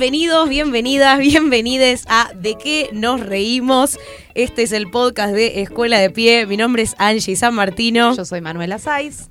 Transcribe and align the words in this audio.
bienvenidos, 0.00 0.48
bienvenidas, 0.48 1.18
bienvenides 1.18 2.06
a 2.08 2.30
De 2.34 2.56
qué 2.56 2.88
nos 2.94 3.20
reímos. 3.20 3.98
Este 4.34 4.62
es 4.62 4.72
el 4.72 4.90
podcast 4.90 5.34
de 5.34 5.60
Escuela 5.60 5.98
de 5.98 6.08
Pie. 6.08 6.46
Mi 6.46 6.56
nombre 6.56 6.82
es 6.82 6.94
Angie 6.96 7.36
San 7.36 7.54
Martino 7.54 8.16
Yo 8.16 8.24
soy 8.24 8.40
Manuela 8.40 8.78
Saiz. 8.78 9.28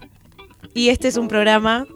y 0.76 0.90
este 0.90 1.08
es 1.08 1.18
un 1.18 1.28
programa. 1.28 1.88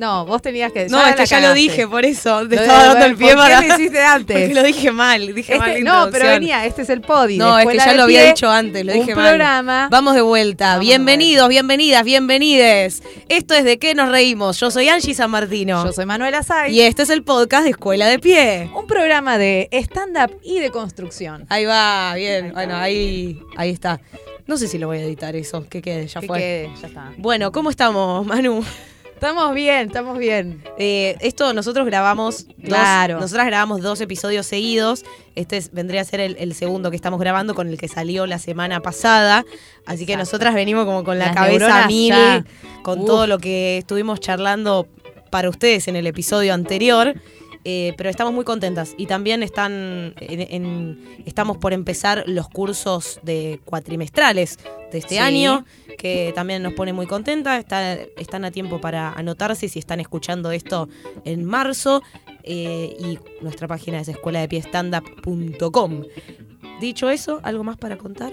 No, 0.00 0.24
vos 0.24 0.40
tenías 0.40 0.72
que. 0.72 0.86
No, 0.88 1.06
es 1.06 1.14
que 1.14 1.26
ya 1.26 1.40
lo 1.40 1.52
dije, 1.52 1.86
por 1.86 2.06
eso 2.06 2.48
te 2.48 2.56
Lo 2.56 2.62
estaba 2.62 2.82
de- 2.84 2.88
dando 2.88 3.04
el 3.04 3.16
pie 3.16 3.34
¿por 3.34 3.44
qué 3.46 3.52
para. 3.52 3.60
lo 3.68 3.74
hiciste 3.74 4.00
antes? 4.02 4.36
Porque 4.40 4.54
lo 4.54 4.62
dije 4.62 4.90
mal, 4.92 5.34
dije 5.34 5.58
mal. 5.58 5.70
Este- 5.72 5.82
no, 5.82 6.08
pero 6.10 6.26
venía, 6.30 6.64
este 6.64 6.80
es 6.82 6.88
el 6.88 7.02
podi. 7.02 7.36
No, 7.36 7.58
es 7.58 7.68
que 7.68 7.76
ya 7.76 7.92
lo 7.92 8.04
había 8.04 8.24
dicho 8.24 8.48
antes, 8.50 8.82
lo 8.86 8.92
un 8.94 9.00
dije 9.00 9.14
mal. 9.14 9.28
programa. 9.28 9.88
Vamos 9.90 10.14
de 10.14 10.22
vuelta. 10.22 10.68
Vamos 10.68 10.86
Bienvenidos, 10.86 11.48
bienvenidas, 11.50 12.02
bienvenides. 12.04 13.02
Esto 13.28 13.52
es 13.52 13.64
De 13.64 13.78
qué 13.78 13.94
nos 13.94 14.08
reímos. 14.08 14.58
Yo 14.58 14.70
soy 14.70 14.88
Angie 14.88 15.12
San 15.12 15.30
Martino. 15.30 15.84
Yo 15.84 15.92
soy 15.92 16.06
Manuela 16.06 16.42
Saiz. 16.42 16.72
Y 16.74 16.80
este 16.80 17.02
es 17.02 17.10
el 17.10 17.22
podcast 17.22 17.64
de 17.64 17.70
Escuela 17.70 18.08
de 18.08 18.18
Pie. 18.18 18.70
Un 18.74 18.86
programa 18.86 19.36
de 19.36 19.68
stand-up 19.70 20.34
y 20.42 20.60
de 20.60 20.70
construcción. 20.70 21.44
Ahí 21.50 21.66
va, 21.66 22.14
bien. 22.14 22.52
Bueno, 22.54 22.74
ahí, 22.74 23.38
ahí 23.58 23.68
está. 23.68 24.00
No 24.46 24.56
sé 24.56 24.66
si 24.66 24.78
lo 24.78 24.86
voy 24.86 24.96
a 24.98 25.02
editar 25.04 25.36
eso, 25.36 25.68
que 25.68 25.82
quede, 25.82 26.06
ya 26.06 26.20
Que 26.20 26.26
fue. 26.26 26.38
quede, 26.38 26.70
ya 26.80 26.88
está. 26.88 27.12
Bueno, 27.18 27.52
¿cómo 27.52 27.68
estamos, 27.68 28.24
Manu? 28.26 28.64
Estamos 29.20 29.54
bien, 29.54 29.88
estamos 29.88 30.16
bien. 30.16 30.64
Eh, 30.78 31.14
esto 31.20 31.52
nosotros 31.52 31.84
grabamos. 31.84 32.46
dos- 32.46 32.56
Claro. 32.64 33.20
nosotras 33.20 33.44
grabamos 33.46 33.82
dos 33.82 34.00
episodios 34.00 34.46
seguidos. 34.46 35.04
Este 35.34 35.58
es- 35.58 35.72
vendría 35.72 36.00
a 36.00 36.04
ser 36.04 36.20
el, 36.20 36.36
el 36.38 36.54
segundo 36.54 36.88
que 36.88 36.96
estamos 36.96 37.20
grabando 37.20 37.54
con 37.54 37.68
el 37.68 37.76
que 37.76 37.86
salió 37.86 38.26
la 38.26 38.38
semana 38.38 38.80
pasada. 38.80 39.44
Así 39.84 40.06
que 40.06 40.16
nosotras 40.16 40.54
venimos 40.54 40.86
como 40.86 41.04
con 41.04 41.18
la 41.18 41.26
Las 41.26 41.34
cabeza 41.36 41.66
a 41.66 41.68
neuronas 41.68 41.86
mil, 41.88 42.08
ya. 42.08 42.44
con 42.82 43.00
Uf. 43.00 43.06
todo 43.06 43.26
lo 43.26 43.36
que 43.38 43.76
estuvimos 43.76 44.20
charlando 44.20 44.88
para 45.28 45.50
ustedes 45.50 45.86
en 45.88 45.96
el 45.96 46.06
episodio 46.06 46.54
anterior. 46.54 47.12
Eh, 47.64 47.92
pero 47.98 48.08
estamos 48.08 48.32
muy 48.32 48.44
contentas 48.46 48.94
y 48.96 49.04
también 49.04 49.42
están 49.42 50.14
en- 50.18 50.40
en- 50.50 50.98
estamos 51.26 51.58
por 51.58 51.74
empezar 51.74 52.24
los 52.26 52.48
cursos 52.48 53.20
de 53.22 53.60
cuatrimestrales 53.66 54.58
de 54.90 54.96
este 54.98 55.16
Sí. 55.16 55.18
año 55.18 55.66
que 55.98 56.32
también 56.34 56.62
nos 56.62 56.72
pone 56.72 56.94
muy 56.94 57.06
contenta 57.06 57.58
Está- 57.58 57.92
están 58.16 58.46
a 58.46 58.50
tiempo 58.50 58.80
para 58.80 59.12
anotarse 59.12 59.68
si 59.68 59.78
están 59.78 60.00
escuchando 60.00 60.50
esto 60.52 60.88
en 61.26 61.44
marzo 61.44 62.02
eh, 62.44 62.96
y 62.98 63.18
nuestra 63.42 63.68
página 63.68 64.00
es 64.00 64.08
escueladepiestandup.com 64.08 66.02
dicho 66.80 67.10
eso 67.10 67.40
algo 67.42 67.62
más 67.64 67.76
para 67.76 67.96
contar 67.98 68.32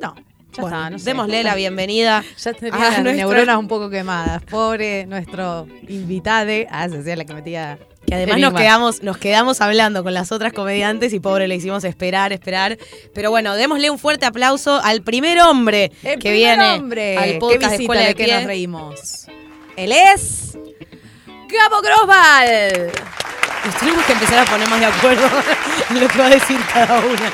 No, 0.00 0.14
ya 0.52 0.62
Bueno, 0.62 0.76
está. 0.78 0.90
No 0.90 0.98
sé. 0.98 1.04
démosle 1.04 1.42
la 1.44 1.54
bienvenida 1.56 2.24
Ya 2.42 2.52
tenía 2.54 2.74
a 2.74 2.78
las 2.78 3.02
nuestra- 3.02 3.12
neuronas 3.26 3.56
un 3.58 3.68
poco 3.68 3.90
quemadas. 3.90 4.42
Pobre 4.44 5.04
nuestro 5.06 5.66
invitade. 5.88 6.66
Ah, 6.70 6.88
se 6.88 6.98
hacía 6.98 7.16
la 7.16 7.24
que 7.24 7.34
metía. 7.34 7.78
Que 8.06 8.14
además 8.14 8.38
nos 8.38 8.54
quedamos, 8.54 9.02
nos 9.02 9.16
quedamos 9.16 9.60
hablando 9.60 10.02
con 10.02 10.14
las 10.14 10.30
otras 10.32 10.52
comediantes 10.52 11.12
y 11.12 11.20
pobre 11.20 11.48
le 11.48 11.56
hicimos 11.56 11.84
esperar, 11.84 12.32
esperar. 12.32 12.78
Pero 13.14 13.30
bueno, 13.30 13.54
démosle 13.54 13.90
un 13.90 13.98
fuerte 13.98 14.26
aplauso 14.26 14.80
al 14.82 15.02
primer 15.02 15.40
hombre 15.40 15.90
El 16.02 16.18
que 16.18 16.30
primer 16.30 16.34
viene 16.34 16.70
hombre 16.72 17.16
al 17.16 17.38
podcast 17.38 17.76
de 17.76 17.82
Escuela 17.82 18.02
de, 18.02 18.08
de 18.08 18.14
que 18.14 18.32
nos 18.32 18.44
reímos. 18.44 19.26
Él 19.76 19.92
es. 19.92 20.58
Gabo 21.48 21.82
Grosval. 21.82 22.92
Nos 23.64 23.76
tenemos 23.76 24.04
que 24.04 24.12
empezar 24.12 24.38
a 24.40 24.44
poner 24.44 24.68
más 24.68 24.80
de 24.80 24.86
acuerdo 24.86 25.26
en 25.90 26.00
lo 26.00 26.08
que 26.08 26.18
va 26.18 26.26
a 26.26 26.30
decir 26.30 26.58
cada 26.72 26.98
una. 27.00 27.32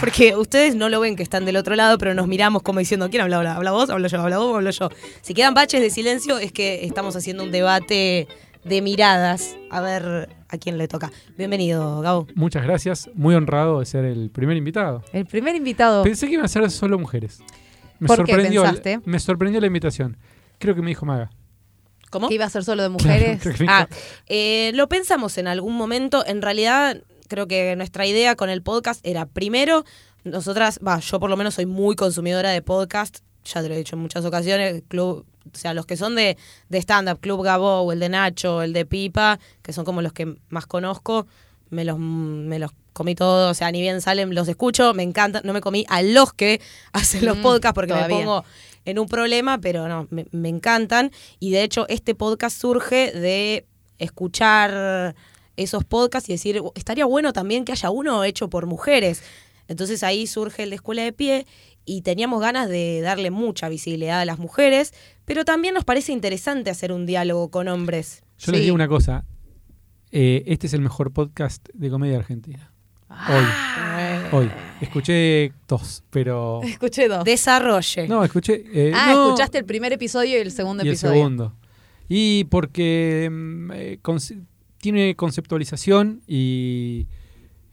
Porque 0.00 0.36
ustedes 0.36 0.74
no 0.74 0.88
lo 0.88 1.00
ven 1.00 1.16
que 1.16 1.22
están 1.22 1.44
del 1.44 1.56
otro 1.56 1.74
lado, 1.76 1.98
pero 1.98 2.14
nos 2.14 2.26
miramos 2.26 2.62
como 2.62 2.78
diciendo, 2.78 3.08
¿quién 3.10 3.22
habla 3.22 3.36
ahora? 3.36 3.56
¿Habla 3.56 3.72
vos? 3.72 3.90
¿Hablo 3.90 4.08
yo? 4.08 4.20
¿Habla 4.20 4.38
vos? 4.38 4.56
¿Hablo 4.56 4.70
yo? 4.70 4.90
Si 5.22 5.34
quedan 5.34 5.54
baches 5.54 5.80
de 5.80 5.90
silencio 5.90 6.38
es 6.38 6.52
que 6.52 6.84
estamos 6.84 7.16
haciendo 7.16 7.44
un 7.44 7.50
debate 7.50 8.26
de 8.66 8.82
miradas. 8.82 9.56
A 9.70 9.80
ver 9.80 10.28
a 10.48 10.58
quién 10.58 10.78
le 10.78 10.88
toca. 10.88 11.10
Bienvenido, 11.36 12.00
Gabo. 12.00 12.26
Muchas 12.34 12.64
gracias, 12.64 13.08
muy 13.14 13.34
honrado 13.34 13.80
de 13.80 13.86
ser 13.86 14.04
el 14.04 14.30
primer 14.30 14.56
invitado. 14.56 15.02
El 15.12 15.26
primer 15.26 15.54
invitado. 15.54 16.02
Pensé 16.02 16.26
que 16.26 16.34
iban 16.34 16.44
a 16.44 16.48
ser 16.48 16.70
solo 16.70 16.98
mujeres. 16.98 17.40
Me 17.98 18.08
¿Por 18.08 18.24
qué 18.24 18.32
sorprendió, 18.32 18.62
pensaste? 18.62 19.00
Me 19.04 19.18
sorprendió 19.18 19.60
la 19.60 19.66
invitación. 19.66 20.16
Creo 20.58 20.74
que 20.74 20.82
me 20.82 20.88
dijo 20.88 21.06
Maga. 21.06 21.30
¿Cómo? 22.10 22.28
Que 22.28 22.34
iba 22.34 22.44
a 22.44 22.50
ser 22.50 22.64
solo 22.64 22.82
de 22.82 22.88
mujeres. 22.88 23.42
Ah, 23.68 23.88
eh, 24.26 24.72
lo 24.74 24.88
pensamos 24.88 25.38
en 25.38 25.48
algún 25.48 25.74
momento. 25.74 26.24
En 26.26 26.42
realidad, 26.42 27.02
creo 27.28 27.46
que 27.46 27.74
nuestra 27.76 28.06
idea 28.06 28.36
con 28.36 28.50
el 28.50 28.62
podcast 28.62 29.04
era 29.06 29.26
primero, 29.26 29.84
nosotras, 30.24 30.80
va, 30.86 30.98
yo 30.98 31.20
por 31.20 31.30
lo 31.30 31.36
menos 31.36 31.54
soy 31.54 31.66
muy 31.66 31.94
consumidora 31.94 32.50
de 32.50 32.62
podcast. 32.62 33.18
Ya 33.44 33.62
te 33.62 33.68
lo 33.68 33.74
he 33.74 33.78
dicho 33.78 33.96
en 33.96 34.02
muchas 34.02 34.24
ocasiones. 34.24 34.82
Club, 34.88 35.24
o 35.52 35.56
sea, 35.56 35.74
los 35.74 35.86
que 35.86 35.96
son 35.96 36.14
de, 36.14 36.36
de 36.68 36.78
stand-up, 36.78 37.20
Club 37.20 37.42
Gabo, 37.42 37.92
el 37.92 38.00
de 38.00 38.08
Nacho, 38.08 38.62
el 38.62 38.72
de 38.72 38.84
Pipa, 38.86 39.38
que 39.62 39.72
son 39.72 39.84
como 39.84 40.02
los 40.02 40.12
que 40.12 40.36
más 40.48 40.66
conozco, 40.66 41.26
me 41.70 41.84
los, 41.84 41.98
me 41.98 42.58
los 42.58 42.70
comí 42.92 43.14
todos. 43.14 43.50
O 43.50 43.54
sea, 43.54 43.70
ni 43.72 43.80
bien 43.80 44.00
salen, 44.00 44.34
los 44.34 44.48
escucho, 44.48 44.94
me 44.94 45.02
encantan. 45.02 45.42
No 45.44 45.52
me 45.52 45.60
comí 45.60 45.84
a 45.88 46.02
los 46.02 46.32
que 46.32 46.60
hacen 46.92 47.24
los 47.24 47.38
Mm, 47.38 47.42
podcasts 47.42 47.74
porque 47.74 47.92
todavía. 47.92 48.16
me 48.18 48.24
pongo 48.24 48.44
en 48.84 48.98
un 48.98 49.08
problema, 49.08 49.58
pero 49.58 49.88
no, 49.88 50.06
me, 50.10 50.26
me 50.30 50.48
encantan. 50.48 51.10
Y 51.40 51.50
de 51.50 51.62
hecho, 51.62 51.86
este 51.88 52.14
podcast 52.14 52.60
surge 52.60 53.12
de 53.12 53.66
escuchar 53.98 55.14
esos 55.56 55.84
podcasts 55.84 56.28
y 56.28 56.32
decir, 56.32 56.62
estaría 56.74 57.04
bueno 57.06 57.32
también 57.32 57.64
que 57.64 57.72
haya 57.72 57.90
uno 57.90 58.24
hecho 58.24 58.48
por 58.48 58.66
mujeres. 58.66 59.22
Entonces 59.68 60.02
ahí 60.02 60.26
surge 60.26 60.62
el 60.64 60.70
de 60.70 60.76
Escuela 60.76 61.02
de 61.02 61.12
Pie 61.12 61.46
y 61.86 62.02
teníamos 62.02 62.40
ganas 62.42 62.68
de 62.68 63.00
darle 63.00 63.30
mucha 63.30 63.68
visibilidad 63.70 64.20
a 64.20 64.24
las 64.26 64.38
mujeres, 64.38 64.92
pero 65.24 65.44
también 65.46 65.72
nos 65.72 65.84
parece 65.84 66.12
interesante 66.12 66.68
hacer 66.68 66.92
un 66.92 67.06
diálogo 67.06 67.50
con 67.50 67.68
hombres. 67.68 68.22
Yo 68.38 68.52
les 68.52 68.58
Sí. 68.60 68.64
digo 68.64 68.74
una 68.74 68.88
cosa. 68.88 69.24
Eh, 70.12 70.42
este 70.46 70.66
es 70.66 70.74
el 70.74 70.80
mejor 70.82 71.12
podcast 71.12 71.66
de 71.72 71.88
comedia 71.90 72.18
argentina. 72.18 72.72
Ah. 73.08 74.28
Hoy. 74.32 74.50
Escuché 74.80 75.52
dos, 75.68 76.02
pero. 76.10 76.60
Escuché 76.62 77.08
dos. 77.08 77.24
Desarrolle. 77.24 78.08
No, 78.08 78.24
escuché. 78.24 78.64
eh, 78.72 78.92
ah, 78.94 79.12
no, 79.12 79.24
escuchaste 79.26 79.58
el 79.58 79.64
primer 79.64 79.92
episodio 79.92 80.36
y 80.36 80.40
el 80.40 80.50
segundo 80.50 80.82
y 80.84 80.88
el 80.88 80.92
episodio. 80.94 81.14
segundo. 81.14 81.54
Y 82.08 82.44
porque 82.44 83.28
mm, 83.30 83.70
eh, 83.74 83.98
tiene 84.78 85.14
conceptualización 85.16 86.22
y, 86.26 87.06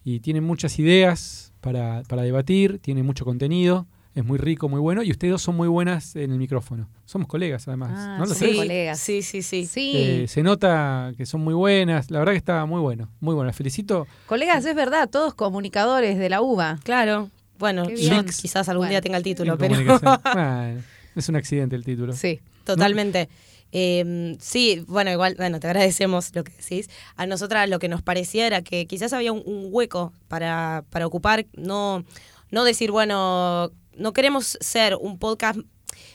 y 0.03 0.19
tiene 0.22 0.41
muchas 0.41 0.79
ideas 0.79 1.53
para, 1.62 2.03
para 2.07 2.22
debatir, 2.23 2.79
tiene 2.79 3.03
mucho 3.03 3.25
contenido, 3.25 3.88
es 4.16 4.24
muy 4.24 4.38
rico, 4.38 4.69
muy 4.69 4.79
bueno, 4.79 5.01
y 5.03 5.12
ustedes 5.12 5.31
dos 5.31 5.41
son 5.41 5.56
muy 5.56 5.68
buenas 5.68 6.16
en 6.16 6.31
el 6.31 6.38
micrófono. 6.38 6.88
Somos 7.06 7.28
colegas 7.28 7.68
además, 7.68 7.91
Ah, 7.96 8.18
¿no 8.19 8.25
lo 8.25 8.34
sí. 8.35 8.56
colegas. 8.56 9.00
sí, 9.00 9.22
sí, 9.24 9.41
sí. 9.41 9.66
Sí. 9.66 9.91
Eh, 9.96 10.25
se 10.28 10.44
nota 10.44 11.12
que 11.18 11.25
son 11.25 11.41
muy 11.41 11.53
buenas, 11.53 12.12
la 12.12 12.19
verdad 12.19 12.34
que 12.34 12.38
está 12.38 12.66
muy 12.66 12.79
bueno, 12.81 13.09
muy 13.19 13.34
bueno. 13.35 13.47
Las 13.47 13.56
felicito. 13.56 14.07
Colegas, 14.28 14.66
es 14.66 14.75
verdad, 14.75 15.09
todos 15.09 15.34
comunicadores 15.34 16.18
de 16.19 16.29
la 16.29 16.41
UBA. 16.41 16.79
Claro. 16.84 17.29
Bueno, 17.57 17.90
yo 17.90 18.23
quizás 18.25 18.68
algún 18.69 18.81
Bueno. 18.88 18.90
día 18.91 19.02
tenga 19.02 19.18
el 19.18 19.23
título, 19.23 19.57
pero. 19.57 19.75
Bueno, 20.34 20.81
es 21.16 21.29
un 21.29 21.35
accidente 21.35 21.75
el 21.75 21.84
título. 21.85 22.13
Sí. 22.13 22.40
Totalmente. 22.66 23.29
Eh, 23.72 24.35
sí, 24.40 24.84
bueno, 24.88 25.12
igual, 25.12 25.35
bueno, 25.35 25.59
te 25.59 25.68
agradecemos 25.68 26.34
lo 26.35 26.44
que 26.44 26.52
decís. 26.53 26.90
A 27.16 27.25
nosotras 27.25 27.68
lo 27.69 27.79
que 27.79 27.88
nos 27.88 28.02
parecía 28.02 28.46
era 28.47 28.62
que 28.62 28.85
quizás 28.85 29.13
había 29.13 29.31
un, 29.31 29.41
un 29.46 29.68
hueco 29.72 30.13
para, 30.28 30.84
para 30.91 31.07
ocupar, 31.07 31.46
no, 31.56 32.03
no 32.52 32.63
decir, 32.63 32.91
bueno, 32.91 33.72
no 33.97 34.13
queremos 34.13 34.57
ser 34.61 34.95
un 34.95 35.19
podcast. 35.19 35.59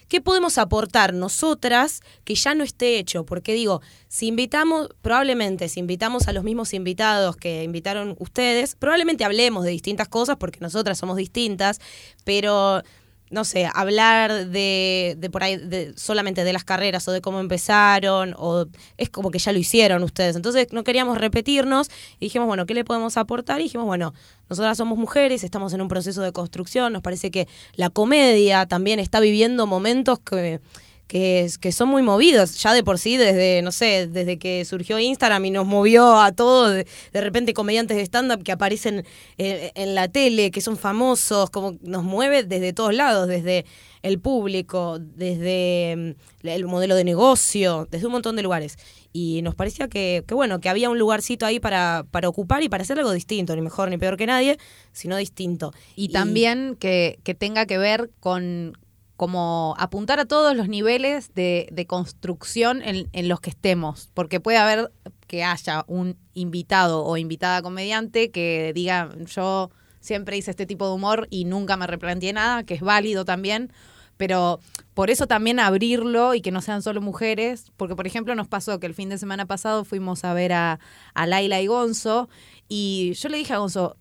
¿Qué 0.08 0.20
podemos 0.20 0.58
aportar 0.58 1.14
nosotras 1.14 2.00
que 2.24 2.34
ya 2.34 2.54
no 2.54 2.64
esté 2.64 2.98
hecho? 2.98 3.24
Porque 3.24 3.52
digo, 3.52 3.80
si 4.08 4.26
invitamos, 4.26 4.88
probablemente 5.02 5.68
si 5.68 5.80
invitamos 5.80 6.26
a 6.28 6.32
los 6.32 6.44
mismos 6.44 6.74
invitados 6.74 7.36
que 7.36 7.62
invitaron 7.62 8.16
ustedes, 8.18 8.74
probablemente 8.74 9.24
hablemos 9.24 9.64
de 9.64 9.70
distintas 9.70 10.08
cosas 10.08 10.36
porque 10.36 10.58
nosotras 10.60 10.98
somos 10.98 11.16
distintas, 11.16 11.80
pero 12.24 12.82
no 13.30 13.44
sé, 13.44 13.68
hablar 13.72 14.46
de, 14.48 15.16
de 15.18 15.30
por 15.30 15.42
ahí 15.42 15.56
de, 15.56 15.92
solamente 15.96 16.44
de 16.44 16.52
las 16.52 16.64
carreras 16.64 17.06
o 17.08 17.12
de 17.12 17.20
cómo 17.20 17.40
empezaron, 17.40 18.34
o 18.36 18.66
es 18.96 19.10
como 19.10 19.30
que 19.30 19.38
ya 19.38 19.52
lo 19.52 19.58
hicieron 19.58 20.02
ustedes. 20.02 20.36
Entonces 20.36 20.68
no 20.72 20.84
queríamos 20.84 21.18
repetirnos 21.18 21.88
y 22.18 22.26
dijimos, 22.26 22.46
bueno, 22.46 22.66
¿qué 22.66 22.74
le 22.74 22.84
podemos 22.84 23.16
aportar? 23.16 23.60
Y 23.60 23.64
dijimos, 23.64 23.86
bueno, 23.86 24.14
nosotras 24.48 24.78
somos 24.78 24.98
mujeres, 24.98 25.44
estamos 25.44 25.72
en 25.72 25.80
un 25.80 25.88
proceso 25.88 26.22
de 26.22 26.32
construcción, 26.32 26.92
nos 26.92 27.02
parece 27.02 27.30
que 27.30 27.48
la 27.74 27.90
comedia 27.90 28.66
también 28.66 28.98
está 28.98 29.20
viviendo 29.20 29.66
momentos 29.66 30.18
que 30.20 30.60
que, 31.08 31.40
es- 31.40 31.58
que 31.58 31.72
son 31.72 31.88
muy 31.88 32.02
movidos, 32.02 32.54
ya 32.62 32.72
de 32.72 32.84
por 32.84 32.98
sí, 32.98 33.16
desde, 33.16 33.60
no 33.62 33.72
sé, 33.72 34.06
desde 34.06 34.38
que 34.38 34.64
surgió 34.64 34.98
Instagram 35.00 35.44
y 35.46 35.50
nos 35.50 35.66
movió 35.66 36.20
a 36.20 36.30
todos, 36.32 36.72
de, 36.74 36.86
de 37.12 37.20
repente 37.20 37.54
comediantes 37.54 37.96
de 37.96 38.02
stand-up 38.04 38.44
que 38.44 38.52
aparecen 38.52 39.04
eh, 39.38 39.72
en 39.74 39.94
la 39.96 40.08
tele, 40.08 40.50
que 40.52 40.60
son 40.60 40.76
famosos, 40.76 41.50
como 41.50 41.76
nos 41.82 42.04
mueve 42.04 42.44
desde 42.44 42.72
todos 42.72 42.94
lados, 42.94 43.26
desde 43.26 43.64
el 44.02 44.20
público, 44.20 44.98
desde 45.00 46.14
mm, 46.42 46.46
el 46.46 46.66
modelo 46.66 46.94
de 46.94 47.04
negocio, 47.04 47.88
desde 47.90 48.06
un 48.06 48.12
montón 48.12 48.36
de 48.36 48.42
lugares. 48.42 48.76
Y 49.12 49.40
nos 49.42 49.54
parecía 49.54 49.88
que, 49.88 50.22
que 50.28 50.34
bueno, 50.34 50.60
que 50.60 50.68
había 50.68 50.90
un 50.90 50.98
lugarcito 50.98 51.46
ahí 51.46 51.58
para, 51.58 52.04
para 52.10 52.28
ocupar 52.28 52.62
y 52.62 52.68
para 52.68 52.82
hacer 52.82 52.98
algo 52.98 53.10
distinto, 53.12 53.56
ni 53.56 53.62
mejor 53.62 53.88
ni 53.88 53.96
peor 53.96 54.16
que 54.18 54.26
nadie, 54.26 54.58
sino 54.92 55.16
distinto. 55.16 55.72
Y 55.96 56.08
también 56.10 56.76
que, 56.78 57.18
que 57.24 57.34
tenga 57.34 57.64
que 57.64 57.78
ver 57.78 58.10
con 58.20 58.76
como 59.18 59.74
apuntar 59.78 60.20
a 60.20 60.26
todos 60.26 60.54
los 60.56 60.68
niveles 60.68 61.34
de, 61.34 61.68
de 61.72 61.86
construcción 61.86 62.82
en, 62.82 63.08
en 63.12 63.26
los 63.26 63.40
que 63.40 63.50
estemos, 63.50 64.10
porque 64.14 64.38
puede 64.38 64.58
haber 64.58 64.92
que 65.26 65.42
haya 65.42 65.84
un 65.88 66.16
invitado 66.34 67.04
o 67.04 67.16
invitada 67.16 67.60
comediante 67.60 68.30
que 68.30 68.70
diga 68.76 69.10
yo 69.26 69.72
siempre 69.98 70.36
hice 70.36 70.52
este 70.52 70.66
tipo 70.66 70.86
de 70.86 70.94
humor 70.94 71.26
y 71.30 71.46
nunca 71.46 71.76
me 71.76 71.88
replanteé 71.88 72.32
nada, 72.32 72.62
que 72.62 72.74
es 72.74 72.80
válido 72.80 73.24
también, 73.24 73.72
pero 74.16 74.60
por 74.94 75.10
eso 75.10 75.26
también 75.26 75.58
abrirlo 75.58 76.34
y 76.34 76.40
que 76.40 76.52
no 76.52 76.62
sean 76.62 76.80
solo 76.80 77.00
mujeres, 77.00 77.72
porque 77.76 77.96
por 77.96 78.06
ejemplo 78.06 78.36
nos 78.36 78.46
pasó 78.46 78.78
que 78.78 78.86
el 78.86 78.94
fin 78.94 79.08
de 79.08 79.18
semana 79.18 79.46
pasado 79.46 79.84
fuimos 79.84 80.24
a 80.24 80.32
ver 80.32 80.52
a, 80.52 80.78
a 81.14 81.26
Laila 81.26 81.60
y 81.60 81.66
Gonzo 81.66 82.28
y 82.68 83.14
yo 83.14 83.28
le 83.30 83.38
dije 83.38 83.52
a 83.52 83.58
Gonzo, 83.58 83.96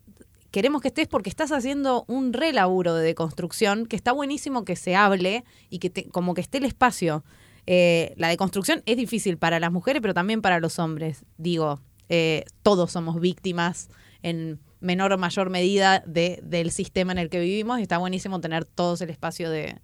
queremos 0.58 0.82
que 0.82 0.88
estés 0.88 1.08
porque 1.08 1.30
estás 1.30 1.52
haciendo 1.52 2.04
un 2.08 2.34
re 2.34 2.52
laburo 2.52 2.96
de 2.96 3.04
deconstrucción, 3.04 3.86
que 3.86 3.96
está 3.96 4.12
buenísimo 4.12 4.66
que 4.66 4.76
se 4.76 4.96
hable 4.96 5.44
y 5.70 5.78
que 5.78 6.10
como 6.10 6.34
que 6.34 6.42
esté 6.42 6.58
el 6.58 6.66
espacio. 6.66 7.24
Eh, 7.68 8.16
la 8.18 8.28
deconstrucción 8.30 8.82
es 8.88 8.98
difícil 8.98 9.38
para 9.38 9.60
las 9.60 9.72
mujeres, 9.72 10.02
pero 10.02 10.16
también 10.16 10.42
para 10.42 10.60
los 10.60 10.80
hombres. 10.80 11.26
Digo, 11.38 11.80
eh, 12.10 12.44
todos 12.64 12.92
somos 12.92 13.22
víctimas 13.22 13.90
en 14.24 14.60
menor 14.80 15.14
o 15.14 15.20
mayor 15.20 15.52
medida 15.52 16.02
de, 16.08 16.40
del 16.42 16.72
sistema 16.72 17.12
en 17.12 17.20
el 17.20 17.30
que 17.30 17.40
vivimos 17.40 17.78
y 17.78 17.84
está 17.84 18.00
buenísimo 18.00 18.42
tener 18.42 18.66
todos 18.66 19.00
el 19.02 19.12
espacio 19.12 19.52
de 19.52 19.80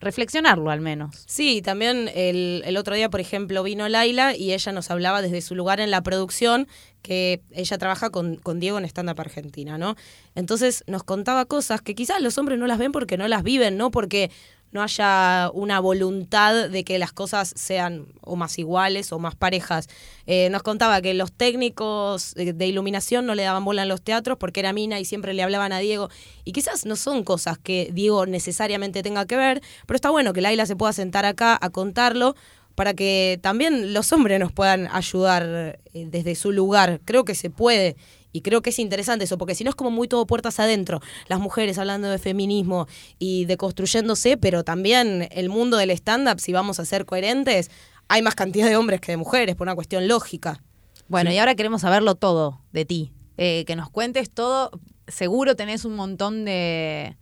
reflexionarlo 0.00 0.70
al 0.70 0.80
menos. 0.80 1.24
Sí, 1.26 1.62
también 1.62 2.10
el, 2.14 2.62
el 2.64 2.76
otro 2.76 2.94
día, 2.94 3.08
por 3.10 3.20
ejemplo, 3.20 3.62
vino 3.62 3.88
Laila 3.88 4.36
y 4.36 4.52
ella 4.52 4.72
nos 4.72 4.90
hablaba 4.90 5.22
desde 5.22 5.40
su 5.40 5.54
lugar 5.54 5.80
en 5.80 5.90
la 5.90 6.02
producción, 6.02 6.68
que 7.02 7.42
ella 7.52 7.78
trabaja 7.78 8.10
con, 8.10 8.36
con 8.36 8.60
Diego 8.60 8.78
en 8.78 8.84
Stand 8.84 9.10
Up 9.10 9.20
Argentina, 9.20 9.78
¿no? 9.78 9.96
Entonces 10.34 10.84
nos 10.86 11.04
contaba 11.04 11.44
cosas 11.46 11.80
que 11.80 11.94
quizás 11.94 12.20
los 12.20 12.38
hombres 12.38 12.58
no 12.58 12.66
las 12.66 12.78
ven 12.78 12.92
porque 12.92 13.16
no 13.16 13.28
las 13.28 13.42
viven, 13.42 13.76
no 13.76 13.90
porque 13.90 14.30
no 14.72 14.82
haya 14.82 15.50
una 15.54 15.80
voluntad 15.80 16.68
de 16.68 16.84
que 16.84 16.98
las 16.98 17.12
cosas 17.12 17.52
sean 17.56 18.06
o 18.20 18.36
más 18.36 18.58
iguales 18.58 19.12
o 19.12 19.18
más 19.18 19.34
parejas. 19.34 19.88
Eh, 20.26 20.48
nos 20.50 20.62
contaba 20.62 21.00
que 21.00 21.14
los 21.14 21.32
técnicos 21.32 22.34
de, 22.34 22.66
iluminación 22.66 23.26
no 23.26 23.34
le 23.34 23.44
daban 23.44 23.64
bola 23.64 23.82
en 23.82 23.88
los 23.88 24.02
teatros 24.02 24.38
porque 24.38 24.60
era 24.60 24.72
mina 24.72 25.00
y 25.00 25.04
siempre 25.04 25.32
le 25.34 25.42
hablaban 25.42 25.72
a 25.72 25.78
Diego. 25.78 26.10
Y 26.44 26.52
quizás 26.52 26.84
no 26.86 26.96
son 26.96 27.24
cosas 27.24 27.58
que 27.58 27.90
Diego 27.92 28.26
necesariamente 28.26 29.02
tenga 29.02 29.26
que 29.26 29.36
ver, 29.36 29.62
pero 29.86 29.96
está 29.96 30.10
bueno 30.10 30.32
que 30.32 30.40
Laila 30.40 30.66
se 30.66 30.76
pueda 30.76 30.92
sentar 30.92 31.24
acá 31.24 31.58
a 31.60 31.70
contarlo 31.70 32.34
para 32.74 32.94
que 32.94 33.40
también 33.42 33.92
los 33.92 34.12
hombres 34.12 34.38
nos 34.38 34.52
puedan 34.52 34.86
ayudar 34.92 35.80
eh, 35.94 36.06
desde 36.06 36.36
su 36.36 36.52
lugar. 36.52 37.00
Creo 37.04 37.24
que 37.24 37.34
se 37.34 37.50
puede. 37.50 37.96
Y 38.32 38.42
creo 38.42 38.62
que 38.62 38.70
es 38.70 38.78
interesante 38.78 39.24
eso, 39.24 39.38
porque 39.38 39.54
si 39.54 39.64
no 39.64 39.70
es 39.70 39.76
como 39.76 39.90
muy 39.90 40.08
todo 40.08 40.26
puertas 40.26 40.60
adentro, 40.60 41.00
las 41.28 41.40
mujeres 41.40 41.78
hablando 41.78 42.08
de 42.08 42.18
feminismo 42.18 42.86
y 43.18 43.46
de 43.46 43.56
construyéndose, 43.56 44.36
pero 44.36 44.64
también 44.64 45.28
el 45.30 45.48
mundo 45.48 45.76
del 45.76 45.90
stand-up, 45.90 46.40
si 46.40 46.52
vamos 46.52 46.78
a 46.78 46.84
ser 46.84 47.06
coherentes, 47.06 47.70
hay 48.08 48.22
más 48.22 48.34
cantidad 48.34 48.68
de 48.68 48.76
hombres 48.76 49.00
que 49.00 49.12
de 49.12 49.16
mujeres, 49.16 49.56
por 49.56 49.66
una 49.66 49.74
cuestión 49.74 50.08
lógica. 50.08 50.62
Bueno, 51.08 51.32
y 51.32 51.38
ahora 51.38 51.54
queremos 51.54 51.80
saberlo 51.82 52.14
todo 52.14 52.60
de 52.72 52.84
ti. 52.84 53.12
Eh, 53.38 53.64
que 53.66 53.76
nos 53.76 53.88
cuentes 53.88 54.30
todo. 54.30 54.72
Seguro 55.06 55.54
tenés 55.54 55.84
un 55.84 55.94
montón 55.94 56.44
de, 56.44 57.16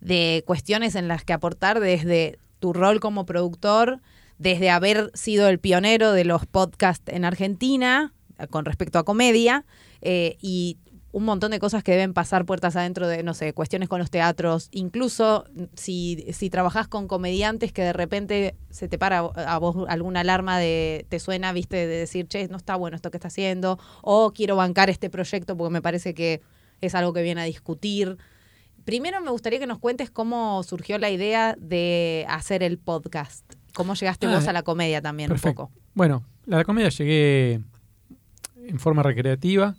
de 0.00 0.44
cuestiones 0.46 0.94
en 0.94 1.08
las 1.08 1.24
que 1.24 1.32
aportar 1.32 1.80
desde 1.80 2.38
tu 2.60 2.72
rol 2.72 3.00
como 3.00 3.26
productor, 3.26 4.00
desde 4.38 4.70
haber 4.70 5.10
sido 5.14 5.48
el 5.48 5.58
pionero 5.58 6.12
de 6.12 6.24
los 6.24 6.46
podcasts 6.46 7.12
en 7.12 7.24
Argentina 7.24 8.14
con 8.50 8.64
respecto 8.64 8.98
a 8.98 9.04
comedia 9.04 9.64
eh, 10.02 10.36
y 10.40 10.78
un 11.12 11.24
montón 11.24 11.50
de 11.50 11.58
cosas 11.58 11.82
que 11.82 11.92
deben 11.92 12.12
pasar 12.12 12.44
puertas 12.44 12.76
adentro 12.76 13.08
de, 13.08 13.22
no 13.22 13.32
sé, 13.32 13.54
cuestiones 13.54 13.88
con 13.88 13.98
los 13.98 14.10
teatros, 14.10 14.68
incluso 14.70 15.44
si, 15.74 16.26
si 16.34 16.50
trabajás 16.50 16.88
con 16.88 17.08
comediantes 17.08 17.72
que 17.72 17.80
de 17.80 17.94
repente 17.94 18.54
se 18.68 18.86
te 18.86 18.98
para 18.98 19.20
a 19.20 19.58
vos 19.58 19.86
alguna 19.88 20.20
alarma 20.20 20.58
de, 20.58 21.06
te 21.08 21.18
suena, 21.18 21.52
viste, 21.54 21.76
de 21.76 21.86
decir, 21.86 22.26
che, 22.28 22.48
no 22.48 22.58
está 22.58 22.76
bueno 22.76 22.96
esto 22.96 23.10
que 23.10 23.16
está 23.16 23.28
haciendo, 23.28 23.78
o 24.02 24.32
quiero 24.34 24.56
bancar 24.56 24.90
este 24.90 25.08
proyecto 25.08 25.56
porque 25.56 25.72
me 25.72 25.80
parece 25.80 26.12
que 26.12 26.42
es 26.82 26.94
algo 26.94 27.14
que 27.14 27.22
viene 27.22 27.40
a 27.40 27.44
discutir. 27.44 28.18
Primero 28.84 29.20
me 29.22 29.30
gustaría 29.30 29.58
que 29.58 29.66
nos 29.66 29.78
cuentes 29.78 30.10
cómo 30.10 30.62
surgió 30.64 30.98
la 30.98 31.08
idea 31.08 31.56
de 31.58 32.26
hacer 32.28 32.62
el 32.62 32.76
podcast. 32.76 33.42
¿Cómo 33.74 33.94
llegaste 33.94 34.26
Ah, 34.26 34.34
vos 34.34 34.46
a 34.48 34.52
la 34.52 34.62
comedia 34.62 35.00
también 35.00 35.30
Perfecto. 35.30 35.62
un 35.62 35.68
poco? 35.68 35.80
Bueno, 35.94 36.24
a 36.50 36.56
la 36.56 36.64
comedia 36.64 36.90
llegué 36.90 37.60
en 38.68 38.78
forma 38.78 39.02
recreativa. 39.02 39.76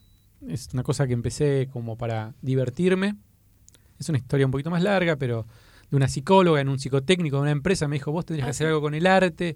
Es 0.48 0.70
una 0.74 0.84
cosa 0.84 1.08
que 1.08 1.14
empecé 1.14 1.68
como 1.72 1.98
para 1.98 2.34
divertirme. 2.42 3.16
Es 4.00 4.10
una 4.10 4.18
historia 4.18 4.46
un 4.46 4.52
poquito 4.52 4.70
más 4.70 4.84
larga, 4.84 5.16
pero 5.16 5.46
de 5.90 5.96
una 5.98 6.08
psicóloga 6.08 6.62
en 6.62 6.70
un 6.70 6.80
psicotécnico 6.80 7.38
de 7.38 7.42
una 7.44 7.52
empresa 7.52 7.88
me 7.88 7.96
dijo, 7.96 8.12
vos 8.12 8.26
tendrías 8.26 8.46
Ah, 8.46 8.48
que 8.48 8.52
hacer 8.52 8.66
sí. 8.66 8.70
algo 8.70 8.82
con 8.82 8.94
el 8.94 9.08
arte. 9.08 9.56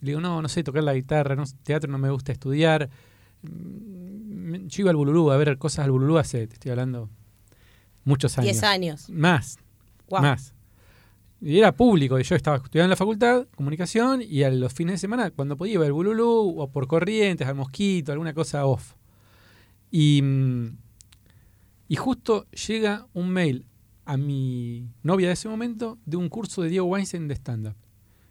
Y 0.00 0.04
le 0.06 0.10
digo, 0.12 0.20
no, 0.20 0.40
no 0.42 0.48
sé 0.48 0.62
tocar 0.64 0.82
la 0.84 0.94
guitarra, 0.94 1.34
no, 1.36 1.44
teatro 1.62 1.90
no 1.90 1.98
me 1.98 2.10
gusta 2.10 2.32
estudiar. 2.32 2.88
Mm, 3.42 4.66
Yo 4.68 4.82
iba 4.82 4.90
al 4.90 4.96
Bululú 4.96 5.30
a 5.30 5.36
ver 5.36 5.58
cosas 5.58 5.84
al 5.84 5.90
Bululú 5.90 6.18
hace, 6.18 6.46
te 6.46 6.54
estoy 6.54 6.70
hablando, 6.70 7.08
muchos 8.04 8.38
años. 8.38 8.52
Diez 8.52 8.62
años. 8.62 9.08
Más, 9.10 9.58
más. 10.10 10.54
Y 11.44 11.58
era 11.58 11.72
público, 11.74 12.20
y 12.20 12.22
yo 12.22 12.36
estaba 12.36 12.58
estudiando 12.58 12.84
en 12.84 12.90
la 12.90 12.96
facultad, 12.96 13.48
comunicación, 13.56 14.22
y 14.22 14.44
a 14.44 14.50
los 14.50 14.72
fines 14.72 14.94
de 14.94 14.98
semana, 14.98 15.30
cuando 15.32 15.56
podía, 15.56 15.74
iba 15.74 15.84
al 15.84 15.92
Bululú, 15.92 16.54
o 16.60 16.70
por 16.70 16.86
Corrientes, 16.86 17.48
al 17.48 17.56
Mosquito, 17.56 18.12
alguna 18.12 18.32
cosa 18.32 18.64
off. 18.64 18.94
Y, 19.90 20.22
mm, 20.22 20.76
y 21.88 21.96
justo 21.96 22.46
llega 22.50 23.08
un 23.12 23.30
mail 23.30 23.66
a 24.04 24.16
mi 24.16 24.88
novia 25.02 25.26
de 25.28 25.34
ese 25.34 25.48
momento 25.48 25.98
de 26.06 26.16
un 26.16 26.28
curso 26.28 26.62
de 26.62 26.68
Diego 26.68 26.86
Weinstein 26.86 27.26
de 27.26 27.34
stand-up. 27.34 27.74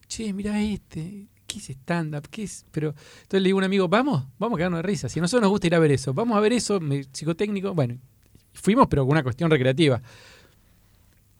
Che, 0.07 0.31
mira 0.33 0.61
este, 0.61 1.27
¿qué 1.47 1.59
es 1.59 1.69
stand-up? 1.69 2.27
¿Qué 2.29 2.43
es? 2.43 2.65
Pero 2.71 2.89
entonces 3.23 3.41
le 3.41 3.47
digo 3.49 3.57
a 3.57 3.59
un 3.59 3.65
amigo, 3.65 3.87
vamos, 3.89 4.25
vamos 4.39 4.55
a 4.55 4.57
quedarnos 4.57 4.79
de 4.79 4.83
risa. 4.83 5.09
Si 5.09 5.19
a 5.19 5.21
nosotros 5.21 5.41
nos 5.43 5.51
gusta 5.51 5.67
ir 5.67 5.75
a 5.75 5.79
ver 5.79 5.91
eso, 5.91 6.13
vamos 6.13 6.37
a 6.37 6.39
ver 6.39 6.53
eso, 6.53 6.79
me- 6.79 7.03
psicotécnico. 7.11 7.73
Bueno, 7.73 7.97
fuimos, 8.53 8.87
pero 8.87 9.03
con 9.03 9.11
una 9.11 9.23
cuestión 9.23 9.51
recreativa. 9.51 10.01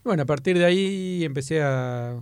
Bueno, 0.03 0.24
a 0.24 0.25
partir 0.25 0.57
de 0.57 0.65
ahí 0.65 1.24
empecé 1.24 1.62
a, 1.62 2.15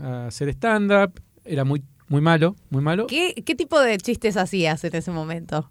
a 0.00 0.26
hacer 0.26 0.48
stand-up. 0.50 1.20
Era 1.44 1.64
muy, 1.64 1.82
muy 2.08 2.20
malo, 2.20 2.56
muy 2.70 2.82
malo. 2.82 3.06
¿Qué, 3.06 3.34
¿Qué 3.44 3.54
tipo 3.54 3.80
de 3.80 3.96
chistes 3.98 4.36
hacías 4.36 4.82
en 4.84 4.96
ese 4.96 5.10
momento? 5.10 5.70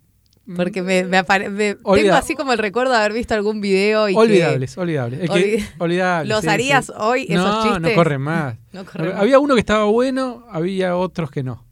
Porque 0.58 0.82
me, 0.82 1.06
me 1.06 1.18
apare- 1.18 1.50
me- 1.50 1.76
tengo 1.76 2.14
así 2.16 2.36
como 2.36 2.52
el 2.52 2.58
recuerdo 2.60 2.92
de 2.92 2.98
haber 3.00 3.14
visto 3.14 3.34
algún 3.34 3.62
video 3.62 4.10
y 4.10 4.14
que 4.14 4.20
Olvidables, 4.20 4.78
olvidables. 4.78 5.22
El 5.22 5.30
que- 5.30 5.60
Olvi- 5.60 5.70
olvidables, 5.80 6.30
los 6.30 6.42
sí, 6.42 6.48
harías 6.50 6.86
sí. 6.88 6.92
hoy 6.98 7.26
esos 7.30 7.46
no, 7.48 7.64
chistes. 7.64 7.82
No, 7.92 7.96
corren 7.96 8.22
más. 8.22 8.56
No 8.74 8.84
corren 8.86 9.10
más. 9.14 9.20
Había 9.22 9.40
uno 9.40 9.54
que 9.54 9.62
estaba 9.62 9.86
bueno, 9.86 10.46
había 10.52 10.98
otros 10.98 11.32
que 11.32 11.44
no. 11.44 11.66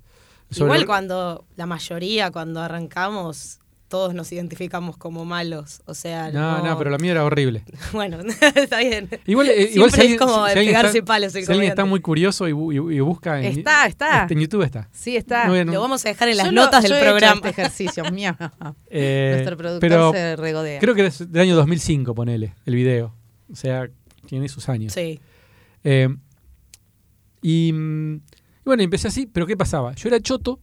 Sobre- 0.49 0.65
Igual 0.67 0.85
cuando 0.85 1.45
la 1.57 1.65
mayoría, 1.65 2.31
cuando 2.31 2.61
arrancamos, 2.61 3.59
todos 3.91 4.13
nos 4.15 4.31
identificamos 4.31 4.95
como 4.97 5.25
malos. 5.25 5.81
O 5.85 5.93
sea, 5.93 6.31
No, 6.31 6.63
no, 6.65 6.77
pero 6.77 6.89
la 6.89 6.97
mía 6.97 7.11
era 7.11 7.25
horrible. 7.25 7.63
Bueno, 7.91 8.17
está 8.55 8.79
bien. 8.79 9.09
Igual, 9.27 9.49
eh, 9.49 9.53
Siempre 9.67 9.75
igual 9.75 9.91
si 9.91 10.01
es 10.13 10.17
como 10.17 10.47
si 10.47 10.53
pegarse 10.55 10.97
está, 10.99 11.05
palos 11.05 11.35
el 11.35 11.45
si 11.45 11.51
alguien 11.51 11.69
está 11.69 11.83
muy 11.85 11.99
curioso 11.99 12.47
y, 12.47 12.53
bu- 12.53 12.73
y- 12.91 12.95
y 12.95 12.99
busca 13.01 13.39
en, 13.39 13.45
Está, 13.59 13.85
está. 13.85 14.21
este, 14.21 14.33
en 14.33 14.39
YouTube 14.39 14.63
está. 14.63 14.87
Sí, 14.93 15.15
está. 15.17 15.45
No 15.47 15.63
no- 15.65 15.71
Lo 15.73 15.81
vamos 15.81 16.03
a 16.05 16.09
dejar 16.09 16.29
en 16.29 16.37
las 16.37 16.45
Yo 16.47 16.51
lo- 16.53 16.61
notas 16.63 16.83
yo 16.85 16.95
del 16.95 16.97
he 16.97 17.01
hecho 17.01 17.09
programa. 17.11 17.35
Este 17.35 17.49
ejercicio, 17.49 18.03
mío. 18.11 18.35
Eh, 18.89 19.31
Nuestro 19.33 19.57
productor 19.57 19.79
pero 19.89 20.11
se 20.13 20.35
regodea. 20.37 20.79
creo 20.79 20.95
que 20.95 21.05
es 21.07 21.31
del 21.31 21.41
año 21.41 21.55
2005, 21.57 22.15
ponele, 22.15 22.55
el 22.65 22.75
video. 22.75 23.13
O 23.51 23.55
sea, 23.55 23.89
tiene 24.25 24.47
sus 24.49 24.69
años. 24.69 24.93
Sí. 24.93 25.19
Eh, 25.83 26.07
y, 27.41 27.71
mm, 27.73 28.15
y 28.15 28.21
bueno, 28.65 28.83
empecé 28.83 29.07
así, 29.07 29.25
pero 29.25 29.45
¿qué 29.47 29.57
pasaba? 29.57 29.93
Yo 29.95 30.07
era 30.09 30.19
choto, 30.19 30.59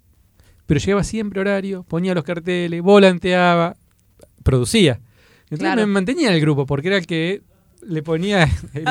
pero 0.69 0.79
llegaba 0.81 1.03
siempre 1.03 1.41
a 1.41 1.43
horario, 1.43 1.83
ponía 1.83 2.13
los 2.15 2.25
carteles, 2.25 2.83
volanteaba, 2.83 3.75
producía. 4.43 5.01
Entonces 5.45 5.61
Claro. 5.61 5.81
me 5.81 5.87
mantenía 5.87 6.29
en 6.29 6.35
el 6.35 6.41
grupo 6.43 6.67
porque 6.67 6.89
era 6.89 6.99
el 6.99 7.07
que 7.07 7.41
le 7.81 8.03
ponía, 8.03 8.45
el, 8.75 8.85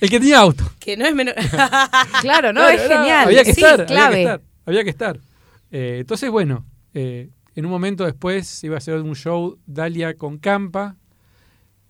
el 0.00 0.10
que 0.10 0.20
tenía 0.20 0.40
auto. 0.40 0.64
Que 0.78 0.96
no 0.98 1.06
es 1.06 1.14
menor. 1.14 1.34
Claro, 2.20 2.52
no, 2.52 2.60
Claro, 2.60 2.68
es 2.76 2.82
era- 2.82 2.96
genial. 2.98 3.24
Había 3.28 3.42
que 3.44 3.54
sí, 3.54 3.60
estar, 3.62 3.86
clave. 3.86 4.04
había 4.04 4.14
que 4.14 4.20
estar. 4.20 4.40
Había 4.66 4.84
que 4.84 4.90
estar. 4.90 5.20
Eh, 5.70 5.96
entonces, 6.00 6.30
bueno, 6.30 6.66
eh, 6.92 7.30
en 7.54 7.64
un 7.64 7.70
momento 7.70 8.04
después 8.04 8.62
iba 8.64 8.74
a 8.74 8.78
hacer 8.78 9.00
un 9.00 9.14
show 9.16 9.58
Dalia 9.66 10.14
con 10.18 10.36
Campa 10.38 10.96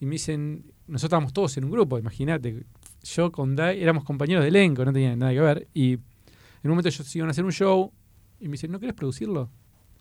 y 0.00 0.06
me 0.06 0.12
dicen, 0.12 0.64
nosotros 0.86 1.04
estábamos 1.08 1.32
todos 1.32 1.56
en 1.56 1.64
un 1.64 1.70
grupo, 1.72 1.98
imagínate, 1.98 2.64
yo 3.02 3.32
con 3.32 3.56
Dalia, 3.56 3.82
éramos 3.82 4.04
compañeros 4.04 4.42
de 4.44 4.48
elenco, 4.48 4.84
no 4.84 4.92
tenía 4.92 5.16
nada 5.16 5.32
que 5.32 5.40
ver, 5.40 5.68
y 5.74 5.94
en 5.94 6.00
un 6.64 6.70
momento 6.70 6.88
ellos 6.88 7.16
iban 7.16 7.28
a 7.28 7.32
hacer 7.32 7.44
un 7.44 7.52
show 7.52 7.92
y 8.44 8.48
me 8.48 8.52
dicen, 8.52 8.70
¿no 8.70 8.78
querés 8.78 8.94
producirlo? 8.94 9.50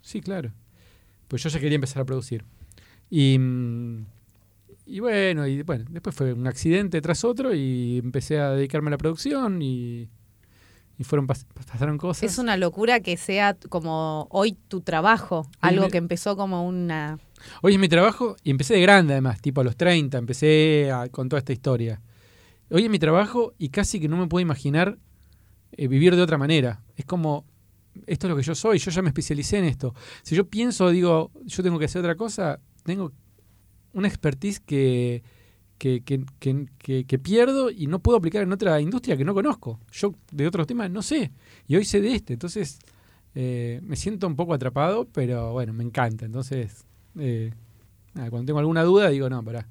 Sí, 0.01 0.19
claro. 0.21 0.51
Pues 1.27 1.41
yo 1.43 1.49
ya 1.49 1.59
quería 1.59 1.75
empezar 1.75 2.01
a 2.01 2.05
producir. 2.05 2.43
Y, 3.09 3.37
mm, 3.39 4.05
y 4.85 4.99
bueno, 4.99 5.47
y 5.47 5.61
bueno, 5.63 5.85
después 5.89 6.15
fue 6.15 6.33
un 6.33 6.45
accidente 6.45 6.99
tras 7.01 7.23
otro 7.23 7.53
y 7.55 7.99
empecé 7.99 8.39
a 8.39 8.49
dedicarme 8.51 8.89
a 8.89 8.91
la 8.91 8.97
producción 8.97 9.61
y, 9.61 10.09
y 10.97 11.03
fueron 11.05 11.25
pas- 11.27 11.45
pasaron 11.53 11.97
cosas. 11.97 12.23
Es 12.29 12.37
una 12.37 12.57
locura 12.57 12.99
que 12.99 13.15
sea 13.15 13.55
como 13.69 14.27
hoy 14.29 14.57
tu 14.67 14.81
trabajo, 14.81 15.47
algo 15.61 15.85
me- 15.85 15.89
que 15.91 15.97
empezó 15.97 16.35
como 16.35 16.67
una... 16.67 17.17
Hoy 17.61 17.73
es 17.73 17.79
mi 17.79 17.87
trabajo 17.89 18.35
y 18.43 18.51
empecé 18.51 18.73
de 18.73 18.81
grande 18.81 19.13
además, 19.13 19.41
tipo 19.41 19.61
a 19.61 19.63
los 19.63 19.77
30, 19.77 20.17
empecé 20.17 20.91
a- 20.91 21.07
con 21.09 21.29
toda 21.29 21.39
esta 21.39 21.53
historia. 21.53 22.01
Hoy 22.69 22.83
es 22.83 22.89
mi 22.89 22.99
trabajo 22.99 23.53
y 23.57 23.69
casi 23.69 23.99
que 24.01 24.07
no 24.09 24.17
me 24.17 24.27
puedo 24.27 24.41
imaginar 24.41 24.97
eh, 25.73 25.87
vivir 25.87 26.15
de 26.15 26.21
otra 26.21 26.37
manera. 26.37 26.81
Es 26.97 27.05
como, 27.05 27.45
esto 28.07 28.27
es 28.27 28.29
lo 28.29 28.35
que 28.35 28.43
yo 28.43 28.55
soy, 28.55 28.79
yo 28.79 28.91
ya 28.91 29.01
me 29.01 29.09
especialicé 29.09 29.59
en 29.59 29.65
esto. 29.65 29.93
Si 30.23 30.35
yo 30.35 30.47
pienso, 30.47 30.89
digo, 30.89 31.31
yo 31.45 31.63
tengo 31.63 31.79
que 31.79 31.85
hacer 31.85 31.99
otra 31.99 32.15
cosa, 32.15 32.59
tengo 32.83 33.11
una 33.93 34.07
expertise 34.07 34.59
que, 34.59 35.23
que, 35.77 36.03
que, 36.03 37.05
que, 37.05 37.19
pierdo 37.19 37.69
y 37.69 37.87
no 37.87 37.99
puedo 37.99 38.17
aplicar 38.17 38.43
en 38.43 38.51
otra 38.51 38.79
industria 38.79 39.17
que 39.17 39.25
no 39.25 39.33
conozco. 39.33 39.79
Yo 39.91 40.13
de 40.31 40.47
otros 40.47 40.67
temas 40.67 40.89
no 40.89 41.01
sé, 41.01 41.31
y 41.67 41.75
hoy 41.75 41.85
sé 41.85 42.01
de 42.01 42.15
este, 42.15 42.33
entonces 42.33 42.79
eh, 43.35 43.79
me 43.83 43.95
siento 43.95 44.27
un 44.27 44.35
poco 44.35 44.53
atrapado, 44.53 45.05
pero 45.11 45.51
bueno, 45.53 45.73
me 45.73 45.83
encanta. 45.83 46.25
Entonces, 46.25 46.85
eh, 47.19 47.53
cuando 48.13 48.45
tengo 48.45 48.59
alguna 48.59 48.83
duda, 48.83 49.09
digo, 49.09 49.29
no, 49.29 49.43
pará, 49.43 49.67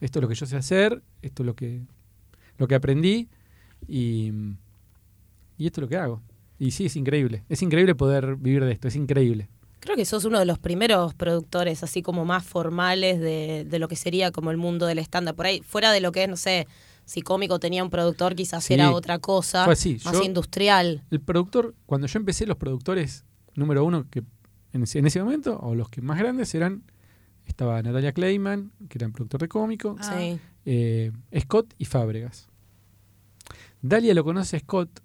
esto 0.00 0.18
es 0.18 0.22
lo 0.22 0.28
que 0.28 0.34
yo 0.34 0.46
sé 0.46 0.56
hacer, 0.56 1.02
esto 1.20 1.42
es 1.42 1.46
lo 1.46 1.54
que, 1.54 1.82
lo 2.58 2.66
que 2.66 2.74
aprendí 2.74 3.28
y, 3.86 4.32
y 5.58 5.66
esto 5.66 5.80
es 5.80 5.82
lo 5.82 5.88
que 5.88 5.96
hago. 5.96 6.22
Y 6.64 6.70
sí, 6.70 6.86
es 6.86 6.94
increíble. 6.94 7.42
Es 7.48 7.60
increíble 7.60 7.96
poder 7.96 8.36
vivir 8.36 8.64
de 8.64 8.70
esto, 8.70 8.86
es 8.86 8.94
increíble. 8.94 9.48
Creo 9.80 9.96
que 9.96 10.04
sos 10.04 10.24
uno 10.24 10.38
de 10.38 10.44
los 10.44 10.60
primeros 10.60 11.12
productores 11.12 11.82
así 11.82 12.02
como 12.02 12.24
más 12.24 12.44
formales 12.44 13.18
de, 13.18 13.66
de 13.68 13.78
lo 13.80 13.88
que 13.88 13.96
sería 13.96 14.30
como 14.30 14.52
el 14.52 14.56
mundo 14.58 14.86
del 14.86 15.00
stand-up. 15.00 15.34
Por 15.34 15.46
ahí, 15.46 15.60
fuera 15.62 15.90
de 15.90 16.00
lo 16.00 16.12
que 16.12 16.22
es, 16.22 16.28
no 16.28 16.36
sé, 16.36 16.68
si 17.04 17.20
cómico 17.22 17.58
tenía 17.58 17.82
un 17.82 17.90
productor, 17.90 18.36
quizás 18.36 18.62
Sí. 18.62 18.74
era 18.74 18.92
otra 18.92 19.18
cosa, 19.18 19.64
Fue 19.64 19.72
así, 19.72 19.98
más 20.04 20.14
yo- 20.14 20.22
industrial. 20.22 21.02
El 21.10 21.20
productor, 21.20 21.74
cuando 21.84 22.06
yo 22.06 22.16
empecé, 22.20 22.46
los 22.46 22.56
productores 22.58 23.24
número 23.56 23.84
uno 23.84 24.06
que 24.08 24.22
en 24.72 24.84
ese, 24.84 25.00
en 25.00 25.06
ese 25.08 25.20
momento, 25.20 25.58
o 25.58 25.74
los 25.74 25.88
que 25.88 26.00
más 26.00 26.16
grandes 26.20 26.54
eran, 26.54 26.84
estaba 27.44 27.82
Natalia 27.82 28.12
Kleiman, 28.12 28.70
que 28.88 28.98
era 28.98 29.08
un 29.08 29.12
productor 29.12 29.40
de 29.40 29.48
cómico, 29.48 29.96
Ah. 29.98 30.16
Sí. 30.16 30.38
eh, 30.64 31.10
Scott 31.40 31.74
y 31.76 31.86
Fábregas. 31.86 32.46
Dalia 33.80 34.14
lo 34.14 34.22
conoce 34.22 34.56
a 34.56 34.60
Scott, 34.60 35.00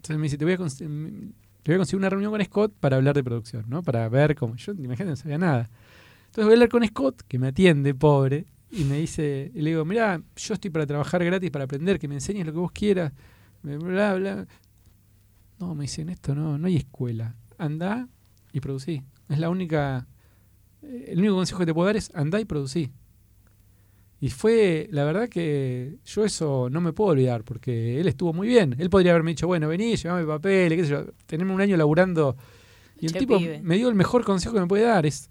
entonces 0.00 0.16
me 0.16 0.22
dice, 0.22 0.38
te 0.38 0.46
voy, 0.46 0.54
a 0.54 0.56
conseguir 0.56 1.98
una 1.98 2.08
reunión 2.08 2.32
con 2.32 2.42
Scott 2.42 2.72
para 2.80 2.96
hablar 2.96 3.14
de 3.14 3.22
producción, 3.22 3.66
¿no? 3.68 3.82
Para 3.82 4.08
ver 4.08 4.34
cómo... 4.34 4.56
Yo, 4.56 4.72
imagínate, 4.72 5.10
no 5.10 5.16
sabía 5.16 5.36
nada. 5.36 5.68
Entonces 6.20 6.44
voy 6.44 6.52
a 6.52 6.54
hablar 6.54 6.68
con 6.70 6.86
Scott, 6.86 7.22
que 7.28 7.38
me 7.38 7.48
atiende, 7.48 7.94
pobre, 7.94 8.46
y 8.70 8.84
me 8.84 8.98
dice, 8.98 9.50
y 9.54 9.60
le 9.60 9.70
digo, 9.70 9.84
mira, 9.84 10.22
yo 10.36 10.54
estoy 10.54 10.70
para 10.70 10.86
trabajar 10.86 11.22
gratis, 11.22 11.50
para 11.50 11.64
aprender, 11.66 11.98
que 11.98 12.08
me 12.08 12.14
enseñes 12.14 12.46
lo 12.46 12.52
que 12.52 12.58
vos 12.58 12.72
quieras, 12.72 13.12
bla, 13.62 14.14
bla. 14.14 14.46
No, 15.58 15.74
me 15.74 15.82
dicen, 15.82 16.08
esto 16.08 16.34
no, 16.34 16.56
no 16.56 16.66
hay 16.66 16.76
escuela. 16.76 17.34
Andá 17.58 18.08
y 18.52 18.60
producí. 18.60 19.02
Es 19.28 19.38
la 19.38 19.50
única... 19.50 20.06
eh, 20.82 21.08
El 21.08 21.18
único 21.18 21.34
consejo 21.34 21.60
que 21.60 21.66
te 21.66 21.74
puedo 21.74 21.86
dar 21.86 21.96
es 21.96 22.10
andá 22.14 22.40
y 22.40 22.46
producí. 22.46 22.90
Y 24.22 24.28
fue, 24.28 24.86
la 24.92 25.04
verdad 25.04 25.28
que 25.30 25.96
yo 26.04 26.24
eso 26.26 26.68
no 26.70 26.80
me 26.82 26.92
puedo 26.92 27.10
olvidar, 27.12 27.42
porque 27.42 27.98
él 28.00 28.06
estuvo 28.06 28.32
muy 28.34 28.46
bien. 28.48 28.76
Él 28.78 28.90
podría 28.90 29.12
haberme 29.12 29.30
dicho, 29.30 29.46
bueno, 29.46 29.66
vení, 29.68 29.96
llévame 29.96 30.26
papel, 30.26 30.76
qué 30.76 30.84
sé 30.84 30.90
yo, 30.90 31.06
tenerme 31.26 31.54
un 31.54 31.60
año 31.62 31.76
laburando. 31.78 32.36
Y 33.00 33.06
el 33.06 33.12
Che, 33.12 33.18
tipo 33.20 33.38
pibe. 33.38 33.60
me 33.62 33.76
dio 33.76 33.88
el 33.88 33.94
mejor 33.94 34.24
consejo 34.24 34.54
que 34.54 34.60
me 34.60 34.66
puede 34.66 34.84
dar, 34.84 35.06
es 35.06 35.30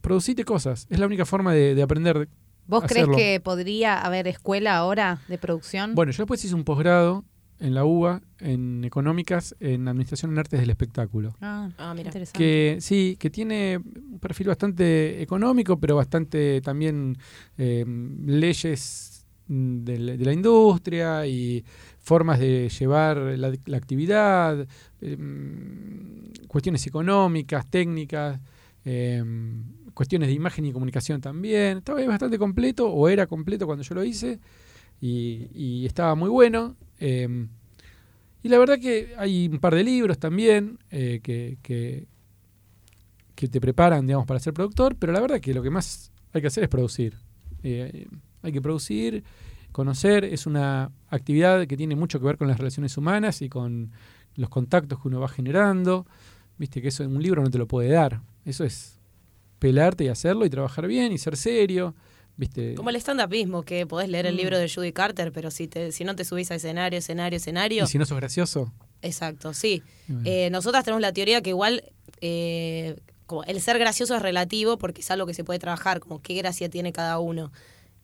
producite 0.00 0.44
cosas. 0.44 0.86
Es 0.88 0.98
la 1.00 1.06
única 1.06 1.24
forma 1.24 1.52
de, 1.52 1.74
de 1.74 1.82
aprender. 1.82 2.28
¿Vos 2.68 2.84
hacerlo. 2.84 3.14
crees 3.14 3.34
que 3.34 3.40
podría 3.40 4.00
haber 4.00 4.28
escuela 4.28 4.76
ahora 4.76 5.20
de 5.28 5.36
producción? 5.38 5.94
Bueno, 5.96 6.12
yo 6.12 6.18
después 6.22 6.44
hice 6.44 6.54
un 6.54 6.62
posgrado 6.64 7.24
en 7.58 7.74
la 7.74 7.84
UBA, 7.84 8.22
en 8.40 8.84
económicas, 8.84 9.54
en 9.60 9.86
administración 9.88 10.32
en 10.32 10.38
artes 10.38 10.60
del 10.60 10.70
espectáculo. 10.70 11.34
Ah, 11.40 11.70
Ah, 11.78 11.92
mira. 11.94 12.08
interesante. 12.08 12.38
que 12.38 12.78
sí, 12.80 13.16
que 13.18 13.30
tiene 13.30 13.80
perfil 14.22 14.46
bastante 14.46 15.20
económico, 15.20 15.78
pero 15.78 15.96
bastante 15.96 16.60
también 16.62 17.18
eh, 17.58 17.84
leyes 18.24 19.26
de, 19.48 19.98
la- 19.98 20.32
industria 20.32 21.26
y 21.26 21.64
formas 21.98 22.38
de 22.38 22.68
llevar 22.70 23.18
la, 23.36 23.76
actividad, 23.76 24.66
eh, 25.00 25.16
cuestiones 26.46 26.86
económicas, 26.86 27.68
técnicas, 27.68 28.40
eh, 28.84 29.22
cuestiones 29.92 30.28
de 30.28 30.34
imagen 30.34 30.66
y 30.66 30.72
comunicación 30.72 31.20
también. 31.20 31.78
Estaba 31.78 32.04
bastante 32.06 32.38
completo, 32.38 32.88
o 32.88 33.08
era 33.08 33.26
completo 33.26 33.66
cuando 33.66 33.82
yo 33.82 33.94
lo 33.96 34.04
hice, 34.04 34.38
y, 35.00 35.48
y 35.54 35.86
estaba 35.86 36.14
muy 36.14 36.30
bueno. 36.30 36.76
y 37.00 38.48
la 38.48 38.58
verdad 38.58 38.78
que 38.78 39.14
hay 39.18 39.48
un 39.48 39.58
par 39.58 39.74
de 39.74 39.84
libros 39.84 40.18
también 40.18 40.78
que, 40.90 41.58
que, 41.62 42.06
que 43.34 43.48
te 43.48 43.60
preparan, 43.60 44.06
digamos, 44.06 44.26
para 44.26 44.40
ser 44.40 44.52
productor, 44.52 44.96
pero 44.96 45.12
la 45.12 45.20
verdad 45.20 45.40
que 45.40 45.54
lo 45.54 45.62
que 45.62 45.70
más 45.70 46.12
hay 46.32 46.40
que 46.40 46.46
hacer 46.48 46.64
es 46.64 46.68
producir. 46.68 47.16
Eh, 47.62 48.06
hay 48.42 48.52
que 48.52 48.60
producir, 48.60 49.22
conocer, 49.70 50.24
es 50.24 50.46
una 50.46 50.90
actividad 51.08 51.66
que 51.66 51.76
tiene 51.76 51.94
mucho 51.96 52.18
que 52.20 52.26
ver 52.26 52.36
con 52.36 52.48
las 52.48 52.58
relaciones 52.58 52.96
humanas 52.96 53.40
y 53.42 53.48
con 53.48 53.92
los 54.34 54.48
contactos 54.48 55.00
que 55.00 55.08
uno 55.08 55.20
va 55.20 55.28
generando. 55.28 56.06
Viste 56.58 56.82
que 56.82 56.88
eso 56.88 57.04
en 57.04 57.14
un 57.16 57.22
libro 57.22 57.42
no 57.42 57.50
te 57.50 57.58
lo 57.58 57.66
puede 57.66 57.88
dar. 57.90 58.20
Eso 58.44 58.64
es 58.64 58.98
pelarte 59.58 60.04
y 60.04 60.08
hacerlo 60.08 60.44
y 60.44 60.50
trabajar 60.50 60.86
bien 60.86 61.12
y 61.12 61.18
ser 61.18 61.36
serio. 61.36 61.94
¿Viste? 62.36 62.74
Como 62.74 62.88
el 62.90 62.96
stand-upismo, 62.96 63.62
que 63.62 63.86
podés 63.86 64.08
leer 64.08 64.26
el 64.26 64.34
Mm. 64.34 64.38
libro 64.38 64.58
de 64.58 64.68
Judy 64.68 64.92
Carter, 64.92 65.32
pero 65.32 65.50
si, 65.50 65.68
te, 65.68 65.92
si 65.92 66.02
no 66.04 66.16
te 66.16 66.24
subís 66.24 66.50
a 66.50 66.54
escenario, 66.54 66.98
escenario, 66.98 67.36
escenario. 67.36 67.84
Y 67.84 67.86
si 67.86 67.98
no 67.98 68.06
sos 68.06 68.16
gracioso. 68.16 68.72
Exacto, 69.02 69.52
sí. 69.52 69.82
bueno. 70.08 70.22
Eh, 70.24 70.48
nosotras 70.50 70.82
tenemos 70.84 71.02
la 71.02 71.12
teoría 71.12 71.42
que 71.42 71.50
igual 71.50 71.84
eh, 72.20 72.96
como 73.26 73.44
el 73.44 73.60
ser 73.60 73.78
gracioso 73.78 74.14
es 74.16 74.22
relativo 74.22 74.78
porque 74.78 75.00
es 75.00 75.10
algo 75.10 75.26
que 75.26 75.34
se 75.34 75.44
puede 75.44 75.58
trabajar, 75.58 76.00
como 76.00 76.20
qué 76.22 76.34
gracia 76.34 76.68
tiene 76.68 76.92
cada 76.92 77.18
uno. 77.18 77.52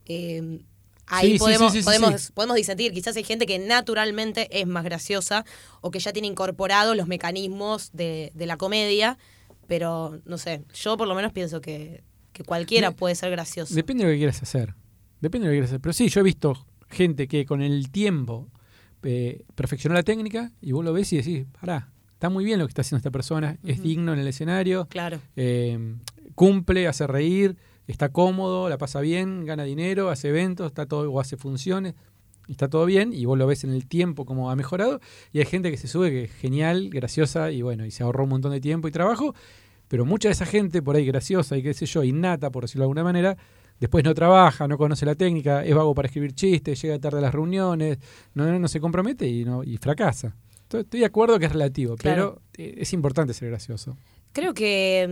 Eh, 0.07 0.61
ahí 1.07 1.33
Sí, 1.33 1.39
podemos, 1.39 1.73
sí, 1.73 1.79
sí, 1.79 1.83
sí, 1.83 1.85
podemos, 1.85 2.31
podemos 2.33 2.57
disentir. 2.57 2.93
Quizás 2.93 3.17
hay 3.17 3.25
gente 3.25 3.47
que 3.47 3.59
naturalmente 3.59 4.49
es 4.61 4.67
más 4.67 4.85
graciosa 4.85 5.45
o 5.81 5.91
que 5.91 5.99
ya 6.01 6.13
tiene 6.13 6.29
incorporados 6.29 6.97
los 6.97 7.07
mecanismos 7.09 7.91
de, 7.93 8.31
de 8.35 8.47
la 8.47 8.57
comedia, 8.57 9.19
pero 9.67 10.21
no 10.25 10.39
sé, 10.39 10.65
yo 10.75 10.97
por 10.97 11.09
lo 11.09 11.15
menos 11.15 11.33
pienso 11.33 11.61
que, 11.61 12.03
que 12.33 12.45
cualquiera 12.45 12.91
De- 12.91 12.97
puede 12.97 13.15
ser 13.15 13.31
gracioso. 13.31 13.75
Depende 13.75 14.05
de 14.05 14.11
lo 14.11 14.15
que 14.15 14.19
quieras 14.19 14.43
hacer. 14.43 14.75
Depende 15.21 15.47
de 15.47 15.49
lo 15.49 15.53
que 15.53 15.57
quieras 15.59 15.71
hacer. 15.71 15.81
Pero 15.81 15.93
sí, 15.93 16.09
yo 16.09 16.21
he 16.21 16.25
visto 16.25 16.67
gente 16.89 17.29
que 17.29 17.45
con 17.45 17.61
el 17.61 17.91
tiempo 17.91 18.49
eh, 19.03 19.43
perfeccionó 19.55 19.95
la 19.95 20.03
técnica 20.03 20.53
y 20.61 20.73
vos 20.73 20.85
lo 20.85 20.93
ves 20.93 21.13
y 21.13 21.17
decís, 21.19 21.47
pará, 21.61 21.91
está 22.19 22.31
muy 22.31 22.45
bien 22.45 22.59
lo 22.59 22.67
que 22.67 22.71
está 22.73 22.83
haciendo 22.83 22.97
esta 22.99 23.13
persona, 23.13 23.59
es 23.63 23.81
digno 23.81 24.13
en 24.13 24.19
el 24.19 24.27
escenario, 24.27 24.89
Claro. 24.89 25.21
eh, 25.37 25.95
cumple, 26.35 26.89
hace 26.89 27.07
reír, 27.07 27.57
está 27.87 28.09
cómodo, 28.09 28.69
la 28.69 28.77
pasa 28.77 29.01
bien, 29.01 29.45
gana 29.47 29.63
dinero, 29.63 30.11
hace 30.11 30.31
eventos, 30.31 30.67
está 30.67 30.87
todo, 30.87 31.09
o 31.13 31.21
hace 31.21 31.37
funciones, 31.37 31.95
está 32.49 32.67
todo 32.69 32.87
bien, 32.87 33.13
y 33.13 33.25
vos 33.25 33.39
lo 33.39 33.47
ves 33.47 33.63
en 33.63 33.71
el 33.71 33.87
tiempo 33.87 34.25
como 34.25 34.51
ha 34.51 34.57
mejorado, 34.57 35.01
y 35.33 35.39
hay 35.39 35.45
gente 35.47 35.71
que 35.71 35.77
se 35.77 35.87
sube 35.87 36.11
que 36.11 36.25
es 36.25 36.33
genial, 36.33 36.91
graciosa, 36.91 37.53
y 37.53 37.63
bueno, 37.63 37.87
y 37.87 37.93
se 37.93 38.03
ahorró 38.03 38.25
un 38.25 38.31
montón 38.31 38.51
de 38.51 38.61
tiempo 38.61 38.89
y 38.89 38.91
trabajo, 38.91 39.33
pero 39.87 40.05
mucha 40.05 40.29
de 40.29 40.33
esa 40.33 40.45
gente 40.45 40.83
por 40.83 40.97
ahí 40.97 41.07
graciosa 41.07 41.57
y 41.57 41.63
qué 41.63 41.73
sé 41.73 41.87
yo, 41.87 42.03
innata, 42.03 42.51
por 42.51 42.65
decirlo 42.65 42.83
de 42.83 42.87
alguna 42.87 43.05
manera, 43.05 43.37
después 43.79 44.03
no 44.05 44.13
trabaja, 44.13 44.67
no 44.67 44.77
conoce 44.77 45.07
la 45.07 45.15
técnica, 45.15 45.65
es 45.65 45.73
vago 45.73 45.95
para 45.95 46.07
escribir 46.07 46.33
chistes, 46.33 46.83
llega 46.83 46.99
tarde 46.99 47.19
a 47.19 47.23
las 47.23 47.33
reuniones, 47.33 47.97
no, 48.35 48.45
no, 48.45 48.59
no 48.59 48.67
se 48.67 48.81
compromete 48.81 49.29
y, 49.29 49.45
no, 49.45 49.63
y 49.63 49.77
fracasa. 49.77 50.35
Estoy, 50.71 51.01
de 51.01 51.07
acuerdo 51.07 51.39
que 51.39 51.47
es 51.47 51.53
relativo, 51.53 51.97
Claro. 51.97 52.41
pero 52.57 52.69
eh, 52.69 52.75
es 52.79 52.93
importante 52.93 53.33
ser 53.35 53.49
gracioso. 53.49 53.97
Creo 54.33 54.53
que 54.55 55.07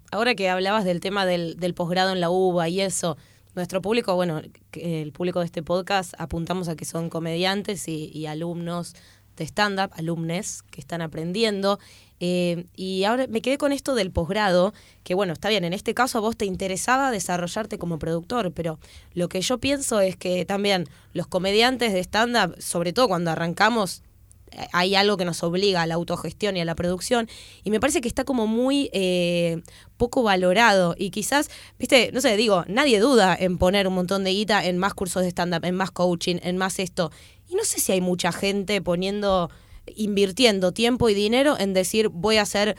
mm, 0.00 0.14
ahora 0.14 0.34
que 0.34 0.48
hablabas 0.48 0.84
del 0.84 1.00
tema 1.00 1.26
del, 1.26 1.56
del 1.58 1.74
posgrado 1.74 2.12
en 2.12 2.20
la 2.20 2.30
UBA 2.30 2.68
y 2.70 2.80
eso, 2.80 3.16
nuestro 3.54 3.82
público, 3.82 4.14
bueno, 4.14 4.40
el 4.72 5.12
público 5.12 5.40
de 5.40 5.44
este 5.46 5.62
podcast 5.62 6.14
apuntamos 6.18 6.68
a 6.68 6.76
que 6.76 6.86
son 6.86 7.10
comediantes 7.10 7.86
y, 7.88 8.10
y 8.14 8.24
alumnos 8.26 8.94
de 9.36 9.44
stand-up, 9.44 9.90
alumnes 9.94 10.62
que 10.70 10.80
están 10.80 11.02
aprendiendo. 11.02 11.78
Eh, 12.20 12.66
y 12.76 13.04
ahora 13.04 13.26
me 13.28 13.42
quedé 13.42 13.58
con 13.58 13.72
esto 13.72 13.94
del 13.94 14.10
posgrado, 14.10 14.72
que 15.04 15.14
bueno, 15.14 15.32
está 15.32 15.48
bien, 15.48 15.64
en 15.64 15.72
este 15.72 15.92
caso 15.92 16.18
a 16.18 16.20
vos 16.20 16.36
te 16.36 16.44
interesaba 16.46 17.10
desarrollarte 17.10 17.78
como 17.78 17.98
productor, 17.98 18.52
pero 18.52 18.78
lo 19.12 19.28
que 19.28 19.40
yo 19.40 19.58
pienso 19.58 20.00
es 20.00 20.16
que 20.16 20.44
también 20.44 20.86
los 21.12 21.26
comediantes 21.26 21.92
de 21.92 22.00
stand-up, 22.00 22.54
sobre 22.60 22.92
todo 22.92 23.08
cuando 23.08 23.30
arrancamos, 23.32 24.02
hay 24.72 24.94
algo 24.94 25.16
que 25.16 25.24
nos 25.24 25.42
obliga 25.42 25.82
a 25.82 25.86
la 25.86 25.94
autogestión 25.94 26.56
y 26.56 26.60
a 26.60 26.64
la 26.64 26.74
producción, 26.74 27.28
y 27.64 27.70
me 27.70 27.80
parece 27.80 28.00
que 28.00 28.08
está 28.08 28.24
como 28.24 28.46
muy 28.46 28.90
eh, 28.92 29.62
poco 29.96 30.22
valorado. 30.22 30.94
Y 30.98 31.10
quizás, 31.10 31.50
viste, 31.78 32.10
no 32.12 32.20
sé, 32.20 32.36
digo, 32.36 32.64
nadie 32.68 33.00
duda 33.00 33.36
en 33.38 33.58
poner 33.58 33.86
un 33.88 33.94
montón 33.94 34.24
de 34.24 34.30
guita 34.30 34.64
en 34.64 34.78
más 34.78 34.94
cursos 34.94 35.22
de 35.22 35.28
stand-up, 35.28 35.64
en 35.64 35.74
más 35.74 35.90
coaching, 35.90 36.36
en 36.42 36.56
más 36.56 36.78
esto. 36.78 37.10
Y 37.48 37.54
no 37.54 37.64
sé 37.64 37.80
si 37.80 37.92
hay 37.92 38.00
mucha 38.00 38.32
gente 38.32 38.80
poniendo, 38.80 39.50
invirtiendo 39.94 40.72
tiempo 40.72 41.08
y 41.08 41.14
dinero 41.14 41.56
en 41.58 41.74
decir, 41.74 42.08
voy 42.08 42.36
a 42.36 42.42
hacer, 42.42 42.76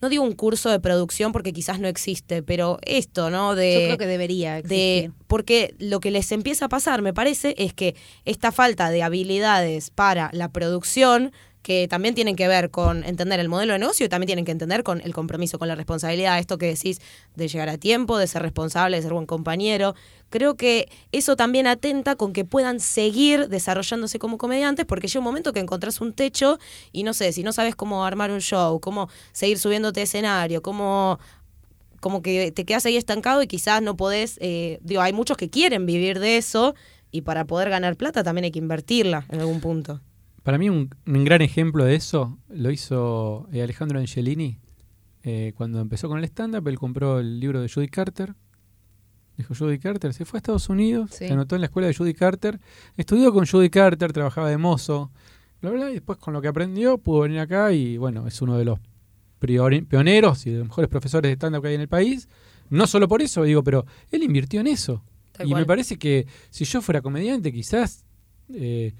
no 0.00 0.08
digo 0.08 0.22
un 0.24 0.32
curso 0.32 0.70
de 0.70 0.80
producción 0.80 1.32
porque 1.32 1.52
quizás 1.52 1.80
no 1.80 1.88
existe, 1.88 2.42
pero 2.42 2.78
esto, 2.82 3.30
¿no? 3.30 3.54
De, 3.54 3.74
Yo 3.74 3.80
creo 3.80 3.98
que 3.98 4.06
debería 4.06 4.62
de 4.62 4.98
existir. 4.98 5.12
porque 5.26 5.74
lo 5.78 6.00
que 6.00 6.10
les 6.10 6.30
empieza 6.32 6.66
a 6.66 6.68
pasar, 6.68 7.02
me 7.02 7.12
parece, 7.12 7.54
es 7.58 7.74
que 7.74 7.94
esta 8.24 8.52
falta 8.52 8.90
de 8.90 9.02
habilidades 9.02 9.90
para 9.90 10.30
la 10.32 10.50
producción 10.50 11.32
que 11.62 11.88
también 11.88 12.14
tienen 12.14 12.36
que 12.36 12.48
ver 12.48 12.70
con 12.70 13.04
entender 13.04 13.40
el 13.40 13.48
modelo 13.48 13.72
de 13.72 13.78
negocio 13.78 14.06
y 14.06 14.08
también 14.08 14.26
tienen 14.28 14.44
que 14.44 14.52
entender 14.52 14.82
con 14.82 15.00
el 15.00 15.12
compromiso, 15.12 15.58
con 15.58 15.68
la 15.68 15.74
responsabilidad, 15.74 16.38
esto 16.38 16.58
que 16.58 16.66
decís 16.66 17.00
de 17.36 17.48
llegar 17.48 17.68
a 17.68 17.78
tiempo, 17.78 18.18
de 18.18 18.26
ser 18.26 18.42
responsable, 18.42 18.96
de 18.96 19.02
ser 19.02 19.12
buen 19.12 19.26
compañero. 19.26 19.94
Creo 20.30 20.56
que 20.56 20.88
eso 21.12 21.36
también 21.36 21.66
atenta 21.66 22.16
con 22.16 22.32
que 22.32 22.44
puedan 22.44 22.80
seguir 22.80 23.48
desarrollándose 23.48 24.18
como 24.18 24.38
comediantes, 24.38 24.86
porque 24.86 25.08
llega 25.08 25.20
un 25.20 25.24
momento 25.24 25.52
que 25.52 25.60
encontrás 25.60 26.00
un 26.00 26.12
techo 26.12 26.58
y 26.92 27.02
no 27.02 27.14
sé, 27.14 27.32
si 27.32 27.42
no 27.42 27.52
sabes 27.52 27.74
cómo 27.74 28.04
armar 28.04 28.30
un 28.30 28.40
show, 28.40 28.80
cómo 28.80 29.08
seguir 29.32 29.58
subiéndote 29.58 30.02
escenario, 30.02 30.62
cómo 30.62 31.18
como 32.00 32.22
que 32.22 32.52
te 32.52 32.64
quedas 32.64 32.86
ahí 32.86 32.96
estancado 32.96 33.42
y 33.42 33.48
quizás 33.48 33.82
no 33.82 33.96
podés, 33.96 34.38
eh, 34.40 34.78
digo, 34.82 35.02
hay 35.02 35.12
muchos 35.12 35.36
que 35.36 35.50
quieren 35.50 35.84
vivir 35.84 36.20
de 36.20 36.36
eso 36.36 36.74
y 37.10 37.22
para 37.22 37.44
poder 37.44 37.70
ganar 37.70 37.96
plata 37.96 38.22
también 38.22 38.44
hay 38.44 38.50
que 38.50 38.58
invertirla 38.58 39.26
en 39.30 39.40
algún 39.40 39.60
punto. 39.60 40.00
Para 40.42 40.58
mí 40.58 40.68
un, 40.70 40.90
un 41.06 41.24
gran 41.24 41.42
ejemplo 41.42 41.84
de 41.84 41.94
eso 41.94 42.38
lo 42.48 42.70
hizo 42.70 43.48
eh, 43.52 43.62
Alejandro 43.62 43.98
Angelini 43.98 44.58
eh, 45.22 45.52
cuando 45.56 45.80
empezó 45.80 46.08
con 46.08 46.18
el 46.18 46.24
stand-up. 46.24 46.66
Él 46.68 46.78
compró 46.78 47.18
el 47.20 47.38
libro 47.40 47.60
de 47.60 47.68
Judy 47.68 47.88
Carter. 47.88 48.34
Dijo 49.36 49.54
Judy 49.54 49.78
Carter, 49.78 50.12
se 50.14 50.24
fue 50.24 50.38
a 50.38 50.40
Estados 50.40 50.68
Unidos, 50.68 51.10
Sí. 51.12 51.26
se 51.28 51.32
anotó 51.32 51.54
en 51.54 51.60
la 51.60 51.66
escuela 51.66 51.86
de 51.86 51.94
Judy 51.94 52.12
Carter, 52.12 52.58
estudió 52.96 53.32
con 53.32 53.46
Judy 53.46 53.70
Carter, 53.70 54.12
trabajaba 54.12 54.50
de 54.50 54.58
mozo, 54.58 55.12
bla, 55.62 55.70
bla, 55.70 55.90
y 55.90 55.94
después 55.94 56.18
con 56.18 56.34
lo 56.34 56.42
que 56.42 56.48
aprendió 56.48 56.98
pudo 56.98 57.20
venir 57.20 57.38
acá 57.38 57.72
y 57.72 57.98
bueno, 57.98 58.26
es 58.26 58.42
uno 58.42 58.58
de 58.58 58.64
los 58.64 58.80
pioneros 59.38 60.44
y 60.46 60.50
de 60.50 60.58
los 60.58 60.66
mejores 60.68 60.88
profesores 60.90 61.28
de 61.30 61.34
stand-up 61.34 61.62
que 61.62 61.68
hay 61.68 61.74
en 61.76 61.82
el 61.82 61.88
país. 61.88 62.28
No 62.70 62.86
solo 62.88 63.06
por 63.06 63.22
eso, 63.22 63.44
digo, 63.44 63.62
pero 63.62 63.86
él 64.10 64.24
invirtió 64.24 64.60
en 64.60 64.66
eso. 64.66 65.04
Tal 65.32 65.46
y 65.46 65.50
cual. 65.50 65.62
me 65.62 65.66
parece 65.66 65.98
que 65.98 66.26
si 66.50 66.64
yo 66.64 66.82
fuera 66.82 67.00
comediante, 67.00 67.52
quizás, 67.52 68.04
eh, 68.52 68.92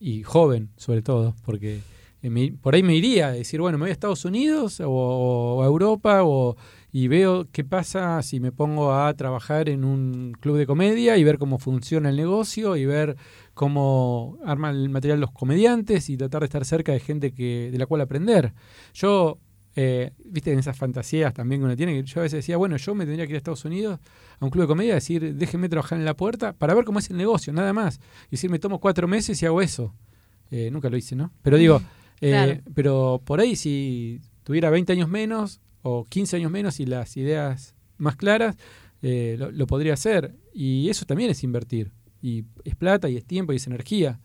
y 0.00 0.22
joven 0.22 0.70
sobre 0.76 1.02
todo, 1.02 1.36
porque 1.44 1.80
eh, 2.22 2.52
por 2.60 2.74
ahí 2.74 2.82
me 2.82 2.96
iría 2.96 3.28
a 3.28 3.32
decir, 3.32 3.60
bueno, 3.60 3.78
me 3.78 3.84
voy 3.84 3.90
a 3.90 3.92
Estados 3.92 4.24
Unidos 4.24 4.80
o, 4.80 4.90
o 4.90 5.62
a 5.62 5.66
Europa 5.66 6.24
o, 6.24 6.56
y 6.92 7.08
veo 7.08 7.46
qué 7.52 7.64
pasa 7.64 8.20
si 8.22 8.40
me 8.40 8.52
pongo 8.52 8.92
a 8.92 9.14
trabajar 9.14 9.68
en 9.68 9.84
un 9.84 10.32
club 10.40 10.56
de 10.56 10.66
comedia 10.66 11.16
y 11.16 11.24
ver 11.24 11.38
cómo 11.38 11.58
funciona 11.58 12.08
el 12.08 12.16
negocio 12.16 12.76
y 12.76 12.84
ver 12.84 13.16
cómo 13.54 14.38
arman 14.44 14.74
el 14.74 14.88
material 14.88 15.20
los 15.20 15.30
comediantes 15.30 16.10
y 16.10 16.16
tratar 16.16 16.40
de 16.40 16.46
estar 16.46 16.64
cerca 16.64 16.92
de 16.92 17.00
gente 17.00 17.32
que 17.32 17.70
de 17.70 17.78
la 17.78 17.86
cual 17.86 18.00
aprender. 18.00 18.52
Yo, 18.94 19.38
eh, 19.76 20.10
viste, 20.24 20.52
en 20.52 20.58
esas 20.58 20.76
fantasías 20.76 21.32
también 21.32 21.60
que 21.60 21.64
uno 21.66 21.76
tiene, 21.76 21.92
que 21.94 22.02
yo 22.04 22.20
a 22.20 22.22
veces 22.24 22.38
decía, 22.38 22.56
bueno, 22.56 22.76
yo 22.76 22.94
me 22.94 23.04
tendría 23.06 23.26
que 23.26 23.32
ir 23.32 23.36
a 23.36 23.38
Estados 23.38 23.64
Unidos 23.64 24.00
a 24.38 24.44
un 24.44 24.50
club 24.50 24.64
de 24.64 24.68
comedia, 24.68 24.94
decir, 24.94 25.34
déjenme 25.36 25.68
trabajar 25.68 25.98
en 25.98 26.04
la 26.04 26.14
puerta 26.14 26.52
para 26.52 26.74
ver 26.74 26.84
cómo 26.84 26.98
es 26.98 27.10
el 27.10 27.16
negocio, 27.16 27.52
nada 27.52 27.72
más. 27.72 28.00
Y 28.28 28.32
decir, 28.32 28.50
me 28.50 28.58
tomo 28.58 28.80
cuatro 28.80 29.06
meses 29.06 29.40
y 29.42 29.46
hago 29.46 29.62
eso. 29.62 29.94
Eh, 30.50 30.70
nunca 30.72 30.90
lo 30.90 30.96
hice, 30.96 31.14
¿no? 31.14 31.32
Pero 31.42 31.56
digo, 31.56 31.80
eh, 32.20 32.30
Claro. 32.30 32.60
pero 32.74 33.20
por 33.24 33.40
ahí 33.40 33.54
si 33.54 34.20
tuviera 34.42 34.70
20 34.70 34.92
años 34.92 35.08
menos 35.08 35.60
o 35.82 36.04
15 36.04 36.36
años 36.36 36.50
menos 36.50 36.80
y 36.80 36.86
las 36.86 37.16
ideas 37.16 37.74
más 37.98 38.16
claras, 38.16 38.56
eh, 39.02 39.36
lo, 39.38 39.50
lo 39.52 39.66
podría 39.66 39.94
hacer. 39.94 40.34
Y 40.52 40.88
eso 40.88 41.04
también 41.06 41.30
es 41.30 41.44
invertir. 41.44 41.92
Y 42.20 42.44
es 42.64 42.74
plata 42.74 43.08
y 43.08 43.16
es 43.16 43.24
tiempo 43.24 43.52
y 43.52 43.56
es 43.56 43.66
energía. 43.66 44.18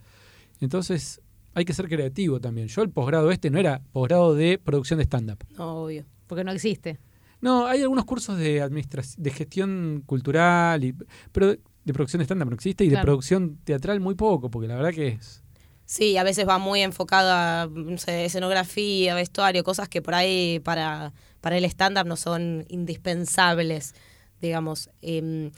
Entonces 0.59 1.21
hay 1.55 1.65
que 1.65 1.73
ser 1.73 1.87
creativo 1.87 2.39
también. 2.39 2.67
Yo 2.67 2.83
el 2.83 2.89
posgrado 2.89 3.31
este 3.31 3.49
no 3.49 3.57
era 3.57 3.81
posgrado 3.93 4.35
de 4.35 4.59
producción 4.59 4.97
de 4.99 5.05
stand-up. 5.05 5.39
No, 5.57 5.83
obvio. 5.83 6.05
Porque 6.27 6.43
no 6.43 6.51
existe. 6.51 6.99
No, 7.41 7.65
hay 7.65 7.81
algunos 7.81 8.05
cursos 8.05 8.37
de 8.37 8.61
administración, 8.61 9.23
de 9.23 9.31
gestión 9.31 10.03
cultural, 10.05 10.83
y, 10.83 10.93
pero 11.31 11.47
de, 11.47 11.59
de 11.85 11.93
producción 11.93 12.19
de 12.19 12.25
stand-up 12.25 12.49
no 12.49 12.55
existe 12.55 12.83
y 12.83 12.89
de 12.89 12.97
producción 12.97 13.57
teatral 13.63 13.99
muy 14.01 14.15
poco, 14.15 14.51
porque 14.51 14.67
la 14.67 14.75
verdad 14.75 14.91
que 14.91 15.07
es... 15.07 15.41
Sí, 15.85 16.17
a 16.17 16.23
veces 16.23 16.47
va 16.47 16.57
muy 16.57 16.81
enfocado 16.81 17.31
a 17.31 17.69
no 17.71 17.97
sé, 17.99 18.25
escenografía, 18.25 19.13
vestuario, 19.15 19.63
cosas 19.63 19.87
que 19.87 20.01
por 20.01 20.15
ahí 20.15 20.59
para, 20.59 21.13
para 21.41 21.57
el 21.57 21.65
stand-up 21.65 22.07
no 22.07 22.17
son 22.17 22.65
indispensables, 22.69 23.93
digamos. 24.41 24.89
Em, 25.01 25.51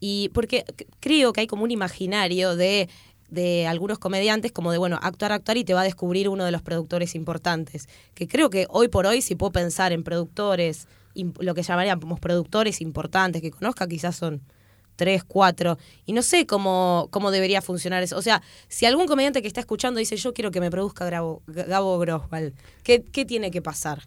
y 0.00 0.30
porque 0.30 0.64
creo 1.00 1.32
que 1.32 1.40
hay 1.42 1.46
como 1.46 1.64
un 1.64 1.70
imaginario 1.70 2.56
de, 2.56 2.88
de 3.28 3.66
algunos 3.66 3.98
comediantes 3.98 4.52
como 4.52 4.72
de, 4.72 4.78
bueno, 4.78 4.98
actuar, 5.02 5.32
actuar 5.32 5.56
y 5.56 5.64
te 5.64 5.74
va 5.74 5.82
a 5.82 5.84
descubrir 5.84 6.28
uno 6.28 6.44
de 6.44 6.50
los 6.50 6.62
productores 6.62 7.14
importantes. 7.14 7.88
Que 8.14 8.26
creo 8.26 8.50
que 8.50 8.66
hoy 8.70 8.88
por 8.88 9.06
hoy, 9.06 9.22
si 9.22 9.34
puedo 9.34 9.52
pensar 9.52 9.92
en 9.92 10.02
productores, 10.02 10.88
lo 11.14 11.54
que 11.54 11.62
llamaríamos 11.62 12.20
productores 12.20 12.80
importantes 12.80 13.42
que 13.42 13.50
conozca, 13.50 13.86
quizás 13.86 14.16
son 14.16 14.42
tres, 14.96 15.22
cuatro, 15.22 15.78
y 16.06 16.12
no 16.12 16.22
sé 16.22 16.44
cómo, 16.44 17.06
cómo 17.10 17.30
debería 17.30 17.62
funcionar 17.62 18.02
eso. 18.02 18.16
O 18.16 18.22
sea, 18.22 18.42
si 18.66 18.84
algún 18.84 19.06
comediante 19.06 19.42
que 19.42 19.48
está 19.48 19.60
escuchando 19.60 20.00
dice, 20.00 20.16
yo 20.16 20.34
quiero 20.34 20.50
que 20.50 20.60
me 20.60 20.70
produzca 20.70 21.08
Gabo, 21.08 21.42
Gabo 21.46 21.98
Grosval, 22.00 22.52
¿qué, 22.82 23.04
¿qué 23.04 23.24
tiene 23.24 23.52
que 23.52 23.62
pasar? 23.62 24.02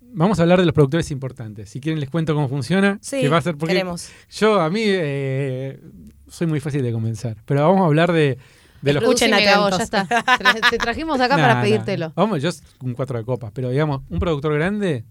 Vamos 0.00 0.38
a 0.38 0.42
hablar 0.42 0.58
de 0.58 0.66
los 0.66 0.74
productores 0.74 1.10
importantes. 1.10 1.70
Si 1.70 1.80
quieren 1.80 2.00
les 2.00 2.10
cuento 2.10 2.34
cómo 2.34 2.48
funciona. 2.48 2.98
Sí, 3.00 3.20
que 3.20 3.28
va 3.28 3.38
a 3.38 3.42
ser 3.42 3.56
porque 3.56 3.74
queremos. 3.74 4.10
yo 4.30 4.60
a 4.60 4.70
mí 4.70 4.82
eh, 4.84 5.80
soy 6.28 6.46
muy 6.46 6.60
fácil 6.60 6.82
de 6.82 6.92
convencer. 6.92 7.36
Pero 7.44 7.62
vamos 7.62 7.82
a 7.82 7.86
hablar 7.86 8.12
de, 8.12 8.38
de 8.82 8.92
los... 8.92 9.02
Escuchen 9.02 9.30
Gabo, 9.30 9.44
ya 9.70 9.76
atentos. 9.76 9.80
está. 9.80 10.06
Tra- 10.38 10.70
Te 10.70 10.78
trajimos 10.78 11.20
acá 11.20 11.36
Nah, 11.36 11.42
para 11.42 11.54
nah. 11.56 11.62
pedírtelo. 11.62 12.12
Vamos, 12.14 12.42
yo 12.42 12.50
un 12.82 12.94
cuatro 12.94 13.18
de 13.18 13.24
copas. 13.24 13.50
Pero 13.52 13.70
digamos, 13.70 14.02
un 14.08 14.18
productor 14.18 14.54
grande, 14.54 15.04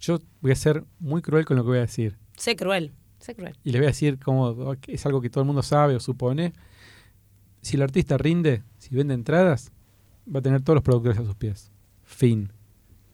yo 0.00 0.18
voy 0.40 0.52
a 0.52 0.56
ser 0.56 0.84
muy 1.00 1.22
cruel 1.22 1.44
con 1.44 1.56
lo 1.56 1.62
que 1.62 1.68
voy 1.68 1.78
a 1.78 1.82
decir. 1.82 2.16
Sé 2.36 2.56
cruel. 2.56 2.92
Sé 3.18 3.34
cruel. 3.34 3.56
y 3.64 3.70
les 3.72 3.80
voy 3.80 3.86
a 3.86 3.90
decir 3.90 4.18
cómo 4.18 4.74
es 4.86 5.06
algo 5.06 5.22
que 5.22 5.30
todo 5.30 5.40
el 5.42 5.46
mundo 5.46 5.62
sabe 5.62 5.94
o 5.96 6.00
supone. 6.00 6.52
Si 7.62 7.76
el 7.76 7.82
artista 7.82 8.18
rinde, 8.18 8.62
si 8.76 8.94
vende 8.94 9.14
entradas, 9.14 9.72
va 10.32 10.40
a 10.40 10.42
tener 10.42 10.60
todos 10.60 10.74
los 10.74 10.82
productores 10.84 11.18
a 11.18 11.24
sus 11.24 11.34
pies. 11.34 11.72
Fin. 12.02 12.52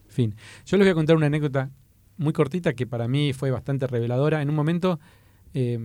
Fin. 0.09 0.35
Yo 0.66 0.76
les 0.76 0.87
voy 0.87 0.90
a 0.90 0.94
contar 0.94 1.14
una 1.14 1.26
anécdota 1.26 1.70
muy 2.16 2.33
cortita 2.33 2.72
que 2.72 2.87
para 2.88 3.06
mí 3.06 3.33
fue 3.33 3.52
bastante 3.52 3.87
reveladora. 3.87 4.42
En 4.42 4.50
un 4.50 4.56
momento, 4.56 4.98
eh, 5.54 5.78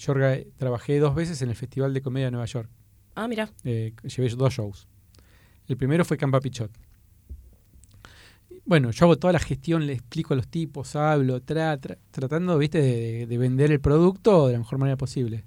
yo 0.00 0.14
trabajé 0.56 0.98
dos 0.98 1.14
veces 1.14 1.42
en 1.42 1.50
el 1.50 1.56
Festival 1.56 1.92
de 1.92 2.00
Comedia 2.00 2.26
de 2.28 2.30
Nueva 2.32 2.46
York. 2.46 2.70
Ah, 3.14 3.28
mira. 3.28 3.50
Eh, 3.64 3.92
llevé 4.02 4.28
dos 4.30 4.52
shows. 4.54 4.88
El 5.66 5.76
primero 5.76 6.04
fue 6.04 6.16
Campa 6.16 6.40
Pichot. 6.40 6.70
Bueno, 8.64 8.90
yo 8.92 9.04
hago 9.04 9.16
toda 9.18 9.32
la 9.32 9.38
gestión, 9.40 9.86
le 9.86 9.92
explico 9.94 10.32
a 10.34 10.36
los 10.36 10.48
tipos, 10.48 10.94
hablo, 10.96 11.40
tra- 11.42 11.78
tra- 11.80 11.98
tratando, 12.10 12.56
viste, 12.58 12.80
de, 12.80 13.26
de 13.26 13.38
vender 13.38 13.72
el 13.72 13.80
producto 13.80 14.46
de 14.46 14.52
la 14.54 14.58
mejor 14.58 14.78
manera 14.78 14.96
posible. 14.96 15.38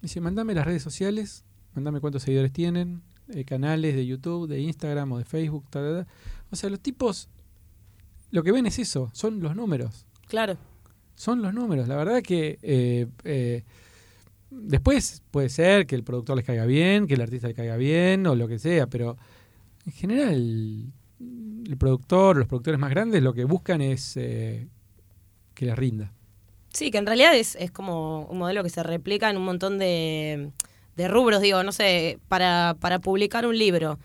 Me 0.00 0.02
dice, 0.06 0.20
mandame 0.20 0.54
las 0.54 0.64
redes 0.66 0.82
sociales, 0.82 1.44
mandame 1.74 2.00
cuántos 2.00 2.22
seguidores 2.22 2.52
tienen, 2.52 3.02
eh, 3.28 3.44
canales 3.44 3.94
de 3.94 4.06
YouTube, 4.06 4.48
de 4.48 4.60
Instagram 4.60 5.12
o 5.12 5.18
de 5.18 5.24
Facebook, 5.24 5.68
ta, 5.70 5.80
ta, 5.80 6.04
ta. 6.04 6.10
O 6.50 6.56
sea, 6.56 6.70
los 6.70 6.80
tipos, 6.80 7.28
lo 8.30 8.42
que 8.42 8.52
ven 8.52 8.66
es 8.66 8.78
eso, 8.78 9.10
son 9.12 9.40
los 9.40 9.56
números 9.56 10.06
Claro. 10.28 10.56
Son 11.14 11.42
los 11.42 11.54
números. 11.54 11.88
La 11.88 11.96
verdad 11.96 12.22
que 12.22 12.58
eh, 12.62 13.06
eh, 13.24 13.62
después 14.50 15.22
puede 15.30 15.48
ser 15.48 15.86
que 15.86 15.94
el 15.94 16.04
productor 16.04 16.36
les 16.36 16.44
caiga 16.44 16.66
bien, 16.66 17.06
que 17.06 17.14
el 17.14 17.20
artista 17.20 17.48
le 17.48 17.54
caiga 17.54 17.76
bien 17.76 18.26
o 18.26 18.34
lo 18.34 18.48
que 18.48 18.58
sea, 18.58 18.86
pero 18.86 19.16
en 19.86 19.92
general 19.92 20.34
el, 20.34 20.92
el 21.66 21.76
productor, 21.76 22.36
los 22.36 22.46
productores 22.46 22.78
más 22.78 22.90
grandes 22.90 23.22
lo 23.22 23.34
que 23.34 23.44
buscan 23.44 23.80
es 23.80 24.16
eh, 24.16 24.66
que 25.54 25.66
les 25.66 25.76
rinda. 25.76 26.12
Sí, 26.72 26.90
que 26.90 26.98
en 26.98 27.06
realidad 27.06 27.36
es, 27.36 27.56
es 27.56 27.70
como 27.70 28.26
un 28.26 28.38
modelo 28.38 28.62
que 28.64 28.70
se 28.70 28.82
replica 28.82 29.30
en 29.30 29.36
un 29.36 29.44
montón 29.44 29.78
de, 29.78 30.50
de 30.96 31.08
rubros, 31.08 31.40
digo, 31.40 31.62
no 31.62 31.70
sé, 31.72 32.18
para, 32.28 32.76
para 32.80 32.98
publicar 32.98 33.46
un 33.46 33.56
libro. 33.56 33.98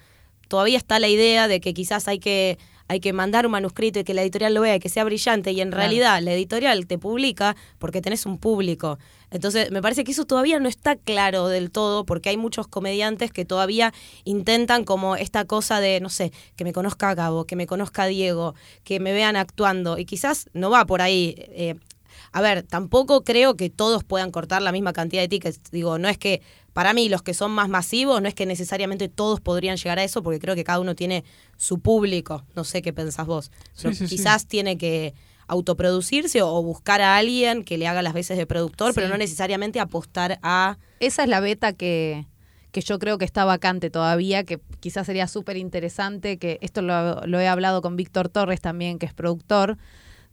Todavía 0.47 0.77
está 0.77 0.99
la 0.99 1.07
idea 1.07 1.47
de 1.47 1.61
que 1.61 1.73
quizás 1.73 2.07
hay 2.07 2.19
que, 2.19 2.59
hay 2.89 2.99
que 2.99 3.13
mandar 3.13 3.45
un 3.45 3.53
manuscrito 3.53 3.99
y 3.99 4.03
que 4.03 4.13
la 4.13 4.21
editorial 4.23 4.53
lo 4.53 4.61
vea 4.61 4.75
y 4.75 4.79
que 4.79 4.89
sea 4.89 5.03
brillante 5.05 5.51
y 5.51 5.61
en 5.61 5.69
Claro. 5.69 5.77
realidad 5.83 6.21
la 6.21 6.33
editorial 6.33 6.87
te 6.87 6.97
publica 6.97 7.55
porque 7.77 8.01
tenés 8.01 8.25
un 8.25 8.37
público. 8.39 8.97
Entonces, 9.31 9.69
me 9.69 9.81
parece 9.81 10.03
que 10.03 10.11
eso 10.11 10.25
todavía 10.25 10.59
no 10.59 10.67
está 10.67 10.95
claro 10.95 11.47
del 11.47 11.69
todo 11.69 12.03
porque 12.03 12.29
hay 12.29 12.37
muchos 12.37 12.67
comediantes 12.67 13.31
que 13.31 13.45
todavía 13.45 13.93
intentan 14.25 14.83
como 14.85 15.15
esta 15.15 15.45
cosa 15.45 15.79
de, 15.79 15.99
no 16.01 16.09
sé, 16.09 16.31
que 16.55 16.63
me 16.63 16.73
conozca 16.73 17.13
Gabo, 17.13 17.45
que 17.45 17.55
me 17.55 17.67
conozca 17.67 18.07
Diego, 18.07 18.55
que 18.83 18.99
me 18.99 19.13
vean 19.13 19.35
actuando 19.35 19.99
y 19.99 20.05
quizás 20.05 20.49
no 20.53 20.69
va 20.71 20.85
por 20.85 21.01
ahí. 21.01 21.35
eh, 21.37 21.75
a 22.31 22.41
ver, 22.41 22.61
tampoco 22.63 23.23
creo 23.23 23.55
que 23.55 23.69
todos 23.71 24.03
puedan 24.03 24.29
cortar 24.29 24.61
la 24.61 24.71
misma 24.71 24.93
cantidad 24.93 25.21
de 25.21 25.27
tickets. 25.27 25.71
Digo, 25.71 25.97
no 25.97 26.07
es 26.09 26.17
que, 26.17 26.41
para 26.73 26.93
mí, 26.93 27.09
los 27.09 27.21
que 27.21 27.33
son 27.33 27.51
más 27.51 27.69
masivos, 27.69 28.21
no 28.21 28.27
es 28.27 28.35
que 28.35 28.45
necesariamente 28.45 29.09
todos 29.09 29.41
podrían 29.41 29.77
llegar 29.77 29.99
a 29.99 30.03
eso, 30.03 30.23
porque 30.23 30.39
creo 30.39 30.55
que 30.55 30.63
cada 30.63 30.79
uno 30.79 30.95
tiene 30.95 31.23
su 31.57 31.79
público. 31.79 32.45
No 32.55 32.63
sé 32.63 32.81
qué 32.81 32.93
pensás 32.93 33.25
vos. 33.25 33.51
Sí, 33.73 33.83
Pero 33.83 33.95
sí, 33.95 34.07
sí. 34.07 34.15
quizás 34.17 34.45
tiene 34.45 34.77
que 34.77 35.13
autoproducirse 35.47 36.41
o, 36.41 36.61
buscar 36.61 37.01
a 37.01 37.17
alguien 37.17 37.63
que 37.63 37.77
le 37.77 37.87
haga 37.87 38.01
las 38.01 38.13
veces 38.13 38.37
de 38.37 38.45
productor, 38.45 38.93
pero 38.93 39.09
no 39.09 39.17
necesariamente 39.17 39.79
apostar 39.79 40.39
a... 40.43 40.77
Esa 40.99 41.23
es 41.23 41.29
la 41.29 41.39
beta 41.39 41.73
que, 41.73 42.27
que 42.71 42.81
yo 42.81 42.99
creo 42.99 43.17
que 43.17 43.25
está 43.25 43.45
vacante 43.45 43.89
todavía, 43.89 44.43
que 44.43 44.59
quizás 44.79 45.07
sería 45.07 45.27
súper 45.27 45.57
interesante, 45.57 46.37
que 46.37 46.59
esto 46.61 46.81
lo, 46.83 47.25
lo 47.25 47.39
he 47.39 47.47
hablado 47.47 47.81
con 47.81 47.95
Víctor 47.95 48.29
Torres 48.29 48.61
también, 48.61 48.99
que 48.99 49.07
es 49.07 49.13
productor, 49.13 49.77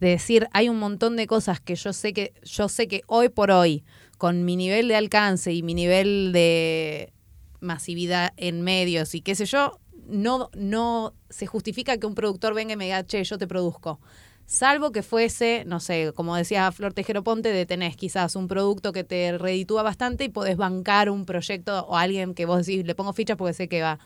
de 0.01 0.09
decir, 0.11 0.49
hay 0.53 0.69
un 0.69 0.79
montón 0.79 1.17
de 1.17 1.27
cosas 1.27 1.61
que 1.61 1.75
yo 1.75 1.93
sé 1.95 2.13
que, 2.13 2.35
yo 2.43 2.69
sé 2.69 2.87
que 2.87 3.03
hoy 3.07 3.31
por 3.31 3.51
hoy, 3.51 3.85
con 4.19 4.45
mi 4.45 4.57
nivel 4.57 4.89
de 4.89 4.97
alcance 4.97 5.53
y 5.53 5.63
mi 5.63 5.75
nivel 5.75 6.33
de 6.33 7.13
masividad 7.61 8.33
en 8.37 8.63
medios 8.63 9.15
y 9.15 9.21
qué 9.21 9.35
sé 9.35 9.47
yo, 9.47 9.79
no, 10.07 10.51
no 10.55 11.15
se 11.29 11.47
justifica 11.47 11.99
que 11.99 12.07
un 12.07 12.15
productor 12.15 12.55
venga 12.55 12.75
y 12.75 12.77
me 12.77 12.85
diga, 12.85 13.05
che, 13.05 13.23
yo 13.25 13.39
te 13.39 13.47
produzco. 13.47 14.01
Salvo 14.47 14.93
que 14.93 15.03
fuese, 15.03 15.65
no 15.67 15.81
sé, 15.81 16.13
como 16.15 16.37
decía 16.37 16.71
Flor 16.71 16.95
Tejero 16.95 17.25
Ponte, 17.25 17.53
de 17.53 17.67
tenés 17.67 17.97
quizás 17.97 18.37
un 18.37 18.47
producto 18.47 18.93
que 18.93 19.03
te 19.03 19.37
reditúa 19.37 19.83
bastante 19.83 20.25
y 20.25 20.29
podés 20.29 20.57
bancar 20.57 21.11
un 21.11 21.27
proyecto 21.27 21.85
o 21.87 21.97
alguien 21.97 22.33
que 22.33 22.47
vos 22.47 22.65
decís, 22.65 22.87
le 22.87 22.95
pongo 22.95 23.13
fichas 23.13 23.37
porque 23.37 23.55
sé 23.55 23.69
que 23.69 23.83
va. 23.83 23.99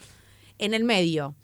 En 0.58 0.72
el 0.72 0.84
medio, 0.84 1.34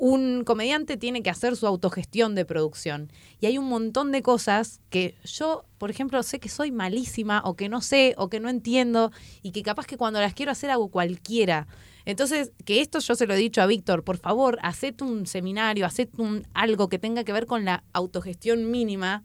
un 0.00 0.44
comediante 0.44 0.96
tiene 0.96 1.22
que 1.22 1.28
hacer 1.28 1.56
su 1.56 1.66
autogestión 1.66 2.34
de 2.34 2.46
producción. 2.46 3.12
Y 3.38 3.44
hay 3.44 3.58
un 3.58 3.68
montón 3.68 4.12
de 4.12 4.22
cosas 4.22 4.80
que 4.88 5.14
yo, 5.24 5.66
por 5.76 5.90
ejemplo, 5.90 6.22
sé 6.22 6.40
que 6.40 6.48
soy 6.48 6.72
malísima 6.72 7.42
o 7.44 7.54
que 7.54 7.68
no 7.68 7.82
sé 7.82 8.14
o 8.16 8.30
que 8.30 8.40
no 8.40 8.48
entiendo 8.48 9.12
y 9.42 9.52
que 9.52 9.62
capaz 9.62 9.86
que 9.86 9.98
cuando 9.98 10.18
las 10.18 10.32
quiero 10.32 10.52
hacer 10.52 10.70
hago 10.70 10.88
cualquiera. 10.88 11.66
Entonces, 12.06 12.50
que 12.64 12.80
esto 12.80 12.98
yo 13.00 13.14
se 13.14 13.26
lo 13.26 13.34
he 13.34 13.36
dicho 13.36 13.60
a 13.60 13.66
Víctor, 13.66 14.02
por 14.02 14.16
favor, 14.16 14.58
hacete 14.62 15.04
un 15.04 15.26
seminario, 15.26 15.84
hacete 15.84 16.22
un, 16.22 16.46
algo 16.54 16.88
que 16.88 16.98
tenga 16.98 17.22
que 17.22 17.34
ver 17.34 17.44
con 17.44 17.66
la 17.66 17.84
autogestión 17.92 18.70
mínima, 18.70 19.22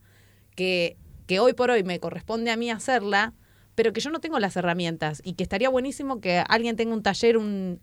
que, 0.57 0.97
que 1.25 1.39
hoy 1.39 1.53
por 1.53 1.71
hoy 1.71 1.85
me 1.85 2.01
corresponde 2.01 2.51
a 2.51 2.57
mí 2.57 2.69
hacerla, 2.69 3.33
pero 3.75 3.91
que 3.91 3.99
yo 4.01 4.09
no 4.09 4.19
tengo 4.19 4.39
las 4.39 4.55
herramientas 4.55 5.21
y 5.23 5.33
que 5.33 5.43
estaría 5.43 5.69
buenísimo 5.69 6.21
que 6.21 6.41
alguien 6.47 6.77
tenga 6.77 6.93
un 6.93 7.03
taller 7.03 7.37
un, 7.37 7.79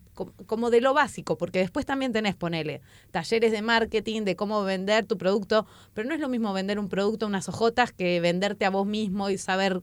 como 0.47 0.71
de 0.71 0.81
lo 0.81 0.95
básico, 0.95 1.37
porque 1.37 1.59
después 1.59 1.85
también 1.87 2.13
tenés, 2.13 2.35
ponele, 2.35 2.81
talleres 3.11 3.53
de 3.53 3.61
marketing, 3.63 4.23
de 4.23 4.35
cómo 4.35 4.65
vender 4.65 5.07
tu 5.07 5.19
producto, 5.19 5.67
pero 5.93 6.09
no 6.09 6.15
es 6.15 6.21
lo 6.21 6.29
mismo 6.31 6.53
vender 6.55 6.79
un 6.79 6.89
producto, 6.89 7.27
unas 7.27 7.49
hojotas, 7.49 7.93
que 7.93 8.21
venderte 8.21 8.65
a 8.65 8.71
vos 8.71 8.87
mismo 8.87 9.29
y 9.29 9.37
saber, 9.37 9.83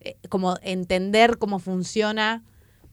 eh, 0.00 0.16
como 0.28 0.56
entender 0.62 1.38
cómo 1.38 1.58
funciona 1.58 2.44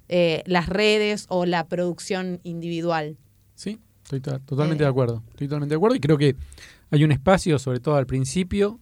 eh, 0.10 0.41
las 0.45 0.67
redes 0.67 1.27
o 1.30 1.45
la 1.45 1.67
producción 1.67 2.41
individual. 2.43 3.17
Sí, 3.56 3.80
estoy 4.04 4.19
totalmente 4.19 4.84
Eh. 4.84 4.86
de 4.86 4.89
acuerdo. 4.89 5.23
Estoy 5.30 5.47
totalmente 5.47 5.73
de 5.73 5.77
acuerdo 5.77 5.95
y 5.95 5.99
creo 5.99 6.17
que 6.17 6.36
hay 6.89 7.04
un 7.04 7.12
espacio, 7.12 7.60
sobre 7.60 7.80
todo 7.80 7.95
al 7.95 8.08
principio, 8.08 8.80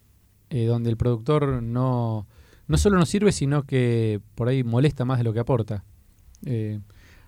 donde 0.48 0.90
el 0.90 0.96
productor 0.96 1.62
no, 1.62 2.26
no 2.70 2.78
solo 2.78 2.98
nos 2.98 3.08
sirve, 3.08 3.32
sino 3.32 3.64
que 3.64 4.20
por 4.36 4.46
ahí 4.46 4.62
molesta 4.62 5.04
más 5.04 5.18
de 5.18 5.24
lo 5.24 5.32
que 5.32 5.40
aporta. 5.40 5.82
Eh, 6.46 6.78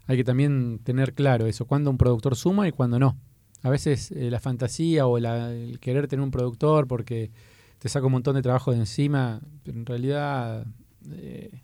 hay 0.06 0.16
que 0.16 0.22
también 0.22 0.78
tener 0.84 1.14
claro 1.14 1.46
eso, 1.46 1.66
cuándo 1.66 1.90
un 1.90 1.98
productor 1.98 2.36
suma 2.36 2.68
y 2.68 2.70
cuándo 2.70 3.00
no. 3.00 3.18
A 3.64 3.68
veces 3.68 4.12
eh, 4.12 4.30
la 4.30 4.38
fantasía 4.38 5.04
o 5.08 5.18
el 5.18 5.80
querer 5.80 6.06
tener 6.06 6.22
un 6.22 6.30
productor 6.30 6.86
porque 6.86 7.32
te 7.80 7.88
saca 7.88 8.06
un 8.06 8.12
montón 8.12 8.36
de 8.36 8.42
trabajo 8.42 8.70
de 8.70 8.78
encima, 8.78 9.40
pero 9.64 9.78
en 9.78 9.84
realidad 9.84 10.64
eh, 11.10 11.60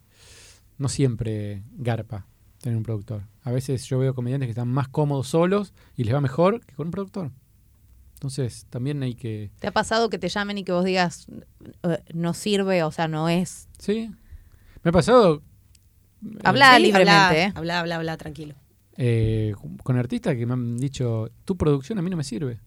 no 0.76 0.88
siempre 0.88 1.62
garpa 1.76 2.26
tener 2.60 2.76
un 2.76 2.82
productor. 2.82 3.22
A 3.44 3.52
veces 3.52 3.84
yo 3.86 4.00
veo 4.00 4.12
comediantes 4.12 4.48
que 4.48 4.52
están 4.52 4.66
más 4.66 4.88
cómodos 4.88 5.28
solos 5.28 5.72
y 5.94 6.02
les 6.02 6.12
va 6.12 6.20
mejor 6.20 6.66
que 6.66 6.74
con 6.74 6.88
un 6.88 6.90
productor. 6.90 7.30
Entonces 8.18 8.66
también 8.68 9.00
hay 9.02 9.14
que... 9.14 9.50
¿Te 9.60 9.68
ha 9.68 9.72
pasado 9.72 10.10
que 10.10 10.18
te 10.18 10.28
llamen 10.28 10.58
y 10.58 10.64
que 10.64 10.72
vos 10.72 10.84
digas, 10.84 11.26
eh, 11.84 11.98
no 12.12 12.34
sirve, 12.34 12.82
o 12.82 12.90
sea, 12.90 13.06
no 13.08 13.28
es? 13.28 13.68
Sí. 13.78 14.10
Me 14.82 14.88
ha 14.90 14.92
pasado... 14.92 15.42
Habla 16.42 16.76
Sí, 16.76 16.82
libremente, 16.82 17.12
habla, 17.12 17.38
¿eh? 17.38 17.52
Habla, 17.54 17.78
habla, 17.80 17.96
habla, 17.96 18.16
tranquilo. 18.16 18.56
eh, 18.96 19.54
con 19.84 19.96
artistas 19.96 20.34
que 20.34 20.46
me 20.46 20.54
han 20.54 20.76
dicho, 20.76 21.30
tu 21.44 21.56
producción 21.56 21.96
a 22.00 22.02
mí 22.02 22.10
no 22.10 22.16
me 22.16 22.24
sirve. 22.24 22.58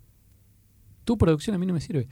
Tu 1.04 1.18
producción 1.18 1.54
a 1.56 1.60
mí 1.60 1.66
no 1.66 1.74
me 1.74 1.82
sirve. 1.82 2.08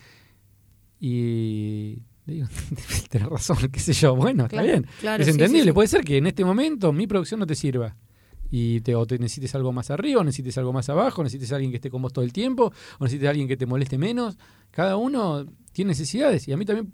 Y 1.00 2.04
le 2.26 2.34
digo, 2.34 2.48
tenés 3.10 3.30
razón, 3.30 3.58
qué 3.72 3.80
sé 3.80 3.94
yo. 3.94 4.16
Bueno, 4.18 4.46
está 4.46 4.62
bien. 4.62 4.86
claro, 5.00 5.22
es 5.22 5.28
sí, 5.28 5.32
sí, 5.34 5.40
entendible. 5.40 5.72
sí. 5.72 5.74
Puede 5.74 5.88
ser 5.88 6.04
que 6.04 6.18
en 6.18 6.28
este 6.28 6.44
momento 6.44 6.92
mi 6.92 7.08
producción 7.08 7.40
no 7.40 7.48
te 7.48 7.56
sirva. 7.56 7.96
Y 8.52 8.82
te, 8.82 8.96
o 8.96 9.06
te 9.06 9.20
necesites 9.20 9.54
algo 9.56 9.72
más 9.72 9.92
arriba, 9.92 10.22
o 10.22 10.24
necesites 10.24 10.58
algo 10.58 10.74
más 10.74 10.90
abajo, 10.90 11.24
necesites 11.24 11.52
alguien 11.54 11.70
que 11.72 11.78
esté 11.78 11.90
con 11.92 12.02
vos 12.02 12.12
todo 12.14 12.26
el 12.26 12.34
tiempo, 12.34 12.72
o 12.98 13.04
necesites 13.04 13.30
alguien 13.30 13.48
que 13.48 13.58
te 13.58 13.66
moleste 13.66 13.98
menos. 13.98 14.38
Cada 14.72 14.98
uno 14.98 15.46
tiene 15.72 15.90
necesidades. 15.90 16.48
Y 16.48 16.54
a 16.54 16.58
mí 16.58 16.66
también 16.66 16.92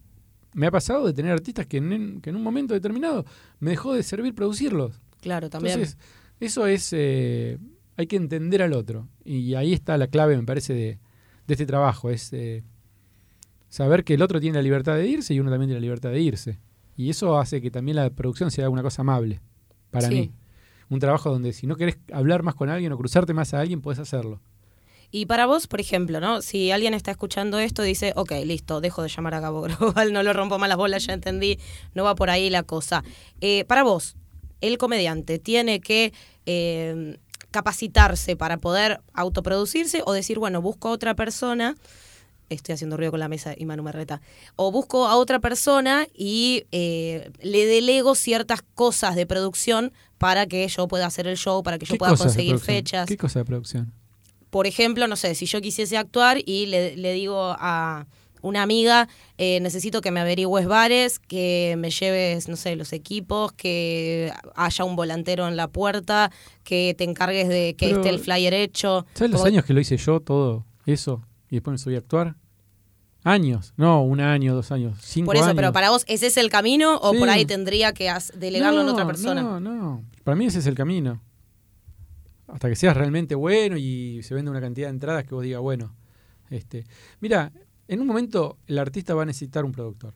me 0.53 0.67
ha 0.67 0.71
pasado 0.71 1.05
de 1.07 1.13
tener 1.13 1.31
artistas 1.31 1.65
que 1.65 1.77
en, 1.77 2.19
que 2.21 2.29
en 2.29 2.35
un 2.35 2.43
momento 2.43 2.73
determinado 2.73 3.25
me 3.59 3.71
dejó 3.71 3.93
de 3.93 4.03
servir 4.03 4.33
producirlos. 4.35 4.99
Claro, 5.21 5.49
también. 5.49 5.75
Entonces, 5.79 5.97
eso 6.39 6.67
es. 6.67 6.89
eh, 6.91 7.57
hay 7.97 8.07
que 8.07 8.17
entender 8.17 8.61
al 8.61 8.73
otro. 8.73 9.07
Y 9.23 9.53
ahí 9.55 9.71
está 9.73 9.97
la 9.97 10.07
clave, 10.07 10.35
me 10.35 10.43
parece, 10.43 10.73
de, 10.73 10.99
de 11.47 11.53
este 11.53 11.65
trabajo. 11.65 12.09
Es 12.09 12.33
eh, 12.33 12.63
saber 13.69 14.03
que 14.03 14.13
el 14.15 14.21
otro 14.21 14.39
tiene 14.39 14.57
la 14.57 14.61
libertad 14.61 14.95
de 14.95 15.07
irse 15.07 15.33
y 15.33 15.39
uno 15.39 15.49
también 15.49 15.69
tiene 15.69 15.79
la 15.79 15.85
libertad 15.85 16.09
de 16.11 16.19
irse. 16.21 16.59
Y 16.97 17.09
eso 17.09 17.37
hace 17.39 17.61
que 17.61 17.71
también 17.71 17.95
la 17.97 18.09
producción 18.09 18.51
sea 18.51 18.69
una 18.69 18.81
cosa 18.81 19.01
amable 19.01 19.41
para 19.91 20.07
Sí. 20.09 20.13
mí. 20.15 20.31
Un 20.89 20.99
trabajo 20.99 21.29
donde 21.29 21.53
si 21.53 21.67
no 21.67 21.75
querés 21.75 21.97
hablar 22.13 22.43
más 22.43 22.55
con 22.55 22.69
alguien 22.69 22.91
o 22.91 22.97
cruzarte 22.97 23.33
más 23.33 23.53
a 23.53 23.59
alguien, 23.59 23.81
puedes 23.81 23.99
hacerlo. 23.99 24.39
Y 25.11 25.27
para 25.27 25.45
vos, 25.45 25.67
por 25.67 25.79
ejemplo, 25.79 26.19
¿no? 26.19 26.41
Si 26.41 26.71
alguien 26.71 26.93
está 26.93 27.11
escuchando 27.11 27.59
esto, 27.59 27.83
dice, 27.83 28.13
ok, 28.15 28.31
listo, 28.43 28.81
dejo 28.81 29.01
de 29.01 29.09
llamar 29.09 29.35
a 29.35 29.41
Cabo 29.41 29.61
Global, 29.61 30.11
no 30.13 30.23
lo 30.23 30.33
rompo 30.33 30.59
más 30.59 30.69
las 30.69 30.77
bolas, 30.77 31.05
ya 31.05 31.13
entendí, 31.13 31.57
no 31.93 32.03
va 32.03 32.15
por 32.15 32.29
ahí 32.29 32.49
la 32.49 32.63
cosa. 32.63 33.03
Eh, 33.41 33.65
para 33.65 33.83
vos, 33.83 34.15
el 34.61 34.77
comediante 34.77 35.39
tiene 35.39 35.79
que 35.79 36.13
eh, 36.45 37.17
capacitarse 37.51 38.35
para 38.35 38.57
poder 38.57 38.99
autoproducirse 39.13 40.01
o 40.05 40.11
decir, 40.11 40.39
bueno, 40.39 40.61
busco 40.61 40.89
otra 40.89 41.15
persona, 41.15 41.75
estoy 42.49 42.73
haciendo 42.73 42.97
ruido 42.97 43.11
con 43.11 43.19
la 43.19 43.27
mesa 43.27 43.53
y 43.57 43.65
Manu 43.65 43.83
me 43.83 43.91
reta, 43.91 44.21
o 44.55 44.71
busco 44.71 45.07
a 45.07 45.15
otra 45.17 45.39
persona 45.39 46.07
y 46.13 46.65
eh, 46.71 47.31
le 47.41 47.65
delego 47.65 48.15
ciertas 48.15 48.61
cosas 48.75 49.15
de 49.15 49.25
producción 49.25 49.91
para 50.17 50.45
que 50.45 50.67
yo 50.67 50.87
pueda 50.87 51.05
hacer 51.05 51.27
el 51.27 51.37
show, 51.37 51.63
para 51.63 51.77
que 51.77 51.85
yo 51.85 51.93
¿Qué 51.93 51.99
pueda 51.99 52.15
conseguir 52.15 52.59
fechas 52.59 53.07
¿Qué 53.07 53.17
cosa 53.17 53.39
de 53.39 53.45
producción? 53.45 53.93
por 54.49 54.67
ejemplo, 54.67 55.07
no 55.07 55.17
sé, 55.17 55.35
si 55.35 55.45
yo 55.45 55.59
quisiese 55.59 55.97
actuar 55.97 56.37
y 56.45 56.67
le, 56.67 56.95
le 56.95 57.11
digo 57.11 57.55
a 57.59 58.05
una 58.45 58.61
amiga, 58.61 59.09
eh, 59.37 59.59
necesito 59.59 60.01
que 60.01 60.11
me 60.11 60.19
averigües 60.19 60.67
bares, 60.67 61.19
que 61.19 61.75
me 61.77 61.89
lleves, 61.89 62.47
no 62.47 62.55
sé, 62.55 62.75
los 62.75 62.93
equipos, 62.93 63.51
que 63.53 64.31
haya 64.55 64.85
un 64.85 64.95
volantero 64.95 65.47
en 65.47 65.57
la 65.57 65.67
puerta, 65.67 66.31
que 66.63 66.95
te 66.97 67.03
encargues 67.03 67.49
de 67.49 67.75
que 67.75 67.87
Pero, 67.87 67.97
esté 67.97 68.09
el 68.09 68.19
flyer 68.19 68.53
hecho. 68.53 69.05
¿Sabes 69.15 69.31
los 69.31 69.43
años 69.43 69.65
que 69.65 69.73
lo 69.73 69.79
hice 69.79 69.97
yo, 69.97 70.19
todo 70.19 70.63
eso? 70.85 71.21
Y 71.49 71.55
después 71.57 71.73
me 71.73 71.77
subí 71.77 71.95
a 71.95 71.99
actuar. 71.99 72.35
Años. 73.23 73.73
No, 73.75 74.03
un 74.03 74.19
año, 74.21 74.53
dos 74.53 74.71
años, 74.71 74.99
cinco 75.01 75.25
Por 75.27 75.35
eso, 75.35 75.45
años. 75.45 75.55
pero 75.55 75.73
para 75.73 75.89
vos, 75.89 76.03
¿ese 76.07 76.27
es 76.27 76.37
el 76.37 76.49
camino 76.51 76.97
o 77.01 77.11
Sí. 77.13 77.17
por 77.17 77.29
ahí 77.29 77.45
tendría 77.45 77.91
que 77.93 78.11
delegarlo 78.35 78.81
en 78.81 78.85
No, 78.87 78.93
otra 78.93 79.07
persona? 79.07 79.41
No, 79.41 79.59
no. 79.59 80.03
Para 80.23 80.35
mí 80.35 80.45
ese 80.45 80.59
es 80.59 80.67
el 80.67 80.75
camino. 80.75 81.21
Hasta 82.47 82.69
que 82.69 82.75
seas 82.75 82.95
realmente 82.95 83.33
bueno 83.33 83.77
y 83.77 84.21
se 84.21 84.35
venda 84.35 84.51
una 84.51 84.61
cantidad 84.61 84.87
de 84.87 84.91
entradas 84.93 85.23
que 85.25 85.33
vos 85.33 85.43
digas, 85.43 85.59
bueno. 85.61 85.95
Este, 86.51 86.85
mira, 87.19 87.51
en 87.87 88.01
un 88.01 88.05
momento 88.07 88.59
el 88.67 88.77
artista 88.77 89.15
va 89.15 89.23
a 89.23 89.25
necesitar 89.25 89.65
un 89.65 89.71
productor. 89.71 90.13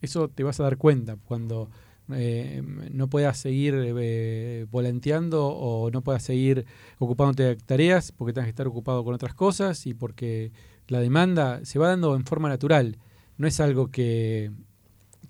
Eso 0.00 0.28
te 0.28 0.42
vas 0.42 0.58
a 0.60 0.62
dar 0.62 0.78
cuenta 0.78 1.16
cuando 1.26 1.70
eh, 2.12 2.62
no 2.92 3.08
puedas 3.08 3.36
seguir 3.38 3.74
eh, 3.76 4.66
volanteando 4.70 5.46
o 5.48 5.90
no 5.90 6.02
puedas 6.02 6.22
seguir 6.22 6.64
ocupándote 6.98 7.42
de 7.42 7.56
tareas 7.56 8.12
porque 8.12 8.32
tengas 8.32 8.46
que 8.46 8.50
estar 8.50 8.68
ocupado 8.68 9.04
con 9.04 9.14
otras 9.14 9.34
cosas 9.34 9.86
y 9.86 9.94
porque 9.94 10.52
la 10.88 11.00
demanda 11.00 11.64
se 11.64 11.78
va 11.78 11.88
dando 11.88 12.14
en 12.14 12.24
forma 12.24 12.48
natural. 12.48 12.98
No 13.38 13.46
es 13.46 13.60
algo 13.60 13.90
que, 13.90 14.50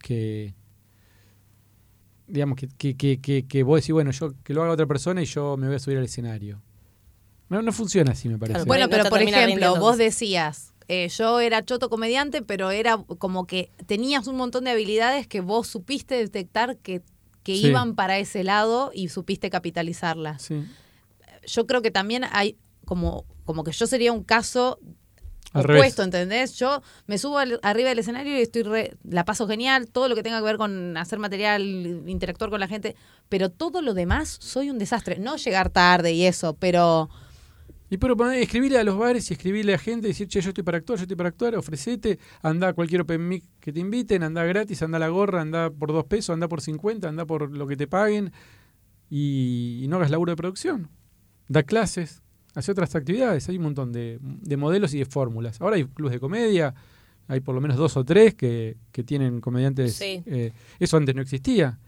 que 0.00 0.54
digamos, 2.26 2.58
que, 2.58 2.68
que, 2.68 3.20
que, 3.20 3.46
que, 3.46 3.62
vos 3.62 3.80
decís, 3.80 3.92
bueno, 3.92 4.10
yo 4.10 4.32
que 4.42 4.52
lo 4.52 4.62
haga 4.62 4.72
otra 4.72 4.86
persona 4.86 5.22
y 5.22 5.26
yo 5.26 5.56
me 5.56 5.66
voy 5.66 5.76
a 5.76 5.78
subir 5.78 5.98
al 5.98 6.04
escenario. 6.04 6.60
No, 7.48 7.62
no 7.62 7.72
funciona 7.72 8.12
así, 8.12 8.28
me 8.28 8.38
parece. 8.38 8.54
Claro, 8.54 8.66
Bueno, 8.66 8.86
no 8.86 8.90
pero 8.90 9.08
por 9.08 9.22
ejemplo, 9.22 9.76
vos 9.76 9.98
decías, 9.98 10.72
eh, 10.88 11.08
yo 11.08 11.40
era 11.40 11.64
choto 11.64 11.88
comediante, 11.90 12.42
pero 12.42 12.70
era 12.70 12.98
como 13.18 13.46
que 13.46 13.70
tenías 13.86 14.26
un 14.26 14.36
montón 14.36 14.64
de 14.64 14.70
habilidades 14.70 15.26
que 15.26 15.40
vos 15.40 15.66
supiste 15.66 16.14
detectar 16.16 16.76
que, 16.78 17.02
que 17.42 17.56
Sí. 17.56 17.68
iban 17.68 17.94
para 17.94 18.18
ese 18.18 18.44
lado 18.44 18.90
y 18.94 19.08
supiste 19.08 19.50
capitalizarlas. 19.50 20.42
Sí. 20.42 20.64
Yo 21.46 21.66
creo 21.66 21.82
que 21.82 21.90
también 21.90 22.24
hay 22.32 22.56
como, 22.84 23.24
como 23.44 23.64
que 23.64 23.72
yo 23.72 23.86
sería 23.86 24.12
un 24.12 24.22
caso 24.24 24.78
Al 25.52 25.64
opuesto. 25.64 26.02
¿entendés? 26.02 26.54
Yo 26.58 26.82
me 27.06 27.18
subo 27.18 27.38
al- 27.38 27.60
arriba 27.62 27.88
del 27.88 27.98
escenario 28.00 28.36
y 28.36 28.42
estoy 28.42 28.62
re- 28.62 28.96
la 29.08 29.24
paso 29.24 29.46
genial, 29.48 29.88
todo 29.88 30.08
lo 30.08 30.14
que 30.14 30.22
tenga 30.22 30.38
que 30.38 30.44
ver 30.44 30.56
con 30.56 30.96
hacer 30.96 31.18
material, 31.18 31.62
interactuar 32.06 32.50
con 32.50 32.60
la 32.60 32.68
gente, 32.68 32.94
pero 33.28 33.48
todo 33.50 33.80
lo 33.80 33.94
demás 33.94 34.36
soy 34.40 34.70
un 34.70 34.78
desastre. 34.78 35.18
No 35.18 35.36
llegar 35.36 35.70
tarde 35.70 36.12
y 36.12 36.26
eso, 36.26 36.54
pero 36.54 37.08
Y 37.88 37.98
pero 37.98 38.16
escribirle 38.32 38.78
a 38.78 38.84
los 38.84 38.98
bares 38.98 39.30
y 39.30 39.34
escribirle 39.34 39.74
a 39.74 39.78
gente 39.78 40.08
y 40.08 40.10
decir, 40.10 40.26
che, 40.26 40.40
yo 40.40 40.48
estoy 40.50 40.64
para 40.64 40.78
actuar, 40.78 40.98
yo 40.98 41.02
estoy 41.02 41.16
para 41.16 41.28
actuar, 41.28 41.54
ofrecete, 41.54 42.18
anda 42.42 42.68
a 42.68 42.72
cualquier 42.72 43.02
open 43.02 43.28
mic 43.28 43.44
que 43.60 43.72
te 43.72 43.78
inviten, 43.80 44.22
anda 44.22 44.44
gratis, 44.44 44.82
anda 44.82 44.96
a 44.96 45.00
la 45.00 45.08
gorra, 45.08 45.40
anda 45.40 45.70
por 45.70 45.92
dos 45.92 46.04
pesos, 46.04 46.34
anda 46.34 46.48
por 46.48 46.60
50, 46.60 47.08
anda 47.08 47.24
por 47.26 47.50
lo 47.56 47.66
que 47.66 47.76
te 47.76 47.86
paguen 47.86 48.32
y, 49.08 49.80
y 49.82 49.88
no 49.88 49.96
hagas 49.96 50.10
laburo 50.10 50.32
de 50.32 50.36
producción. 50.36 50.88
Da 51.48 51.62
clases, 51.62 52.22
hace 52.54 52.72
otras 52.72 52.94
actividades, 52.96 53.48
hay 53.48 53.56
un 53.56 53.62
montón 53.62 53.92
de, 53.92 54.18
de 54.20 54.56
modelos 54.56 54.92
y 54.94 54.98
de 54.98 55.04
fórmulas. 55.04 55.60
Ahora 55.60 55.76
hay 55.76 55.84
clubes 55.84 56.14
de 56.14 56.20
comedia, 56.20 56.74
hay 57.28 57.40
por 57.40 57.54
lo 57.54 57.60
menos 57.60 57.76
dos 57.76 57.96
o 57.96 58.04
tres 58.04 58.34
que, 58.34 58.76
que 58.92 59.04
tienen 59.04 59.40
comediantes. 59.40 59.94
Sí. 59.94 60.22
eh, 60.26 60.52
eso 60.80 60.96
antes 60.96 61.14
no 61.14 61.22
existía. 61.22 61.78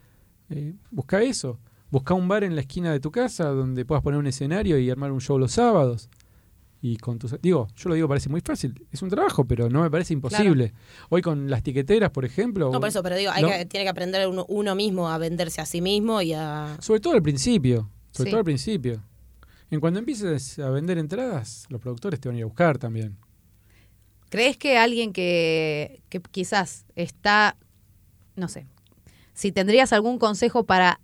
Eh, 0.50 0.74
busca 0.90 1.22
eso. 1.22 1.58
Busca 1.90 2.14
un 2.14 2.28
bar 2.28 2.44
en 2.44 2.54
la 2.54 2.60
esquina 2.60 2.92
de 2.92 3.00
tu 3.00 3.10
casa 3.10 3.44
donde 3.48 3.84
puedas 3.84 4.02
poner 4.02 4.18
un 4.20 4.26
escenario 4.26 4.78
y 4.78 4.90
armar 4.90 5.10
un 5.12 5.20
show 5.20 5.38
los 5.38 5.52
sábados. 5.52 6.08
Y 6.80 6.96
con 6.98 7.18
tus 7.18 7.34
digo, 7.42 7.66
yo 7.76 7.88
lo 7.88 7.94
digo 7.96 8.06
parece 8.06 8.28
muy 8.28 8.40
fácil, 8.40 8.86
es 8.92 9.02
un 9.02 9.08
trabajo, 9.08 9.44
pero 9.44 9.68
no 9.68 9.82
me 9.82 9.90
parece 9.90 10.12
imposible. 10.14 10.72
Hoy 11.08 11.22
con 11.22 11.50
las 11.50 11.62
tiqueteras, 11.64 12.10
por 12.10 12.24
ejemplo, 12.24 12.70
No, 12.70 12.78
por 12.78 12.88
eso, 12.88 13.02
pero 13.02 13.16
digo, 13.16 13.32
hay 13.32 13.42
no. 13.42 13.48
que, 13.48 13.66
tiene 13.66 13.84
que 13.84 13.90
aprender 13.90 14.28
uno, 14.28 14.46
uno 14.48 14.74
mismo 14.76 15.08
a 15.08 15.18
venderse 15.18 15.60
a 15.60 15.66
sí 15.66 15.80
mismo 15.80 16.22
y 16.22 16.34
a... 16.34 16.76
sobre 16.80 17.00
todo 17.00 17.14
al 17.14 17.22
principio, 17.22 17.90
sobre 18.12 18.28
Sí. 18.28 18.30
todo 18.30 18.38
al 18.38 18.44
principio. 18.44 19.02
En 19.70 19.80
cuando 19.80 19.98
empieces 19.98 20.58
a 20.60 20.70
vender 20.70 20.98
entradas, 20.98 21.66
los 21.68 21.80
productores 21.80 22.20
te 22.20 22.28
van 22.28 22.36
a 22.36 22.38
ir 22.38 22.44
a 22.44 22.46
buscar 22.46 22.78
también. 22.78 23.16
¿Crees 24.30 24.56
que 24.56 24.78
alguien 24.78 25.12
que, 25.12 26.00
que 26.10 26.20
quizás 26.20 26.84
está, 26.94 27.56
no 28.36 28.46
sé, 28.46 28.66
si 29.32 29.50
tendrías 29.52 29.92
algún 29.92 30.18
consejo 30.18 30.64
para 30.64 31.00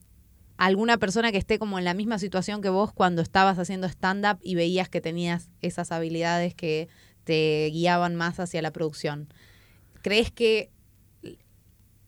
alguna 0.57 0.99
persona 0.99 1.33
que 1.33 1.39
esté 1.39 1.59
como 1.59 1.79
en 1.79 1.85
la 1.85 1.95
misma 1.95 2.19
situación 2.19 2.63
que 2.63 2.69
vos 2.69 2.93
cuando 2.93 3.23
estabas 3.23 3.59
haciendo 3.59 3.89
stand-up 3.89 4.39
y 4.43 4.55
veías 4.55 4.89
que 4.89 5.01
tenías 5.01 5.51
esas 5.61 5.93
habilidades 5.93 6.55
que 6.55 6.89
te 7.25 7.71
guiaban 7.73 8.15
más 8.15 8.39
hacia 8.41 8.63
la 8.63 8.73
producción? 8.73 9.29
¿Crees 10.03 10.31
que 10.31 10.71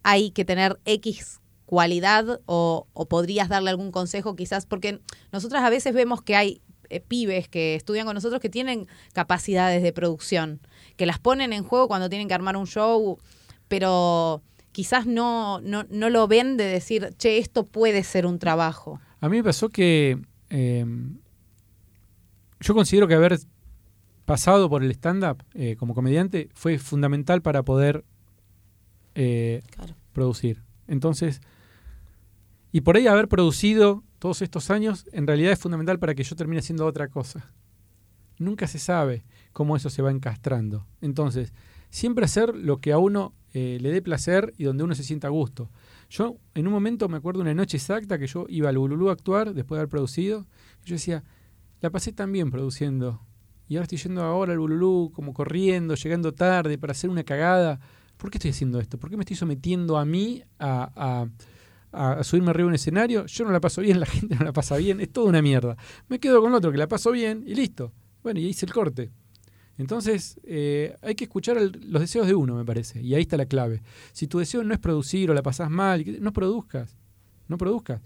hay 0.02 0.30
que 0.30 0.44
tener 0.44 0.78
X 0.84 1.40
cualidad 1.64 2.40
o, 2.46 2.86
podrías 3.08 3.48
darle 3.48 3.70
algún 3.70 3.90
consejo 3.90 4.36
quizás? 4.36 4.66
Porque 4.66 5.00
nosotras 5.32 5.64
a 5.64 5.70
veces 5.70 5.94
vemos 5.94 6.22
que 6.22 6.36
hay 6.36 6.62
eh, 6.88 7.00
pibes 7.00 7.48
que 7.48 7.74
estudian 7.74 8.06
con 8.06 8.14
nosotros 8.14 8.40
que 8.40 8.48
tienen 8.48 8.86
capacidades 9.12 9.82
de 9.82 9.92
producción, 9.92 10.60
que 10.96 11.06
las 11.06 11.18
ponen 11.18 11.52
en 11.52 11.64
juego 11.64 11.88
cuando 11.88 12.08
tienen 12.08 12.28
que 12.28 12.34
armar 12.34 12.56
un 12.56 12.66
show, 12.66 13.18
pero 13.66 14.42
quizás 14.76 15.06
no, 15.06 15.58
no, 15.62 15.86
no 15.88 16.10
lo 16.10 16.28
ven 16.28 16.58
de 16.58 16.64
decir, 16.64 17.14
che, 17.16 17.38
esto 17.38 17.64
puede 17.64 18.04
ser 18.04 18.26
un 18.26 18.38
trabajo. 18.38 19.00
A 19.22 19.28
mí 19.30 19.38
me 19.38 19.42
pasó 19.44 19.70
que 19.70 20.20
eh, 20.50 20.84
yo 22.60 22.74
considero 22.74 23.08
que 23.08 23.14
haber 23.14 23.38
pasado 24.26 24.68
por 24.68 24.84
el 24.84 24.90
stand-up 24.90 25.42
eh, 25.54 25.76
como 25.76 25.94
comediante 25.94 26.50
fue 26.52 26.78
fundamental 26.78 27.40
para 27.40 27.62
poder 27.62 28.04
eh, 29.14 29.62
Claro. 29.74 29.94
producir. 30.12 30.62
Entonces, 30.88 31.40
y 32.70 32.82
por 32.82 32.98
ahí 32.98 33.06
haber 33.06 33.28
producido 33.28 34.04
todos 34.18 34.42
estos 34.42 34.70
años, 34.70 35.06
en 35.12 35.26
realidad 35.26 35.52
es 35.52 35.58
fundamental 35.58 35.98
para 35.98 36.14
que 36.14 36.22
yo 36.22 36.36
termine 36.36 36.58
haciendo 36.58 36.84
otra 36.84 37.08
cosa. 37.08 37.50
Nunca 38.38 38.66
se 38.66 38.78
sabe 38.78 39.24
cómo 39.54 39.74
eso 39.74 39.88
se 39.88 40.02
va 40.02 40.10
encastrando. 40.10 40.86
Entonces, 41.00 41.54
siempre 41.90 42.24
hacer 42.24 42.54
lo 42.54 42.80
que 42.80 42.92
a 42.92 42.98
uno 42.98 43.34
eh, 43.52 43.78
le 43.80 43.90
dé 43.90 44.02
placer 44.02 44.52
y 44.58 44.64
donde 44.64 44.84
uno 44.84 44.94
se 44.94 45.02
sienta 45.02 45.28
a 45.28 45.30
gusto. 45.30 45.70
Yo 46.10 46.36
en 46.54 46.66
un 46.66 46.72
momento 46.72 47.08
me 47.08 47.16
acuerdo 47.16 47.40
una 47.40 47.54
noche 47.54 47.78
exacta 47.78 48.18
que 48.18 48.26
yo 48.26 48.44
iba 48.48 48.68
al 48.68 48.78
Bululú 48.78 49.08
a 49.08 49.12
actuar 49.12 49.54
después 49.54 49.76
de 49.76 49.80
haber 49.80 49.88
producido. 49.88 50.46
Y 50.84 50.90
yo 50.90 50.94
decía, 50.94 51.24
la 51.80 51.90
pasé 51.90 52.12
tan 52.12 52.32
bien 52.32 52.50
produciendo. 52.50 53.22
Y 53.68 53.76
ahora 53.76 53.84
estoy 53.84 53.98
yendo 53.98 54.22
ahora 54.22 54.52
al 54.52 54.58
Bululú 54.58 55.10
como 55.14 55.32
corriendo, 55.32 55.94
llegando 55.94 56.32
tarde 56.32 56.78
para 56.78 56.92
hacer 56.92 57.10
una 57.10 57.24
cagada. 57.24 57.80
¿Por 58.16 58.30
qué 58.30 58.38
estoy 58.38 58.50
haciendo 58.50 58.78
esto? 58.78 58.98
¿Por 58.98 59.10
qué 59.10 59.16
me 59.16 59.22
estoy 59.22 59.36
sometiendo 59.36 59.96
a 59.96 60.04
mí 60.04 60.42
a, 60.58 61.26
a, 61.92 62.18
a 62.18 62.24
subirme 62.24 62.50
arriba 62.50 62.66
de 62.66 62.68
un 62.68 62.74
escenario? 62.74 63.26
Yo 63.26 63.44
no 63.44 63.50
la 63.50 63.60
paso 63.60 63.80
bien, 63.80 64.00
la 64.00 64.06
gente 64.06 64.36
no 64.36 64.44
la 64.44 64.52
pasa 64.52 64.76
bien, 64.76 65.00
es 65.00 65.10
toda 65.10 65.28
una 65.28 65.42
mierda. 65.42 65.76
Me 66.08 66.18
quedo 66.20 66.40
con 66.40 66.54
otro 66.54 66.70
que 66.70 66.78
la 66.78 66.88
paso 66.88 67.10
bien 67.10 67.42
y 67.46 67.54
listo. 67.54 67.92
Bueno, 68.22 68.38
y 68.38 68.46
hice 68.46 68.66
el 68.66 68.72
corte. 68.72 69.10
Entonces, 69.78 70.40
eh, 70.44 70.96
hay 71.02 71.14
que 71.14 71.24
escuchar 71.24 71.56
los 71.60 72.00
deseos 72.00 72.26
de 72.26 72.34
uno, 72.34 72.54
me 72.54 72.64
parece. 72.64 73.02
Y 73.02 73.14
ahí 73.14 73.22
está 73.22 73.36
la 73.36 73.46
clave. 73.46 73.82
Si 74.12 74.26
tu 74.26 74.38
deseo 74.38 74.64
no 74.64 74.72
es 74.72 74.80
producir 74.80 75.30
o 75.30 75.34
la 75.34 75.42
pasás 75.42 75.70
mal, 75.70 76.04
no 76.20 76.32
produzcas. 76.32 76.96
No 77.48 77.58
produzcas. 77.58 78.00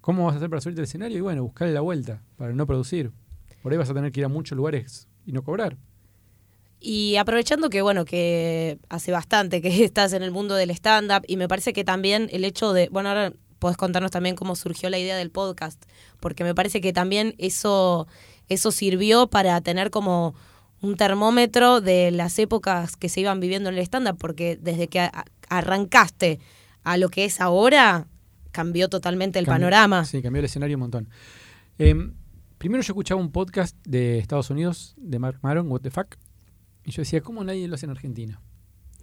¿Cómo 0.00 0.26
vas 0.26 0.34
a 0.34 0.36
hacer 0.36 0.50
para 0.50 0.60
subirte 0.60 0.82
al 0.82 0.84
escenario? 0.84 1.18
Y 1.18 1.22
bueno, 1.22 1.42
buscarle 1.42 1.74
la 1.74 1.80
vuelta 1.80 2.22
para 2.36 2.52
no 2.52 2.66
producir. 2.66 3.12
Por 3.62 3.72
ahí 3.72 3.78
vas 3.78 3.90
a 3.90 3.94
tener 3.94 4.12
que 4.12 4.20
ir 4.20 4.26
a 4.26 4.28
muchos 4.28 4.56
lugares 4.56 5.08
y 5.24 5.32
no 5.32 5.42
cobrar. 5.42 5.76
Y 6.78 7.16
aprovechando 7.16 7.70
que, 7.70 7.82
bueno, 7.82 8.04
que 8.04 8.78
hace 8.88 9.10
bastante 9.10 9.62
que 9.62 9.68
estás 9.84 10.12
en 10.12 10.22
el 10.22 10.30
mundo 10.30 10.54
del 10.54 10.70
stand-up 10.70 11.24
y 11.26 11.36
me 11.36 11.48
parece 11.48 11.72
que 11.72 11.84
también 11.84 12.28
el 12.30 12.44
hecho 12.44 12.72
de, 12.72 12.88
bueno, 12.90 13.08
ahora 13.08 13.32
podés 13.58 13.76
contarnos 13.76 14.10
también 14.10 14.36
cómo 14.36 14.54
surgió 14.54 14.90
la 14.90 14.98
idea 14.98 15.16
del 15.16 15.30
podcast, 15.30 15.82
porque 16.20 16.44
me 16.44 16.54
parece 16.54 16.80
que 16.80 16.92
también 16.92 17.34
eso, 17.38 18.06
eso 18.48 18.70
sirvió 18.70 19.28
para 19.28 19.60
tener 19.62 19.90
como 19.90 20.34
un 20.82 20.96
termómetro 20.96 21.80
de 21.80 22.10
las 22.10 22.38
épocas 22.38 22.96
que 22.96 23.08
se 23.08 23.20
iban 23.20 23.40
viviendo 23.40 23.68
en 23.68 23.76
el 23.76 23.82
stand-up, 23.82 24.18
porque 24.18 24.58
desde 24.60 24.88
que 24.88 25.10
arrancaste 25.48 26.38
a 26.84 26.96
lo 26.96 27.08
que 27.08 27.24
es 27.24 27.40
ahora, 27.40 28.06
cambió 28.52 28.88
totalmente 28.88 29.38
el 29.38 29.46
panorama. 29.46 30.04
Sí, 30.04 30.22
cambió 30.22 30.40
el 30.40 30.46
escenario 30.46 30.76
un 30.76 30.80
montón. 30.80 31.08
Em, 31.78 32.14
primero 32.58 32.82
yo 32.82 32.92
escuchaba 32.92 33.20
un 33.20 33.32
podcast 33.32 33.76
de 33.84 34.18
Estados 34.18 34.50
Unidos, 34.50 34.94
de 34.96 35.18
Mark 35.18 35.38
Maron, 35.42 35.70
What 35.70 35.80
the 35.80 35.90
Fuck, 35.90 36.16
y 36.84 36.92
yo 36.92 37.02
decía, 37.02 37.20
¿cómo 37.20 37.42
nadie 37.42 37.66
lo 37.68 37.74
hace 37.74 37.86
en 37.86 37.90
Argentina? 37.90 38.40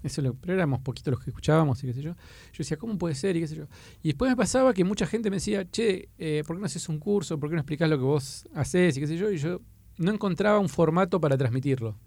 Eso 0.03 0.21
lo, 0.21 0.33
pero 0.33 0.53
éramos 0.53 0.81
poquitos 0.81 1.11
los 1.11 1.23
que 1.23 1.29
escuchábamos 1.29 1.81
y 1.83 1.87
qué 1.87 1.93
sé 1.93 2.01
yo. 2.01 2.11
Yo 2.13 2.57
decía, 2.57 2.77
¿cómo 2.77 2.97
puede 2.97 3.15
ser? 3.15 3.37
Y 3.37 3.41
qué 3.41 3.47
sé 3.47 3.55
yo. 3.55 3.67
Y 4.01 4.09
después 4.09 4.29
me 4.29 4.35
pasaba 4.35 4.73
que 4.73 4.83
mucha 4.83 5.05
gente 5.05 5.29
me 5.29 5.37
decía, 5.37 5.69
che, 5.69 6.09
eh, 6.17 6.43
¿por 6.45 6.55
qué 6.55 6.59
no 6.59 6.65
haces 6.65 6.89
un 6.89 6.99
curso? 6.99 7.39
¿Por 7.39 7.49
qué 7.49 7.55
no 7.55 7.61
explicás 7.61 7.89
lo 7.89 7.97
que 7.97 8.03
vos 8.03 8.47
haces? 8.53 8.97
Y 8.97 8.99
qué 8.99 9.07
sé 9.07 9.17
yo. 9.17 9.31
Y 9.31 9.37
yo 9.37 9.61
no 9.97 10.11
encontraba 10.11 10.59
un 10.59 10.69
formato 10.69 11.19
para 11.21 11.37
transmitirlo. 11.37 11.97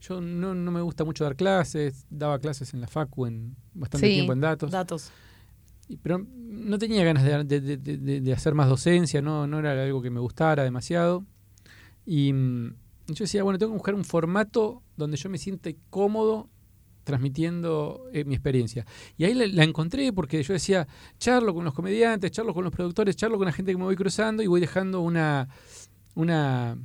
Yo 0.00 0.20
no, 0.20 0.54
no 0.54 0.70
me 0.70 0.80
gusta 0.82 1.04
mucho 1.04 1.24
dar 1.24 1.36
clases, 1.36 2.06
daba 2.10 2.38
clases 2.38 2.74
en 2.74 2.80
la 2.80 2.88
Facu 2.88 3.26
en 3.26 3.56
bastante 3.72 4.06
Sí. 4.06 4.14
tiempo 4.14 4.32
en 4.32 4.40
datos. 4.40 4.70
Datos. 4.70 5.10
Pero 6.02 6.26
no 6.36 6.78
tenía 6.78 7.04
ganas 7.04 7.24
de, 7.24 7.44
de- 7.44 7.60
de- 7.78 7.96
de- 7.98 8.20
de 8.20 8.32
hacer 8.32 8.54
más 8.54 8.68
docencia, 8.68 9.20
no, 9.22 9.46
no 9.46 9.58
era 9.58 9.82
algo 9.82 10.00
que 10.02 10.10
me 10.10 10.20
gustara 10.20 10.62
demasiado. 10.64 11.24
Y 12.06 12.32
mm, 12.32 12.74
yo 13.08 13.24
decía, 13.24 13.42
bueno, 13.42 13.58
tengo 13.58 13.72
que 13.72 13.76
buscar 13.78 13.94
un 13.94 14.04
formato 14.04 14.82
donde 14.96 15.16
yo 15.16 15.28
me 15.30 15.38
sienta 15.38 15.70
cómodo 15.90 16.48
transmitiendo 17.04 18.06
eh, 18.12 18.24
mi 18.24 18.34
experiencia. 18.34 18.86
Y 19.18 19.24
ahí 19.24 19.34
la, 19.34 19.46
la 19.46 19.64
encontré 19.64 20.12
porque 20.12 20.42
yo 20.42 20.54
decía, 20.54 20.88
charlo 21.18 21.54
con 21.54 21.64
los 21.64 21.74
comediantes, 21.74 22.30
charlo 22.30 22.54
con 22.54 22.64
los 22.64 22.72
productores, 22.72 23.14
charlo 23.16 23.36
con 23.36 23.46
la 23.46 23.52
gente 23.52 23.72
que 23.72 23.78
me 23.78 23.84
voy 23.84 23.96
cruzando 23.96 24.42
y 24.42 24.46
voy 24.46 24.60
dejando 24.60 25.02
una, 25.02 25.48
una 26.14 26.78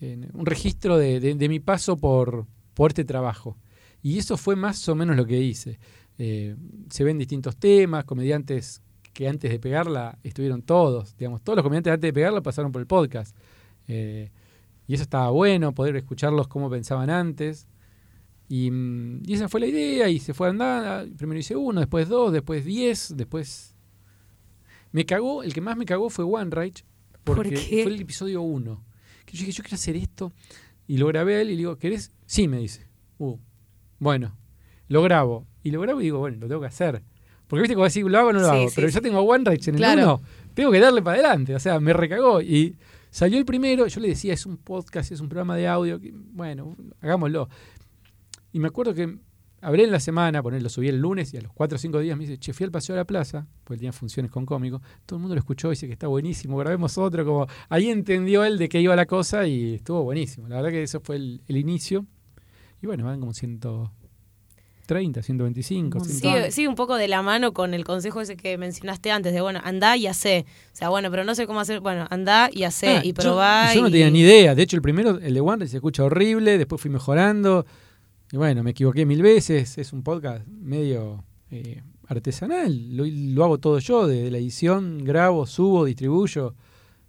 eh, 0.00 0.28
un 0.32 0.46
registro 0.46 0.96
de, 0.98 1.20
de- 1.20 1.34
de 1.34 1.48
mi 1.48 1.60
paso 1.60 1.96
por, 1.96 2.46
por 2.74 2.90
este 2.90 3.04
trabajo. 3.04 3.56
Y 4.02 4.18
eso 4.18 4.36
fue 4.36 4.56
más 4.56 4.88
o 4.88 4.94
menos 4.94 5.16
lo 5.16 5.26
que 5.26 5.40
hice. 5.40 5.78
Eh, 6.18 6.56
se 6.90 7.04
ven 7.04 7.18
distintos 7.18 7.56
temas, 7.56 8.04
comediantes 8.04 8.82
que 9.12 9.28
antes 9.28 9.50
de 9.50 9.58
pegarla 9.58 10.18
estuvieron 10.22 10.62
todos, 10.62 11.16
digamos, 11.16 11.42
todos 11.42 11.56
los 11.56 11.62
comediantes 11.62 11.92
antes 11.94 12.08
de 12.08 12.12
pegarla 12.12 12.42
pasaron 12.42 12.70
por 12.72 12.80
el 12.80 12.86
podcast. 12.86 13.34
Eh, 13.88 14.30
y 14.86 14.94
eso 14.94 15.02
estaba 15.02 15.30
bueno, 15.30 15.72
poder 15.74 15.96
escucharlos 15.96 16.46
cómo 16.48 16.70
pensaban 16.70 17.10
antes. 17.10 17.66
Y, 18.48 18.70
mm, 18.70 19.22
y 19.26 19.34
esa 19.34 19.48
fue 19.48 19.60
la 19.60 19.66
idea, 19.66 20.08
y 20.08 20.20
se 20.20 20.32
fue 20.34 20.48
andando. 20.50 21.16
Primero 21.16 21.40
hice 21.40 21.56
uno, 21.56 21.80
después 21.80 22.08
dos, 22.08 22.32
después 22.32 22.64
diez, 22.64 23.12
después. 23.16 23.74
Me 24.92 25.04
cagó, 25.04 25.42
el 25.42 25.52
que 25.52 25.60
más 25.60 25.76
me 25.76 25.84
cagó 25.84 26.08
fue 26.10 26.24
One 26.24 26.50
Rage, 26.50 26.84
¿Por 27.24 27.36
porque 27.36 27.56
fue 27.56 27.92
el 27.92 28.00
episodio 28.02 28.42
uno. 28.42 28.84
Que 29.26 29.36
yo 29.36 29.40
dije, 29.40 29.52
yo 29.52 29.62
quiero 29.62 29.74
hacer 29.74 29.96
esto. 29.96 30.32
Y 30.88 30.96
lo 30.98 31.06
grabé 31.08 31.36
a 31.36 31.40
él 31.42 31.48
y 31.48 31.52
le 31.52 31.56
digo, 31.58 31.76
¿querés? 31.76 32.10
Sí, 32.24 32.48
me 32.48 32.58
dice. 32.58 32.86
Uh, 33.18 33.36
bueno, 33.98 34.36
lo 34.88 35.02
grabo. 35.02 35.46
Y 35.62 35.70
lo 35.72 35.80
grabo 35.80 36.00
y 36.00 36.04
digo, 36.04 36.18
bueno, 36.20 36.38
lo 36.40 36.48
tengo 36.48 36.60
que 36.60 36.68
hacer. 36.68 37.02
Porque 37.48 37.62
viste 37.62 37.74
como 37.74 37.84
decir, 37.84 38.04
lo 38.06 38.18
hago 38.18 38.28
o 38.28 38.32
no 38.32 38.40
lo 38.40 38.48
Sí, 38.50 38.56
hago. 38.56 38.68
sí, 38.68 38.72
Pero 38.76 38.88
sí. 38.88 38.94
ya 38.94 39.00
tengo 39.00 39.20
One 39.20 39.44
Rage 39.44 39.70
en 39.70 39.82
el 39.82 39.98
uno. 39.98 40.22
Tengo 40.54 40.70
que 40.70 40.80
darle 40.80 41.02
para 41.02 41.18
adelante. 41.18 41.54
O 41.54 41.60
sea, 41.60 41.78
me 41.80 41.92
recagó. 41.92 42.40
Y 42.40 42.76
salió 43.10 43.38
el 43.38 43.44
primero. 43.44 43.86
Yo 43.86 44.00
le 44.00 44.08
decía, 44.08 44.32
es 44.32 44.46
un 44.46 44.56
podcast, 44.56 45.12
es 45.12 45.20
un 45.20 45.28
programa 45.28 45.56
de 45.56 45.66
audio. 45.68 46.00
que, 46.00 46.12
bueno, 46.14 46.76
hagámoslo. 47.00 47.48
Y 48.52 48.58
me 48.60 48.68
acuerdo 48.68 48.94
que 48.94 49.18
hablé 49.66 49.84
en 49.84 49.90
la 49.90 50.00
semana, 50.00 50.42
poner, 50.42 50.62
lo 50.62 50.68
subí 50.68 50.88
el 50.88 50.98
lunes 50.98 51.34
y 51.34 51.36
a 51.36 51.40
los 51.40 51.52
4 51.52 51.76
o 51.76 51.78
5 51.78 51.98
días 52.00 52.16
me 52.16 52.24
dice, 52.24 52.38
che, 52.38 52.52
fui 52.52 52.64
al 52.64 52.70
Paseo 52.70 52.94
de 52.94 53.00
la 53.00 53.04
Plaza, 53.04 53.46
porque 53.64 53.78
tenía 53.78 53.92
funciones 53.92 54.30
con 54.30 54.46
cómico. 54.46 54.80
Todo 55.04 55.16
el 55.16 55.20
mundo 55.22 55.34
lo 55.34 55.40
escuchó 55.40 55.68
y 55.68 55.70
dice 55.70 55.86
que 55.86 55.92
está 55.94 56.06
buenísimo, 56.06 56.56
grabemos 56.56 56.96
otro. 56.98 57.24
Como 57.24 57.46
ahí 57.68 57.90
entendió 57.90 58.44
él 58.44 58.58
de 58.58 58.68
qué 58.68 58.80
iba 58.80 58.94
la 58.96 59.06
cosa 59.06 59.46
y 59.46 59.74
estuvo 59.74 60.02
buenísimo. 60.04 60.48
La 60.48 60.56
verdad 60.56 60.70
que 60.70 60.82
eso 60.82 61.00
fue 61.00 61.16
el, 61.16 61.40
el 61.48 61.56
inicio. 61.56 62.06
Y 62.82 62.86
bueno, 62.86 63.04
van 63.06 63.18
como 63.20 63.32
130, 63.32 65.22
125. 65.22 65.98
Un 65.98 66.04
100. 66.04 66.16
Sigue, 66.20 66.50
sigue 66.52 66.68
un 66.68 66.74
poco 66.74 66.96
de 66.96 67.08
la 67.08 67.22
mano 67.22 67.52
con 67.52 67.74
el 67.74 67.84
consejo 67.84 68.20
ese 68.20 68.36
que 68.36 68.56
mencionaste 68.58 69.10
antes, 69.10 69.32
de 69.32 69.40
bueno, 69.40 69.60
andá 69.64 69.96
y 69.96 70.06
hacé. 70.06 70.46
O 70.72 70.76
sea, 70.76 70.88
bueno, 70.90 71.10
pero 71.10 71.24
no 71.24 71.34
sé 71.34 71.46
cómo 71.46 71.60
hacer. 71.60 71.80
Bueno, 71.80 72.06
andá 72.10 72.50
y 72.52 72.62
hacé 72.64 72.88
Ah, 72.98 73.00
y 73.04 73.08
yo- 73.08 73.14
probá. 73.14 73.74
Yo, 73.74 73.82
no 73.82 73.88
y- 73.88 73.92
tenía 73.92 74.10
ni 74.10 74.20
idea. 74.20 74.54
De 74.54 74.62
hecho, 74.62 74.76
el 74.76 74.82
primero, 74.82 75.18
el 75.18 75.34
de 75.34 75.40
One, 75.40 75.66
se 75.66 75.76
escucha 75.76 76.04
horrible. 76.04 76.56
Después 76.58 76.80
fui 76.80 76.90
mejorando. 76.90 77.66
Y 78.32 78.36
bueno, 78.36 78.62
me 78.62 78.70
equivoqué 78.70 79.06
mil 79.06 79.22
veces. 79.22 79.78
Es 79.78 79.92
un 79.92 80.02
podcast 80.02 80.46
medio 80.46 81.24
eh, 81.50 81.82
artesanal. 82.08 82.96
Lo, 82.96 83.04
lo 83.06 83.44
hago 83.44 83.58
todo 83.58 83.78
yo. 83.78 84.06
Desde 84.06 84.30
la 84.30 84.38
edición, 84.38 85.04
grabo, 85.04 85.46
subo, 85.46 85.84
distribuyo. 85.84 86.54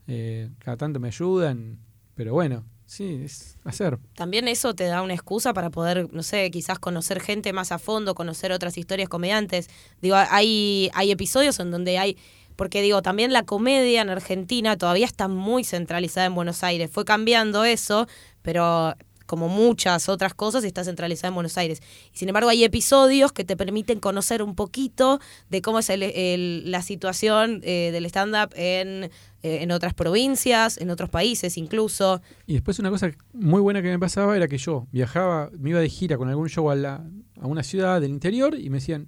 Eh, 0.08 0.50
cada 0.60 0.78
tanto 0.78 1.00
me 1.00 1.08
ayudan. 1.08 1.80
Pero 2.14 2.34
bueno, 2.34 2.66
sí, 2.86 3.22
es 3.24 3.58
hacer. 3.64 4.00
También 4.16 4.48
eso 4.48 4.74
te 4.74 4.86
da 4.86 5.02
una 5.02 5.14
excusa 5.14 5.54
para 5.54 5.70
poder, 5.70 6.12
no 6.14 6.24
sé, 6.24 6.50
quizás 6.52 6.80
conocer 6.80 7.20
gente 7.20 7.52
más 7.54 7.72
a 7.72 7.80
fondo, 7.80 8.16
conocer 8.16 8.52
otras 8.52 8.78
historias 8.78 9.10
comediantes. 9.10 9.70
Digo, 10.02 10.16
hay, 10.16 10.90
hay 10.94 11.12
episodios 11.12 11.60
en 11.60 11.72
donde 11.72 11.98
hay 11.98 12.18
porque 12.58 12.82
digo, 12.82 13.04
también 13.04 13.32
la 13.32 13.44
comedia 13.44 14.02
en 14.02 14.10
Argentina 14.10 14.78
todavía 14.78 15.06
está 15.06 15.28
muy 15.28 15.64
centralizada 15.64 16.26
en 16.26 16.34
Buenos 16.34 16.64
Aires. 16.64 16.90
Fue 16.92 17.06
cambiando 17.06 17.64
eso, 17.64 18.08
pero 18.42 18.96
como 19.28 19.48
muchas 19.50 20.10
otras 20.10 20.34
cosas, 20.34 20.64
está 20.64 20.84
centralizada 20.84 21.28
en 21.28 21.36
Buenos 21.36 21.56
Aires. 21.60 21.82
Sin 22.14 22.28
embargo, 22.30 22.50
hay 22.50 22.64
episodios 22.64 23.32
que 23.32 23.44
te 23.44 23.56
permiten 23.56 24.00
conocer 24.00 24.42
un 24.42 24.56
poquito 24.56 25.20
de 25.50 25.62
cómo 25.62 25.78
es 25.78 25.90
el- 25.92 26.72
la 26.72 26.82
situación 26.82 27.62
eh, 27.64 27.92
del 27.92 28.06
stand-up 28.08 28.52
en, 28.56 29.04
eh, 29.44 29.60
en 29.62 29.72
otras 29.72 29.94
provincias, 29.94 30.78
en 30.80 30.90
otros 30.90 31.10
países 31.12 31.58
incluso. 31.58 32.22
Y 32.48 32.54
después 32.54 32.80
una 32.80 32.90
cosa 32.90 33.12
muy 33.34 33.62
buena 33.62 33.82
que 33.84 33.90
me 33.90 34.00
pasaba 34.00 34.36
era 34.36 34.48
que 34.48 34.58
yo 34.58 34.88
viajaba, 34.92 35.52
me 35.60 35.70
iba 35.70 35.80
de 35.80 35.90
gira 35.90 36.18
con 36.18 36.30
algún 36.30 36.50
show 36.50 36.72
a, 36.72 36.76
la- 36.76 37.06
a 37.40 37.46
una 37.46 37.62
ciudad 37.62 38.02
del 38.02 38.10
interior 38.12 38.58
y 38.58 38.70
me 38.72 38.78
decían, 38.78 39.08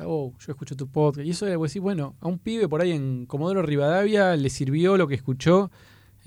oh, 0.00 0.32
yo 0.38 0.52
escucho 0.52 0.76
tu 0.76 0.88
podcast. 0.88 1.26
Y 1.26 1.30
eso 1.30 1.46
era 1.46 1.58
decir, 1.58 1.82
bueno, 1.82 2.16
a 2.20 2.28
un 2.28 2.38
pibe 2.38 2.68
por 2.68 2.80
ahí 2.80 2.92
en 2.92 3.26
Comodoro 3.26 3.62
Rivadavia 3.62 4.36
le 4.36 4.48
sirvió 4.50 4.96
lo 4.96 5.06
que 5.08 5.14
escuchó, 5.14 5.70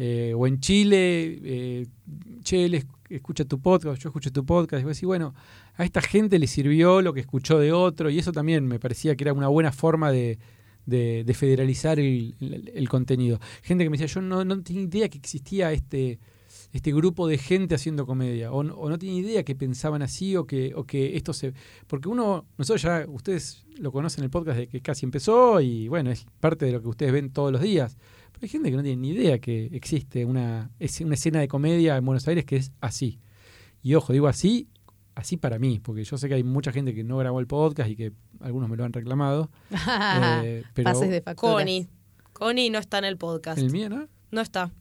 eh, 0.04 0.34
o 0.36 0.48
en 0.48 0.60
Chile, 0.60 1.40
eh, 1.44 1.86
che, 2.42 2.84
escucha 3.10 3.46
tu 3.46 3.60
podcast, 3.62 4.02
yo 4.02 4.10
escucho 4.10 4.32
tu 4.32 4.44
podcast. 4.44 4.82
Y 4.82 4.84
vos 4.86 4.96
decís, 4.96 5.06
bueno, 5.06 5.36
a 5.76 5.84
esta 5.86 6.02
gente 6.02 6.40
le 6.40 6.48
sirvió 6.48 7.04
lo 7.04 7.14
que 7.14 7.20
escuchó 7.20 7.60
de 7.60 7.72
otro, 7.72 8.10
y 8.10 8.18
eso 8.18 8.32
también 8.32 8.66
me 8.66 8.80
parecía 8.80 9.16
que 9.16 9.24
era 9.26 9.34
una 9.34 9.48
buena 9.48 9.72
forma 9.72 10.12
de, 10.12 10.40
de- 10.88 11.24
de 11.24 11.34
federalizar 11.36 12.00
el, 12.00 12.88
contenido. 12.90 13.40
Gente 13.62 13.84
que 13.84 13.92
me 13.92 13.98
decía, 14.00 14.08
yo 14.12 14.22
no, 14.22 14.64
tenía 14.64 14.82
idea 14.82 15.08
que 15.08 15.20
existía 15.20 15.72
este, 15.72 16.18
este 16.74 16.92
grupo 16.92 17.28
de 17.28 17.38
gente 17.38 17.76
haciendo 17.76 18.08
comedia, 18.08 18.52
o 18.52 18.62
o 18.62 18.90
no 18.90 18.98
tenía 18.98 19.20
idea 19.20 19.44
que 19.44 19.54
pensaban 19.54 20.02
así, 20.02 20.36
o 20.36 20.46
que, 20.48 20.74
o 20.76 20.84
que 20.86 21.16
esto 21.16 21.32
se... 21.34 21.54
Porque 21.86 22.10
uno, 22.10 22.46
nosotros 22.58 22.82
ya, 22.82 23.06
ustedes 23.08 23.66
lo 23.78 23.92
conocen 23.92 24.24
el 24.24 24.32
podcast 24.32 24.58
de 24.58 24.68
que 24.68 24.82
casi 24.82 25.06
empezó, 25.06 25.62
y 25.62 25.88
bueno, 25.90 26.10
es 26.10 26.26
parte 26.40 26.66
de 26.66 26.72
lo 26.72 26.82
que 26.82 26.88
ustedes 26.88 27.12
ven 27.12 27.30
todos 27.30 27.52
los 27.52 27.62
días. 27.62 27.98
Pero 28.42 28.48
hay 28.48 28.50
gente 28.54 28.72
que 28.72 28.78
no 28.78 28.82
tiene 28.82 29.00
ni 29.00 29.10
idea 29.10 29.38
que 29.38 29.68
existe 29.72 30.26
una, 30.26 30.72
es 30.80 31.00
una 31.00 31.14
escena 31.14 31.40
de 31.40 31.48
comedia 31.48 31.96
en 31.96 32.04
Buenos 32.04 32.28
Aires 32.28 32.44
que 32.44 32.56
es 32.56 32.72
así. 32.82 33.20
Y 33.84 33.94
ojo, 33.94 34.14
digo 34.14 34.28
así, 34.28 34.68
así 35.14 35.38
para 35.38 35.60
mí, 35.60 35.80
porque 35.80 36.04
yo 36.04 36.18
sé 36.18 36.28
que 36.28 36.34
hay 36.34 36.44
mucha 36.44 36.72
gente 36.72 36.96
que 36.96 37.04
no 37.04 37.18
grabó 37.18 37.40
el 37.40 37.46
podcast 37.46 37.92
y 37.92 37.96
que 37.96 38.14
algunos 38.40 38.68
me 38.68 38.78
lo 38.78 38.84
han 38.84 38.94
reclamado. 38.94 39.52
eh, 40.44 40.64
pero 40.74 40.86
Pases 40.86 41.12
de 41.12 41.22
facturas. 41.22 41.56
Connie. 41.56 41.88
Connie 42.34 42.72
no 42.72 42.80
está 42.80 42.98
en 42.98 43.06
el 43.06 43.18
podcast. 43.18 43.60
el 43.60 43.70
mío, 43.70 43.90
¿no? 43.90 44.08
No 44.32 44.42
está. 44.42 44.72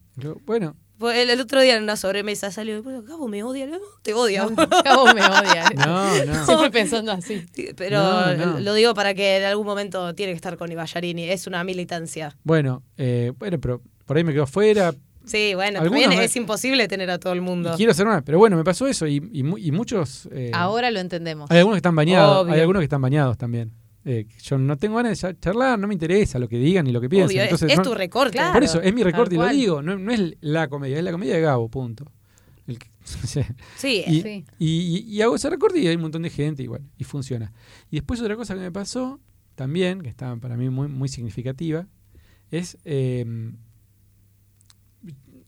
Bueno, 0.47 0.75
El, 1.09 1.29
el 1.29 1.41
otro 1.41 1.61
día 1.61 1.75
en 1.77 1.83
una 1.83 1.95
sobremesa 1.95 2.51
salió, 2.51 2.83
bueno, 2.83 3.01
Gabo 3.01 3.27
me 3.27 3.41
odia, 3.43 3.65
no, 3.65 3.77
te 4.03 4.13
odia. 4.13 4.47
Cabo 4.83 5.05
me 5.13 5.21
odia. 5.21 5.65
no, 5.75 6.25
no. 6.25 6.45
Siempre 6.45 6.69
pensando 6.69 7.11
así. 7.13 7.43
Sí, 7.53 7.69
Pero 7.75 7.97
No, 8.01 8.35
no. 8.35 8.59
lo 8.59 8.73
digo 8.73 8.93
para 8.93 9.13
que 9.13 9.37
en 9.37 9.45
algún 9.45 9.65
momento 9.65 10.13
tiene 10.13 10.33
que 10.33 10.35
estar 10.35 10.57
con 10.57 10.71
Ibayarini. 10.71 11.23
Es 11.29 11.47
una 11.47 11.63
militancia. 11.63 12.37
Bueno, 12.43 12.83
eh, 12.97 13.31
bueno, 13.39 13.59
pero 13.59 13.81
por 14.05 14.17
ahí 14.17 14.23
me 14.23 14.33
quedo 14.33 14.43
afuera. 14.43 14.93
Sí, 15.23 15.53
bueno, 15.53 15.79
Algunos 15.79 16.01
también 16.01 16.19
me- 16.19 16.25
es 16.25 16.35
imposible 16.35 16.87
tener 16.87 17.09
a 17.11 17.19
todo 17.19 17.33
el 17.33 17.39
y 17.39 17.41
mundo. 17.41 17.73
quiero 17.77 17.91
hacer 17.91 18.05
más. 18.07 18.23
Pero 18.23 18.39
bueno, 18.39 18.57
me 18.57 18.63
pasó 18.63 18.87
eso 18.87 19.05
y, 19.07 19.21
y 19.31 19.43
mu- 19.43 19.57
y 19.57 19.71
muchos... 19.71 20.27
eh, 20.31 20.51
Ahora 20.53 20.89
lo 20.91 20.99
entendemos. 20.99 21.49
hay 21.51 21.59
algunos 21.59 21.75
que 21.75 21.79
están 21.79 21.95
bañados. 21.95 22.43
Obvio. 22.43 22.53
Hay 22.55 22.59
algunos 22.61 22.79
que 22.81 22.85
están 22.85 23.01
bañados 23.01 23.37
también. 23.37 23.71
Eh, 24.03 24.25
yo 24.41 24.57
no 24.57 24.77
tengo 24.77 24.95
ganas 24.95 25.11
de 25.11 25.15
cha- 25.17 25.39
charlar, 25.39 25.77
no 25.77 25.87
me 25.87 25.93
interesa 25.93 26.39
lo 26.39 26.49
que 26.49 26.57
digan 26.57 26.85
ni 26.85 26.91
lo 26.91 26.99
que 26.99 27.07
piensen. 27.09 27.29
Obvio, 27.37 27.41
es- 27.43 27.47
Entonces, 27.51 27.71
es, 27.71 27.77
no- 27.77 27.83
tu 27.83 27.93
recorte. 27.93 28.31
Claro. 28.33 28.53
Por 28.53 28.63
eso, 28.63 28.81
es 28.81 28.93
mi 28.93 29.03
recorte 29.03 29.35
y 29.35 29.37
lo 29.37 29.47
digo. 29.49 29.81
No, 29.81 29.97
no 29.97 30.11
es 30.11 30.35
la 30.41 30.67
comedia, 30.69 30.97
es 30.97 31.03
la 31.03 31.11
comedia 31.11 31.35
de 31.35 31.41
Gabo, 31.41 31.69
punto. 31.69 32.11
El 32.67 32.79
que- 32.79 32.89
Sí, 33.77 34.03
y, 34.07 34.21
Sí. 34.21 34.45
y- 34.59 34.67
y- 35.07 35.15
y 35.17 35.21
hago 35.21 35.35
ese 35.35 35.49
recorte 35.49 35.79
y 35.79 35.87
hay 35.87 35.95
un 35.95 36.01
montón 36.01 36.21
de 36.23 36.29
gente 36.29 36.63
y 36.63 36.67
bueno, 36.67 36.87
y 36.97 37.03
funciona. 37.03 37.51
Y 37.91 37.97
después 37.97 38.19
otra 38.21 38.35
cosa 38.35 38.53
que 38.55 38.61
me 38.61 38.71
pasó 38.71 39.19
también, 39.55 40.01
que 40.01 40.09
está 40.09 40.35
para 40.37 40.57
mí 40.57 40.69
muy, 40.69 40.87
muy 40.87 41.07
significativa, 41.09 41.87
es 42.49 42.77
eh, 42.85 43.25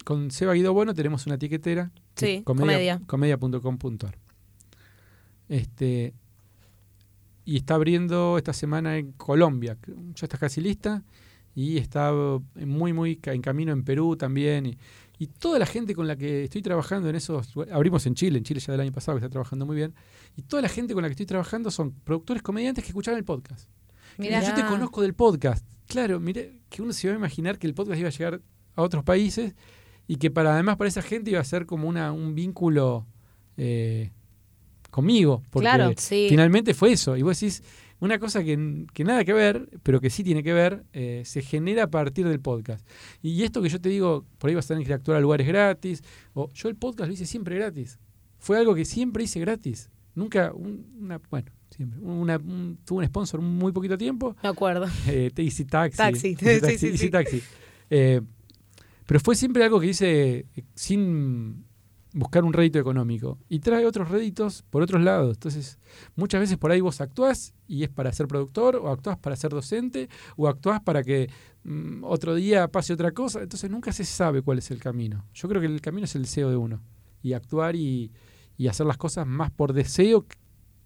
con 0.05 0.31
Seba 0.31 0.53
Guido 0.53 0.73
Bueno 0.73 0.93
tenemos 0.93 1.25
una 1.25 1.35
etiquetera. 1.35 1.91
que 2.15 2.25
Sí, 2.25 2.31
es 2.37 2.43
comedia- 2.43 2.99
comedia. 3.07 3.37
comedia.com.ar. 3.39 4.17
Este, 5.49 6.13
y 7.45 7.57
está 7.57 7.75
abriendo 7.75 8.37
esta 8.37 8.53
semana 8.53 8.97
en 8.97 9.11
Colombia. 9.13 9.77
Ya 9.87 10.25
está 10.25 10.37
casi 10.37 10.61
lista. 10.61 11.03
Y 11.55 11.77
está 11.77 12.11
muy, 12.55 12.93
muy 12.93 13.19
en 13.23 13.41
camino 13.41 13.71
en 13.71 13.83
Perú 13.83 14.15
también. 14.15 14.65
Y, 14.65 14.77
y 15.19 15.27
toda 15.27 15.59
la 15.59 15.65
gente 15.65 15.93
con 15.93 16.07
la 16.07 16.15
que 16.15 16.45
estoy 16.45 16.61
trabajando 16.61 17.09
en 17.09 17.15
esos. 17.15 17.53
Abrimos 17.71 18.05
en 18.07 18.15
Chile, 18.15 18.39
en 18.39 18.43
Chile 18.43 18.59
ya 18.59 18.71
del 18.71 18.81
año 18.81 18.91
pasado, 18.91 19.17
que 19.17 19.25
está 19.25 19.31
trabajando 19.31 19.65
muy 19.65 19.75
bien. 19.75 19.93
Y 20.35 20.41
toda 20.41 20.61
la 20.61 20.69
gente 20.69 20.93
con 20.93 21.03
la 21.03 21.09
que 21.09 21.13
estoy 21.13 21.27
trabajando 21.27 21.69
son 21.69 21.91
productores 21.91 22.41
comediantes 22.41 22.83
que 22.83 22.89
escuchaban 22.89 23.19
el 23.19 23.25
podcast. 23.25 23.69
Mirá. 24.17 24.39
Mira, 24.39 24.49
yo 24.49 24.55
te 24.55 24.67
conozco 24.67 25.01
del 25.01 25.13
podcast. 25.13 25.65
Claro, 25.87 26.19
mire, 26.19 26.61
que 26.69 26.81
uno 26.81 26.91
se 26.93 27.07
iba 27.07 27.13
a 27.13 27.17
imaginar 27.17 27.59
que 27.59 27.67
el 27.67 27.73
podcast 27.73 27.99
iba 27.99 28.09
a 28.09 28.11
llegar 28.11 28.41
a 28.75 28.81
otros 28.81 29.03
países 29.03 29.53
y 30.07 30.15
que 30.15 30.31
para 30.31 30.53
además 30.53 30.77
para 30.77 30.87
esa 30.87 31.01
gente 31.01 31.31
iba 31.31 31.39
a 31.39 31.45
ser 31.45 31.65
como 31.65 31.87
una, 31.87 32.11
un 32.11 32.35
vínculo 32.35 33.05
eh, 33.57 34.11
conmigo. 34.93 35.41
Porque 35.49 35.63
Claro, 35.65 35.91
sí. 35.97 36.27
finalmente 36.29 36.73
fue 36.73 36.91
eso. 36.93 37.17
Y 37.17 37.23
vos 37.23 37.39
decís, 37.39 37.63
una 37.99 38.19
cosa 38.19 38.43
que, 38.43 38.85
que 38.93 39.03
nada 39.03 39.25
que 39.25 39.33
ver, 39.33 39.69
pero 39.81 39.99
que 39.99 40.09
sí 40.09 40.23
tiene 40.23 40.43
que 40.43 40.53
ver, 40.53 40.83
eh, 40.93 41.23
se 41.25 41.41
genera 41.41 41.83
a 41.83 41.87
partir 41.89 42.27
del 42.27 42.39
podcast. 42.39 42.87
Y 43.21 43.43
esto 43.43 43.61
que 43.61 43.69
yo 43.69 43.81
te 43.81 43.89
digo, 43.89 44.25
por 44.37 44.49
ahí 44.49 44.55
vas 44.55 44.65
a 44.65 44.73
tener 44.75 44.85
que 44.85 44.93
actuar 44.93 45.17
a 45.17 45.21
lugares 45.21 45.47
gratis. 45.47 46.03
O 46.33 46.49
yo 46.53 46.69
el 46.69 46.75
podcast 46.75 47.07
lo 47.07 47.13
hice 47.13 47.25
siempre 47.25 47.55
gratis. 47.55 47.99
Fue 48.39 48.57
algo 48.57 48.75
que 48.75 48.85
siempre 48.85 49.23
hice 49.23 49.39
gratis. 49.39 49.89
Nunca, 50.15 50.51
un- 50.53 50.85
una, 50.99 51.19
bueno, 51.31 51.49
siempre. 51.75 51.99
Una, 52.01 52.37
un- 52.37 52.77
tuve 52.85 52.99
un 52.99 53.05
sponsor 53.07 53.41
muy 53.41 53.71
poquito 53.71 53.97
tiempo. 53.97 54.35
me 54.43 54.49
acuerdo. 54.49 54.85
Eh, 55.07 55.31
Easy 55.37 55.65
Taxi. 55.65 55.97
Taxi, 55.97 56.35
Taxi, 56.61 56.77
sí, 56.77 56.85
Easy 56.87 56.97
sí. 56.97 57.09
Taxi. 57.09 57.41
Eh, 57.89 58.21
pero 59.05 59.19
fue 59.19 59.35
siempre 59.35 59.63
algo 59.63 59.79
que 59.79 59.87
hice 59.87 60.45
sin 60.75 61.65
buscar 62.13 62.43
un 62.43 62.53
rédito 62.53 62.79
económico. 62.79 63.39
Y 63.49 63.59
trae 63.59 63.85
otros 63.85 64.09
réditos 64.09 64.63
por 64.69 64.81
otros 64.81 65.01
lados. 65.01 65.35
Entonces, 65.35 65.79
muchas 66.15 66.39
veces 66.39 66.57
por 66.57 66.71
ahí 66.71 66.79
vos 66.79 67.01
actuás 67.01 67.53
y 67.67 67.83
es 67.83 67.89
para 67.89 68.11
ser 68.13 68.27
productor, 68.27 68.75
o 68.75 68.89
actuás 68.89 69.17
para 69.17 69.35
ser 69.35 69.51
docente, 69.51 70.09
o 70.37 70.47
actuás 70.47 70.79
para 70.81 71.03
que 71.03 71.29
mm, 71.63 72.03
otro 72.03 72.35
día 72.35 72.67
pase 72.69 72.93
otra 72.93 73.11
cosa. 73.11 73.41
Entonces, 73.41 73.69
nunca 73.69 73.91
se 73.91 74.05
sabe 74.05 74.41
cuál 74.41 74.59
es 74.59 74.71
el 74.71 74.79
camino. 74.79 75.25
Yo 75.33 75.49
creo 75.49 75.59
que 75.59 75.67
el 75.67 75.81
camino 75.81 76.05
es 76.05 76.15
el 76.15 76.23
deseo 76.23 76.49
de 76.49 76.55
uno. 76.55 76.81
Y 77.21 77.33
actuar 77.33 77.75
y, 77.75 78.11
y 78.57 78.67
hacer 78.67 78.85
las 78.85 78.97
cosas 78.97 79.25
más 79.25 79.51
por 79.51 79.73
deseo 79.73 80.25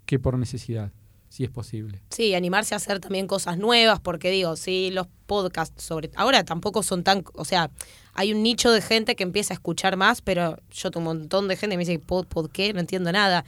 que 0.05 0.17
por 0.19 0.37
necesidad, 0.39 0.93
si 1.29 1.43
es 1.43 1.49
posible. 1.49 2.01
Sí, 2.09 2.33
animarse 2.33 2.73
a 2.73 2.77
hacer 2.77 2.99
también 2.99 3.27
cosas 3.27 3.57
nuevas, 3.57 3.99
porque 3.99 4.31
digo, 4.31 4.55
sí, 4.55 4.89
los 4.91 5.07
podcasts 5.25 5.83
sobre 5.83 6.09
ahora 6.15 6.45
tampoco 6.45 6.81
son 6.81 7.03
tan, 7.03 7.23
o 7.33 7.43
sea, 7.43 7.69
hay 8.17 8.33
un 8.33 8.41
nicho 8.41 8.71
de 8.71 8.81
gente 8.81 9.15
que 9.15 9.23
empieza 9.23 9.53
a 9.53 9.55
escuchar 9.55 9.95
más, 9.95 10.21
pero 10.21 10.57
yo 10.71 10.89
tengo 10.89 11.09
un 11.09 11.19
montón 11.19 11.47
de 11.47 11.55
gente 11.55 11.75
que 11.75 11.77
me 11.77 11.85
dice, 11.85 11.99
¿pod, 11.99 12.25
pod 12.25 12.49
qué? 12.51 12.73
No 12.73 12.79
entiendo 12.79 13.11
nada. 13.11 13.45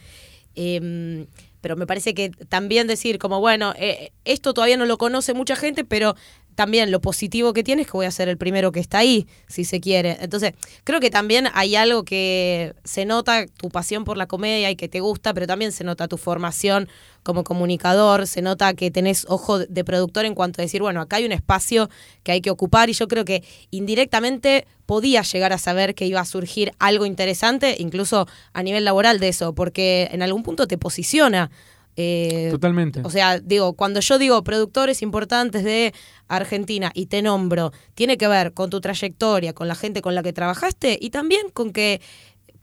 Em, 0.54 1.26
pero 1.60 1.76
me 1.76 1.88
parece 1.88 2.14
que 2.14 2.30
también 2.30 2.86
decir 2.86 3.18
como, 3.18 3.40
bueno, 3.40 3.74
eh, 3.78 4.12
esto 4.26 4.54
todavía 4.54 4.78
no 4.78 4.86
lo 4.86 5.00
conoce 5.00 5.34
mucha 5.34 5.56
gente, 5.56 5.84
pero 5.84 6.16
también 6.60 6.92
lo 6.92 7.00
positivo 7.00 7.54
que 7.54 7.64
tiene 7.64 7.84
es 7.84 7.88
que 7.88 7.94
voy 7.94 8.06
a 8.06 8.12
ser 8.12 8.28
el 8.28 8.38
primero 8.38 8.74
que 8.74 8.82
está 8.82 8.98
ahí, 8.98 9.28
si 9.48 9.64
se 9.64 9.80
quiere. 9.80 10.18
Entonces, 10.20 10.56
creo 10.84 11.00
que 11.00 11.10
también 11.10 11.48
hay 11.54 11.78
algo 11.78 12.04
que 12.04 12.74
se 12.84 13.06
nota 13.06 13.46
tu 13.46 13.70
pasión 13.70 14.04
por 14.04 14.18
la 14.18 14.28
comedia 14.28 14.70
y 14.70 14.76
que 14.76 14.90
te 14.90 15.00
gusta, 15.00 15.34
pero 15.34 15.48
también 15.48 15.72
se 15.72 15.86
nota 15.86 16.10
tu 16.10 16.18
formación 16.18 16.90
como 17.24 17.46
comunicador, 17.46 18.28
se 18.28 18.42
nota 18.42 18.74
que 18.74 18.92
tenés 18.92 19.26
ojo 19.30 19.60
de 19.60 19.84
productor 19.86 20.26
en 20.26 20.36
cuanto 20.36 20.62
a 20.62 20.64
decir, 20.64 20.82
bueno, 20.82 21.00
acá 21.00 21.16
hay 21.16 21.26
un 21.26 21.32
espacio 21.32 21.90
que 22.24 22.34
hay 22.34 22.42
que 22.42 22.52
ocupar 22.52 22.90
y 22.90 22.94
yo 22.94 23.08
creo 23.08 23.24
que 23.24 23.42
indirectamente 23.72 24.68
podía 24.86 25.22
llegar 25.22 25.54
a 25.54 25.58
saber 25.58 25.96
que 25.96 26.08
iba 26.08 26.20
a 26.20 26.26
surgir 26.26 26.74
algo 26.78 27.06
interesante, 27.06 27.78
incluso 27.80 28.28
a 28.52 28.64
nivel 28.64 28.84
laboral 28.84 29.22
de 29.22 29.30
eso, 29.30 29.56
porque 29.56 30.10
en 30.12 30.24
algún 30.24 30.44
punto 30.44 30.68
te 30.68 30.78
posiciona. 30.78 31.52
Eh, 32.02 32.48
Totalmente. 32.52 33.02
o 33.04 33.10
sea, 33.10 33.40
digo, 33.40 33.74
cuando 33.74 34.00
yo 34.00 34.18
digo 34.18 34.42
productores 34.42 35.02
importantes 35.02 35.66
de 35.66 35.94
Argentina 36.30 36.92
y 36.94 37.08
te 37.08 37.22
nombro, 37.22 37.74
tiene 37.94 38.18
que 38.18 38.26
ver 38.30 38.54
con 38.54 38.70
tu 38.70 38.80
trayectoria, 38.80 39.52
con 39.52 39.68
la 39.68 39.76
gente 39.76 40.02
con 40.02 40.16
la 40.16 40.24
que 40.24 40.32
trabajaste 40.32 40.98
y 41.02 41.10
también 41.10 41.50
con 41.50 41.74
que, 41.74 42.00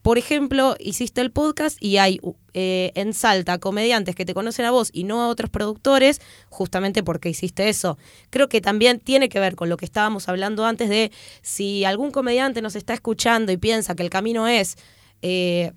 por 0.01 0.17
ejemplo, 0.17 0.75
hiciste 0.79 1.21
el 1.21 1.29
podcast 1.29 1.77
y 1.79 1.97
hay 1.97 2.19
eh, 2.55 2.91
en 2.95 3.13
Salta 3.13 3.59
comediantes 3.59 4.15
que 4.15 4.25
te 4.25 4.33
conocen 4.33 4.65
a 4.65 4.71
vos 4.71 4.89
y 4.91 5.03
no 5.03 5.21
a 5.21 5.27
otros 5.27 5.51
productores, 5.51 6.19
justamente 6.49 7.03
porque 7.03 7.29
hiciste 7.29 7.69
eso. 7.69 7.99
Creo 8.31 8.49
que 8.49 8.59
también 8.59 8.99
tiene 8.99 9.29
que 9.29 9.39
ver 9.39 9.55
con 9.55 9.69
lo 9.69 9.77
que 9.77 9.85
estábamos 9.85 10.29
hablando 10.29 10.65
antes 10.65 10.89
de 10.89 11.11
si 11.43 11.85
algún 11.85 12.09
comediante 12.09 12.63
nos 12.63 12.75
está 12.75 12.95
escuchando 12.95 13.51
y 13.51 13.57
piensa 13.57 13.93
que 13.95 14.01
el 14.01 14.09
camino 14.09 14.47
es... 14.47 14.77
eh, 15.21 15.73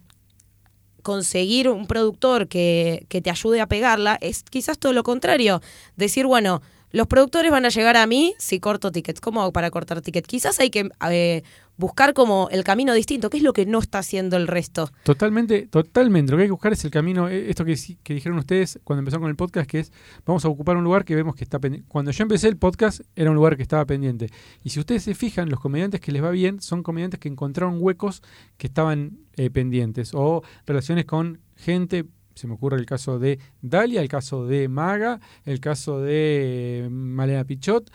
conseguir 1.03 1.69
un 1.69 1.87
productor 1.87 2.49
que, 2.49 3.07
que 3.09 3.21
te 3.21 3.31
ayude 3.31 3.61
a 3.61 3.67
pegarla, 3.67 4.19
es 4.21 4.43
quizás 4.43 4.79
todo 4.79 4.93
lo 4.93 5.03
contrario. 5.03 5.61
Decir, 5.97 6.27
bueno, 6.27 6.63
los 6.93 7.07
productores 7.07 7.51
van 7.51 7.65
a 7.65 7.69
llegar 7.69 7.97
a 7.97 8.07
mí 8.07 8.35
si 8.39 8.59
corto 8.59 8.91
tickets. 8.91 9.21
¿Cómo 9.21 9.41
hago 9.41 9.53
para 9.53 9.71
cortar 9.71 10.01
tickets? 10.01 10.27
Quizás 10.27 10.59
hay 10.59 10.71
que 10.71 10.91
eh, 11.11 11.43
buscar 11.81 12.15
como 12.15 12.49
el 12.53 12.63
camino 12.63 12.95
distinto, 12.95 13.31
¿qué 13.31 13.39
es 13.39 13.43
lo 13.43 13.53
que 13.53 13.67
no 13.67 13.79
está 13.81 13.99
haciendo 13.99 14.37
el 14.37 14.47
resto? 14.47 14.91
Totalmente, 15.03 15.67
totalmente. 15.67 16.31
Lo 16.31 16.37
que 16.37 16.43
hay 16.43 16.49
que 16.49 16.53
buscar 16.53 16.73
es 16.73 16.85
el 16.85 16.91
camino, 16.91 17.29
eh, 17.29 17.51
esto 17.51 17.65
que 17.65 18.15
dijeron 18.15 18.39
ustedes 18.39 18.79
cuando 18.85 19.01
empezaron 19.01 19.23
con 19.23 19.31
el 19.31 19.37
podcast, 19.37 19.69
que 19.69 19.81
es 19.81 19.93
vamos 20.25 20.45
a 20.45 20.49
ocupar 20.49 20.77
un 20.77 20.85
lugar 20.85 21.05
que 21.05 21.17
vemos 21.17 21.35
que 21.35 21.43
está 21.43 21.59
pendiente. 21.59 21.89
Cuando 21.89 22.13
yo 22.13 22.23
empecé 22.23 22.49
el 22.49 22.59
podcast 22.59 23.01
era 23.17 23.31
un 23.31 23.37
lugar 23.37 23.57
que 23.57 23.63
estaba 23.63 23.85
pendiente. 23.87 24.29
Y 24.63 24.71
si 24.71 24.79
ustedes 24.79 25.03
se 25.03 25.15
fijan, 25.15 25.49
los 25.49 25.59
comediantes 25.59 26.01
que 26.01 26.13
les 26.13 26.23
va 26.23 26.31
bien 26.31 26.61
son 26.61 26.83
comediantes 26.83 27.19
que 27.19 27.29
encontraron 27.29 27.79
huecos 27.81 28.23
que 28.59 28.67
estaban 28.67 29.19
eh, 29.37 29.51
pendientes 29.51 30.13
o 30.15 30.43
relaciones 30.67 31.07
con 31.07 31.41
gente. 31.57 32.05
Se 32.35 32.47
me 32.47 32.55
ocurre 32.55 32.77
el 32.77 32.87
caso 32.87 33.19
de 33.19 33.39
Dalia, 33.63 34.03
el 34.03 34.09
caso 34.09 34.47
de 34.47 34.69
Maga, 34.69 35.19
el 35.45 35.61
caso 35.61 36.01
de 36.01 36.85
eh, 36.85 36.89
Malena 36.91 37.45
Pichot. 37.45 37.91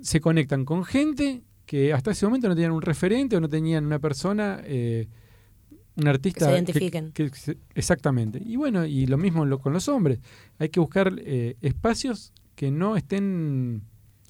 Se 0.00 0.20
conectan 0.20 0.64
con 0.64 0.84
gente 0.84 1.42
que 1.68 1.92
hasta 1.92 2.12
ese 2.12 2.24
momento 2.24 2.48
no 2.48 2.54
tenían 2.54 2.72
un 2.72 2.80
referente 2.80 3.36
o 3.36 3.40
no 3.40 3.48
tenían 3.48 3.84
una 3.84 3.98
persona, 3.98 4.58
eh, 4.64 5.06
un 5.96 6.08
artista. 6.08 6.46
se 6.46 6.52
identifiquen. 6.54 7.12
que 7.12 7.28
se- 7.28 7.58
exactamente. 7.74 8.40
Y 8.42 8.56
bueno, 8.56 8.86
y 8.86 9.04
lo 9.06 9.18
mismo 9.18 9.44
lo- 9.44 9.58
con 9.58 9.74
los 9.74 9.86
hombres. 9.88 10.18
Hay 10.58 10.70
que 10.70 10.80
buscar 10.80 11.12
eh, 11.18 11.56
espacios 11.60 12.32
que 12.54 12.70
no 12.70 12.96
estén 12.96 13.82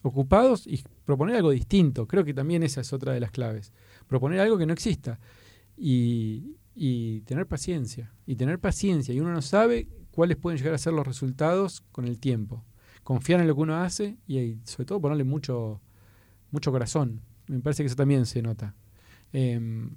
ocupados 0.03 0.67
y 0.67 0.83
proponer 1.05 1.37
algo 1.37 1.51
distinto. 1.51 2.09
Creo 2.09 2.25
que 2.25 2.35
también 2.35 2.65
esa 2.65 2.81
es 2.81 2.93
otra 2.93 3.13
de 3.13 3.21
las 3.21 3.31
claves. 3.31 3.73
Proponer 4.09 4.41
algo 4.41 4.59
que 4.59 4.67
no 4.67 4.73
exista. 4.73 5.21
Y, 5.77 6.57
y 6.75 7.21
tener 7.21 7.47
paciencia. 7.47 8.13
Y 8.27 8.35
tener 8.35 8.59
paciencia. 8.59 9.15
Y 9.15 9.21
uno 9.21 9.33
no 9.33 9.43
sabe 9.43 9.87
cuáles 10.11 10.37
pueden 10.39 10.59
llegar 10.59 10.75
a 10.75 10.79
ser 10.79 10.93
los 10.93 11.07
resultados 11.07 11.83
con 11.93 12.05
el 12.05 12.19
tiempo. 12.19 12.65
Confiar 13.05 13.41
en 13.41 13.47
lo 13.47 13.55
que 13.55 13.61
uno 13.63 13.77
hace 13.77 14.17
y, 14.27 14.39
y 14.39 14.61
sobre 14.65 14.87
todo 14.87 15.01
ponerle 15.01 15.23
mucho, 15.25 15.81
mucho 16.51 16.73
corazón. 16.73 17.21
Me 17.49 17.61
parece 17.61 17.83
que 17.83 17.87
eso 17.89 17.97
también 17.97 18.27
se 18.27 18.43
nota. 18.43 18.75
Em, 19.33 19.91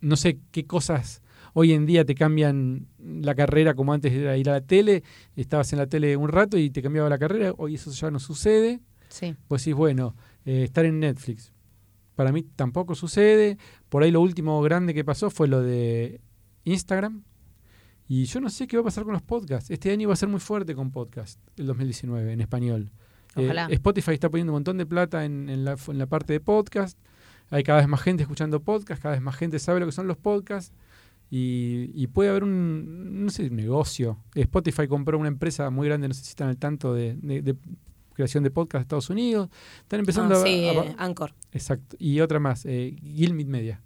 no 0.00 0.16
sé 0.16 0.38
qué 0.52 0.66
cosas 0.66 1.22
hoy 1.52 1.72
en 1.72 1.86
día 1.86 2.04
te 2.04 2.14
cambian 2.14 2.86
la 2.98 3.34
carrera 3.34 3.72
como 3.74 3.92
antes 3.94 4.12
era 4.12 4.36
ir 4.36 4.50
a 4.50 4.54
la 4.54 4.60
tele, 4.60 5.02
estabas 5.36 5.72
en 5.72 5.78
la 5.78 5.86
tele 5.86 6.14
un 6.16 6.28
rato 6.28 6.58
y 6.58 6.68
te 6.68 6.82
cambiaba 6.82 7.08
la 7.08 7.18
carrera, 7.18 7.54
hoy 7.56 7.76
eso 7.76 7.90
ya 7.92 8.10
no 8.10 8.18
sucede, 8.18 8.80
Sí. 9.08 9.34
pues 9.48 9.62
decís, 9.64 9.74
bueno, 9.74 10.14
eh, 10.44 10.64
estar 10.64 10.84
en 10.84 11.00
Netflix. 11.00 11.54
Para 12.14 12.30
mí 12.30 12.42
tampoco 12.42 12.94
sucede, 12.94 13.56
por 13.88 14.02
ahí 14.02 14.10
lo 14.10 14.20
último 14.20 14.60
grande 14.60 14.92
que 14.92 15.02
pasó 15.04 15.30
fue 15.30 15.48
lo 15.48 15.62
de 15.62 16.20
Instagram, 16.64 17.22
y 18.06 18.24
yo 18.26 18.40
no 18.40 18.50
sé 18.50 18.66
qué 18.66 18.76
va 18.76 18.82
a 18.82 18.84
pasar 18.84 19.04
con 19.04 19.14
los 19.14 19.22
podcasts. 19.22 19.70
Este 19.70 19.90
año 19.90 20.08
va 20.08 20.14
a 20.14 20.18
ser 20.18 20.28
muy 20.28 20.40
fuerte 20.40 20.74
con 20.74 20.90
podcast, 20.90 21.40
el 21.56 21.66
2019, 21.66 22.32
en 22.34 22.40
español. 22.42 22.92
Eh. 23.36 23.66
Spotify 23.70 24.12
está 24.12 24.28
poniendo 24.30 24.52
un 24.52 24.56
montón 24.56 24.78
de 24.78 24.86
plata 24.86 25.24
en, 25.24 25.48
en 25.48 25.64
la, 25.64 25.76
en 25.88 25.98
la 25.98 26.06
parte 26.06 26.32
de 26.32 26.40
podcast. 26.40 26.98
Hay 27.50 27.62
cada 27.62 27.78
vez 27.78 27.88
más 27.88 28.00
gente 28.00 28.22
escuchando 28.22 28.60
podcast, 28.60 29.00
cada 29.02 29.14
vez 29.14 29.22
más 29.22 29.36
gente 29.36 29.58
sabe 29.58 29.80
lo 29.80 29.86
que 29.86 29.92
son 29.92 30.06
los 30.08 30.16
podcasts. 30.16 30.72
Y, 31.30 31.90
y 31.94 32.06
puede 32.06 32.30
haber 32.30 32.44
un, 32.44 33.24
no 33.24 33.30
sé, 33.30 33.48
un 33.48 33.56
negocio. 33.56 34.18
Spotify 34.34 34.86
compró 34.86 35.18
una 35.18 35.28
empresa 35.28 35.70
muy 35.70 35.88
grande, 35.88 36.06
no 36.08 36.14
sé 36.14 36.22
si 36.22 36.30
están 36.30 36.48
al 36.48 36.56
tanto 36.56 36.94
de, 36.94 37.16
de- 37.20 37.42
de 37.42 37.56
creación 38.12 38.44
de 38.44 38.50
podcast 38.50 38.80
de 38.80 38.82
Estados 38.82 39.10
Unidos. 39.10 39.48
Están 39.80 40.00
empezando 40.00 40.36
Ah, 40.36 40.38
a- 40.38 40.42
sí, 40.44 40.68
a, 40.68 40.72
eh, 40.72 40.94
Anchor. 40.98 41.34
Exacto. 41.52 41.96
Y 41.98 42.20
otra 42.20 42.38
más, 42.38 42.64
eh, 42.64 42.96
Media. 43.46 43.82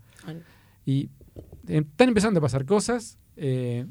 Y 0.84 1.08
eh, 1.66 1.78
están 1.78 2.08
empezando 2.08 2.38
a 2.38 2.42
pasar 2.42 2.64
cosas. 2.66 3.18
eh, 3.36 3.86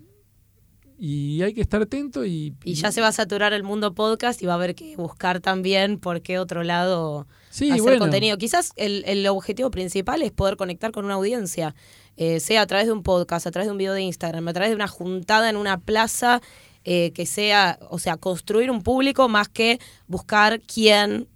y 0.99 1.41
hay 1.43 1.53
que 1.53 1.61
estar 1.61 1.81
atento 1.81 2.25
y, 2.25 2.53
Y 2.63 2.73
ya 2.73 2.91
se 2.91 2.99
va 2.99 3.07
a 3.07 3.11
saturar 3.13 3.53
el 3.53 3.63
mundo 3.63 3.93
podcast 3.95 4.41
y 4.43 4.45
va 4.45 4.53
a 4.53 4.55
haber 4.55 4.75
que 4.75 4.97
buscar 4.97 5.39
también 5.39 5.97
por 5.97 6.21
qué 6.21 6.39
otro 6.39 6.63
lado 6.63 7.25
sí, 7.49 7.71
hacer 7.71 7.81
bueno, 7.81 7.99
contenido. 7.99 8.37
Quizás 8.37 8.73
el, 8.75 9.03
el 9.07 9.25
objetivo 9.27 9.71
principal 9.71 10.21
es 10.21 10.31
poder 10.31 10.57
conectar 10.57 10.91
con 10.91 11.05
una 11.05 11.13
audiencia, 11.13 11.73
eh, 12.17 12.41
sea 12.41 12.61
a 12.61 12.67
través 12.67 12.87
de 12.87 12.91
un 12.91 13.01
podcast, 13.01 13.47
a 13.47 13.51
través 13.51 13.67
de 13.67 13.71
un 13.71 13.77
video 13.77 13.93
de 13.93 14.01
Instagram, 14.01 14.45
a 14.49 14.53
través 14.53 14.71
de 14.71 14.75
una 14.75 14.89
juntada 14.89 15.49
en 15.49 15.55
una 15.55 15.79
plaza, 15.79 16.41
eh, 16.83 17.11
que 17.13 17.25
sea, 17.25 17.79
o 17.89 17.97
sea, 17.97 18.17
construir 18.17 18.69
un 18.69 18.83
público 18.83 19.29
más 19.29 19.47
que 19.47 19.79
buscar 20.07 20.59
quién. 20.61 21.29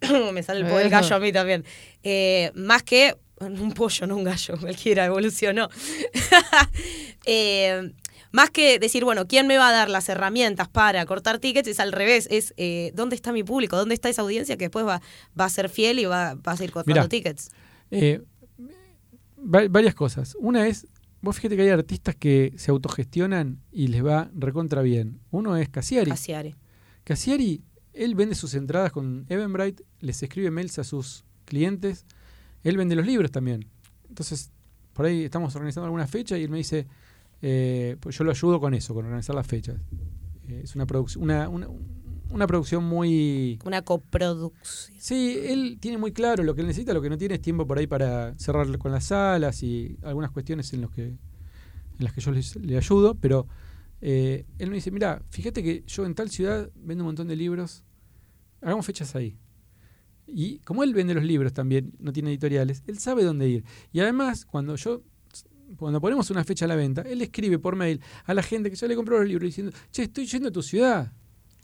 Me 0.32 0.42
sale 0.44 0.60
el 0.60 0.88
gallo 0.88 1.16
a 1.16 1.18
mí 1.18 1.32
también. 1.32 1.64
Eh, 2.04 2.52
más 2.54 2.84
que 2.84 3.16
un 3.40 3.72
pollo, 3.72 4.06
no 4.06 4.16
un 4.16 4.24
gallo, 4.24 4.56
cualquiera 4.60 5.06
evolucionó. 5.06 5.68
Eh, 7.26 7.92
más 8.32 8.50
que 8.50 8.78
decir, 8.78 9.04
bueno, 9.04 9.26
¿quién 9.26 9.46
me 9.46 9.58
va 9.58 9.68
a 9.68 9.72
dar 9.72 9.90
las 9.90 10.08
herramientas 10.08 10.68
para 10.68 11.04
cortar 11.06 11.38
tickets? 11.38 11.68
Es 11.68 11.80
al 11.80 11.92
revés, 11.92 12.28
es 12.30 12.54
eh, 12.56 12.92
¿dónde 12.94 13.16
está 13.16 13.32
mi 13.32 13.42
público? 13.44 13.76
¿Dónde 13.76 13.94
está 13.94 14.08
esa 14.08 14.22
audiencia 14.22 14.56
que 14.56 14.66
después 14.66 14.86
va, 14.86 15.00
va 15.38 15.44
a 15.46 15.50
ser 15.50 15.68
fiel 15.68 15.98
y 15.98 16.04
va, 16.04 16.34
va 16.34 16.52
a 16.52 16.56
seguir 16.56 16.72
cortando 16.72 17.00
Mirá. 17.00 17.08
tickets? 17.08 17.50
Eh, 17.90 18.22
va- 19.38 19.68
varias 19.68 19.94
cosas. 19.94 20.36
Una 20.38 20.66
es, 20.66 20.86
vos 21.20 21.36
fíjate 21.36 21.56
que 21.56 21.62
hay 21.62 21.68
artistas 21.70 22.14
que 22.16 22.52
se 22.56 22.70
autogestionan 22.70 23.60
y 23.72 23.88
les 23.88 24.04
va 24.04 24.30
recontra 24.34 24.82
bien. 24.82 25.20
Uno 25.30 25.56
es 25.56 25.68
Cassiari. 25.68 26.10
Casiari. 26.10 26.54
Cassiari, 27.04 27.62
él 27.92 28.14
vende 28.14 28.34
sus 28.34 28.54
entradas 28.54 28.92
con 28.92 29.26
Eventbrite, 29.28 29.82
les 30.00 30.22
escribe 30.22 30.50
mails 30.50 30.78
a 30.78 30.84
sus 30.84 31.24
clientes, 31.44 32.06
él 32.62 32.76
vende 32.76 32.94
los 32.94 33.06
libros 33.06 33.30
también. 33.32 33.66
Entonces, 34.08 34.50
por 34.92 35.06
ahí 35.06 35.24
estamos 35.24 35.54
organizando 35.56 35.86
alguna 35.86 36.06
fecha 36.06 36.36
y 36.38 36.44
él 36.44 36.50
me 36.50 36.58
dice, 36.58 36.86
eh, 37.42 37.96
pues 38.00 38.16
yo 38.16 38.24
lo 38.24 38.30
ayudo 38.30 38.60
con 38.60 38.74
eso, 38.74 38.94
con 38.94 39.04
organizar 39.04 39.34
las 39.34 39.46
fechas. 39.46 39.80
Eh, 40.48 40.62
es 40.64 40.74
una, 40.74 40.86
produc- 40.86 41.16
una, 41.16 41.48
una, 41.48 41.68
una 42.30 42.46
producción 42.46 42.84
muy... 42.84 43.58
Una 43.64 43.82
coproducción. 43.82 44.98
Sí, 44.98 45.38
él 45.42 45.78
tiene 45.80 45.98
muy 45.98 46.12
claro 46.12 46.42
lo 46.44 46.54
que 46.54 46.60
él 46.60 46.66
necesita, 46.66 46.92
lo 46.92 47.02
que 47.02 47.10
no 47.10 47.18
tiene 47.18 47.36
es 47.36 47.40
tiempo 47.40 47.66
por 47.66 47.78
ahí 47.78 47.86
para 47.86 48.38
cerrar 48.38 48.76
con 48.78 48.92
las 48.92 49.04
salas 49.04 49.62
y 49.62 49.96
algunas 50.02 50.30
cuestiones 50.30 50.72
en, 50.72 50.80
los 50.80 50.90
que, 50.90 51.06
en 51.06 51.18
las 51.98 52.12
que 52.12 52.20
yo 52.20 52.32
le 52.32 52.76
ayudo, 52.76 53.14
pero 53.14 53.46
eh, 54.00 54.46
él 54.58 54.70
me 54.70 54.76
dice, 54.76 54.90
mira, 54.90 55.22
fíjate 55.30 55.62
que 55.62 55.84
yo 55.86 56.06
en 56.06 56.14
tal 56.14 56.30
ciudad 56.30 56.70
vendo 56.74 57.04
un 57.04 57.08
montón 57.08 57.28
de 57.28 57.36
libros, 57.36 57.84
hagamos 58.60 58.86
fechas 58.86 59.14
ahí. 59.14 59.38
Y 60.32 60.60
como 60.60 60.84
él 60.84 60.94
vende 60.94 61.12
los 61.12 61.24
libros 61.24 61.52
también, 61.52 61.92
no 61.98 62.12
tiene 62.12 62.30
editoriales, 62.30 62.84
él 62.86 62.98
sabe 62.98 63.24
dónde 63.24 63.48
ir. 63.48 63.64
Y 63.92 63.98
además, 63.98 64.44
cuando 64.44 64.76
yo 64.76 65.02
cuando 65.76 66.00
ponemos 66.00 66.30
una 66.30 66.44
fecha 66.44 66.64
a 66.64 66.68
la 66.68 66.76
venta, 66.76 67.02
él 67.02 67.22
escribe 67.22 67.58
por 67.58 67.76
mail 67.76 68.00
a 68.24 68.34
la 68.34 68.42
gente 68.42 68.70
que 68.70 68.76
ya 68.76 68.86
le 68.86 68.96
compró 68.96 69.18
los 69.18 69.28
libros 69.28 69.46
diciendo, 69.46 69.72
che, 69.90 70.04
estoy 70.04 70.26
yendo 70.26 70.48
a 70.48 70.52
tu 70.52 70.62
ciudad. 70.62 71.12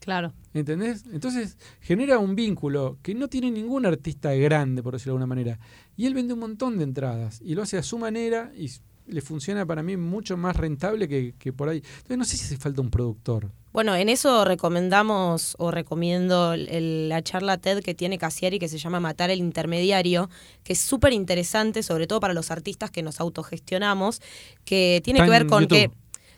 Claro. 0.01 0.33
¿Entendés? 0.55 1.05
Entonces 1.13 1.57
genera 1.81 2.19
un 2.19 2.37
vínculo 2.37 2.99
que 3.03 3.15
no 3.15 3.29
tiene 3.29 3.51
ningún 3.51 3.87
artista 3.87 4.33
grande, 4.35 4.83
por 4.83 4.95
decirlo 4.95 5.15
de 5.15 5.17
alguna 5.17 5.27
manera. 5.27 5.59
Y 5.97 6.07
él 6.07 6.15
vende 6.15 6.35
un 6.35 6.41
montón 6.41 6.79
de 6.79 6.85
entradas 6.85 7.41
y 7.45 7.55
lo 7.55 7.63
hace 7.63 7.79
a 7.79 7.83
su 7.83 7.99
manera 7.99 8.53
y 8.57 8.71
le 9.07 9.21
funciona 9.21 9.65
para 9.67 9.83
mí 9.83 9.97
mucho 9.97 10.37
más 10.37 10.57
rentable 10.57 11.09
que, 11.09 11.35
que 11.39 11.53
por 11.53 11.69
ahí. 11.69 11.79
Entonces 11.79 12.19
no 12.19 12.25
sé 12.25 12.37
si 12.37 12.45
hace 12.45 12.57
falta 12.57 12.81
un 12.81 12.91
productor. 12.91 13.51
Bueno, 13.73 13.95
en 13.95 14.09
eso 14.09 14.45
recomendamos 14.45 15.55
o 15.59 15.71
recomiendo 15.71 16.55
el- 16.55 17.09
la 17.11 17.23
charla 17.23 17.59
TED 17.59 17.83
que 17.83 17.95
tiene 17.95 18.17
Cassiari 18.19 18.59
que 18.59 18.69
se 18.69 18.79
llama 18.79 19.01
Matar 19.01 19.31
el 19.31 19.39
Intermediario, 19.41 20.31
que 20.65 20.73
es 20.73 20.81
súper 20.81 21.13
interesante, 21.13 21.83
sobre 21.83 22.07
todo 22.07 22.19
para 22.21 22.33
los 22.35 22.51
artistas 22.51 22.91
que 22.91 23.03
nos 23.03 23.21
autogestionamos, 23.21 24.21
que 24.65 25.01
tiene 25.05 25.19
Está 25.21 25.27
que 25.27 25.31
ver 25.31 25.47
con 25.47 25.63
YouTube. 25.63 25.91
que... 25.91 25.91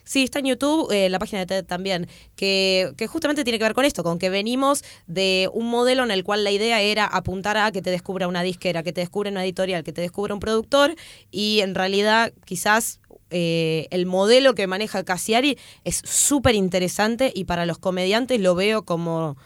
Sí, 0.09 0.23
está 0.23 0.39
en 0.39 0.45
YouTube, 0.45 0.91
eh, 0.91 1.07
la 1.07 1.19
página 1.19 1.41
de 1.41 1.45
TED 1.45 1.65
también, 1.65 2.07
que, 2.35 2.93
que 2.97 3.05
justamente 3.05 3.43
tiene 3.43 3.59
que 3.59 3.65
ver 3.65 3.75
con 3.75 3.85
esto, 3.85 4.03
con 4.03 4.17
que 4.17 4.31
venimos 4.31 4.83
de 5.05 5.51
un 5.53 5.69
modelo 5.69 6.03
en 6.03 6.09
el 6.09 6.23
cual 6.23 6.43
la 6.43 6.49
idea 6.49 6.81
era 6.81 7.05
apuntar 7.05 7.57
a 7.57 7.71
que 7.71 7.83
te 7.83 7.91
descubra 7.91 8.27
una 8.27 8.41
disquera, 8.41 8.81
que 8.81 8.91
te 8.91 9.01
descubra 9.01 9.29
una 9.29 9.43
editorial, 9.43 9.83
que 9.83 9.93
te 9.93 10.01
descubra 10.01 10.33
un 10.33 10.39
productor, 10.39 10.95
y 11.29 11.59
en 11.59 11.75
realidad 11.75 12.33
quizás 12.43 13.01
eh, 13.29 13.85
el 13.91 14.07
modelo 14.07 14.55
que 14.55 14.65
maneja 14.65 15.03
Cassiari 15.03 15.59
es 15.83 16.01
súper 16.03 16.55
interesante 16.55 17.31
y 17.35 17.43
para 17.43 17.67
los 17.67 17.77
comediantes 17.77 18.41
lo 18.41 18.55
veo 18.55 18.85
como 18.85 19.37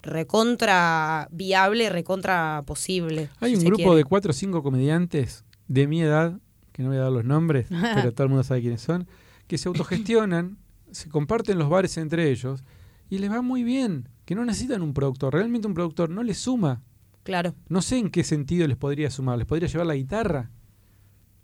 recontra 0.00 1.28
viable, 1.30 1.90
recontra 1.90 2.62
posible. 2.64 3.28
Hay 3.40 3.50
si 3.50 3.58
un 3.58 3.64
grupo 3.64 3.82
quiere. 3.82 3.96
de 3.96 4.04
cuatro 4.04 4.30
o 4.30 4.32
cinco 4.32 4.62
comediantes 4.62 5.44
de 5.68 5.86
mi 5.86 6.00
edad, 6.00 6.38
que 6.72 6.82
no 6.82 6.88
voy 6.88 6.96
a 6.96 7.02
dar 7.02 7.12
los 7.12 7.26
nombres, 7.26 7.66
pero 7.94 8.14
todo 8.14 8.22
el 8.22 8.30
mundo 8.30 8.44
sabe 8.44 8.62
quiénes 8.62 8.80
son, 8.80 9.06
que 9.46 9.58
se 9.58 9.68
autogestionan, 9.68 10.58
se 10.90 11.08
comparten 11.08 11.58
los 11.58 11.68
bares 11.68 11.96
entre 11.96 12.30
ellos 12.30 12.64
y 13.08 13.18
les 13.18 13.30
va 13.30 13.42
muy 13.42 13.62
bien, 13.64 14.08
que 14.24 14.34
no 14.34 14.44
necesitan 14.44 14.82
un 14.82 14.92
productor. 14.94 15.32
Realmente 15.34 15.68
un 15.68 15.74
productor 15.74 16.10
no 16.10 16.22
les 16.22 16.38
suma. 16.38 16.82
Claro. 17.22 17.54
No 17.68 17.82
sé 17.82 17.98
en 17.98 18.10
qué 18.10 18.22
sentido 18.24 18.66
les 18.68 18.76
podría 18.76 19.10
sumar. 19.10 19.38
¿Les 19.38 19.46
podría 19.46 19.68
llevar 19.68 19.86
la 19.86 19.94
guitarra? 19.96 20.50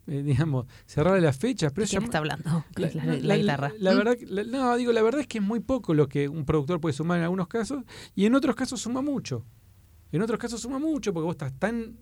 Eh, 0.08 0.22
digamos, 0.24 0.66
cerrarle 0.86 1.20
las 1.20 1.36
fechas. 1.36 1.72
Pero 1.72 1.82
¿De 1.82 1.84
es 1.84 1.90
quién 1.90 2.00
llama- 2.00 2.06
está 2.06 2.18
hablando? 2.18 2.64
la, 2.76 2.88
La, 2.88 3.04
la- 3.04 3.12
la 3.14 3.20
la- 3.20 3.36
guitarra. 3.36 3.72
la 3.78 3.92
¿Mm? 3.92 3.96
verdad, 3.98 4.16
no, 4.46 4.76
digo, 4.76 4.92
la 4.92 5.02
verdad 5.02 5.20
es 5.20 5.26
que 5.28 5.38
es 5.38 5.44
muy 5.44 5.60
poco 5.60 5.94
lo 5.94 6.08
que 6.08 6.28
un 6.28 6.44
productor 6.44 6.80
puede 6.80 6.92
sumar 6.92 7.18
en 7.18 7.24
algunos 7.24 7.46
casos 7.48 7.84
y 8.16 8.26
en 8.26 8.34
otros 8.34 8.56
casos 8.56 8.80
suma 8.80 9.00
mucho. 9.02 9.44
En 10.10 10.20
otros 10.22 10.38
casos 10.40 10.60
suma 10.60 10.78
mucho 10.80 11.12
porque 11.12 11.24
vos 11.24 11.34
estás 11.34 11.52
tan 11.58 11.96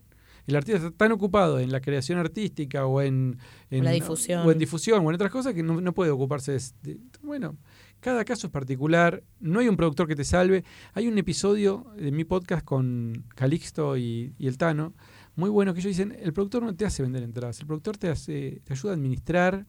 el 0.50 0.56
artista 0.56 0.78
está 0.78 0.90
tan 0.90 1.12
ocupado 1.12 1.58
en 1.58 1.72
la 1.72 1.80
creación 1.80 2.18
artística 2.18 2.84
o 2.86 3.00
en, 3.02 3.38
en- 3.70 3.84
la 3.84 3.92
difusión. 3.92 4.46
o 4.46 4.52
en 4.52 4.58
difusión 4.58 5.04
o 5.04 5.08
en 5.08 5.14
otras 5.14 5.30
cosas 5.30 5.54
que 5.54 5.62
no, 5.62 5.80
no 5.80 5.92
puede 5.94 6.10
ocuparse 6.10 6.52
de, 6.52 6.60
de- 6.82 6.98
bueno 7.22 7.56
cada 8.00 8.24
caso 8.24 8.46
es 8.46 8.52
particular 8.52 9.22
no 9.40 9.60
hay 9.60 9.68
un 9.68 9.76
productor 9.76 10.06
que 10.08 10.16
te 10.16 10.24
salve 10.24 10.64
hay 10.94 11.06
un 11.08 11.18
episodio 11.18 11.86
de 11.96 12.10
mi 12.12 12.24
podcast 12.24 12.64
con 12.64 13.24
Calixto 13.34 13.96
y, 13.96 14.34
y 14.38 14.46
el 14.46 14.56
Tano 14.58 14.94
muy 15.36 15.48
bueno 15.48 15.72
que 15.72 15.80
ellos 15.80 15.90
dicen, 15.96 16.14
el 16.20 16.32
productor 16.34 16.62
no 16.62 16.74
te 16.74 16.84
hace 16.84 17.02
vender 17.02 17.22
entradas, 17.22 17.60
el 17.60 17.66
productor 17.66 17.96
te 17.96 18.08
hace, 18.08 18.60
te 18.64 18.72
ayuda 18.74 18.92
a 18.92 18.94
administrar 18.96 19.64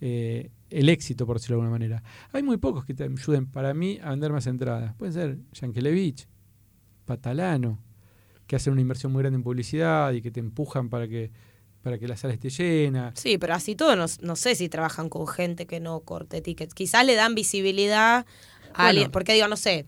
eh, 0.00 0.50
el 0.68 0.88
éxito, 0.88 1.26
por 1.26 1.36
decirlo 1.38 1.56
de 1.56 1.62
alguna 1.62 1.70
manera. 1.78 2.02
Hay 2.32 2.42
muy 2.44 2.58
pocos 2.58 2.84
que 2.84 2.94
te 2.94 3.04
ayuden 3.04 3.46
para 3.46 3.74
mí 3.74 3.98
a 4.02 4.10
vender 4.10 4.30
más 4.30 4.46
entradas. 4.46 4.94
Pueden 4.94 5.12
ser 5.14 5.38
Yankelevich, 5.52 6.28
Patalano, 7.06 7.78
que 8.50 8.56
hacen 8.56 8.72
una 8.72 8.82
inversión 8.82 9.12
muy 9.12 9.22
grande 9.22 9.36
en 9.36 9.44
publicidad 9.44 10.10
y 10.10 10.22
que 10.22 10.32
te 10.32 10.40
empujan 10.40 10.88
para 10.90 11.06
que 11.06 11.30
para 11.82 12.00
que 12.00 12.08
la 12.08 12.16
sala 12.16 12.34
esté 12.34 12.50
llena. 12.50 13.12
Sí, 13.14 13.38
pero 13.38 13.54
así 13.54 13.76
todo, 13.76 13.94
no, 13.94 14.06
no 14.22 14.34
sé 14.34 14.56
si 14.56 14.68
trabajan 14.68 15.08
con 15.08 15.28
gente 15.28 15.66
que 15.66 15.78
no 15.78 16.00
corte 16.00 16.40
tickets. 16.40 16.74
Quizás 16.74 17.06
le 17.06 17.14
dan 17.14 17.36
visibilidad 17.36 18.26
a 18.74 18.88
alguien, 18.88 19.12
porque 19.12 19.34
digo, 19.34 19.46
no 19.46 19.56
sé, 19.56 19.86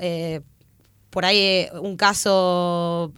eh, 0.00 0.40
por 1.10 1.24
ahí 1.24 1.38
eh, 1.38 1.70
un 1.82 1.96
caso 1.96 3.12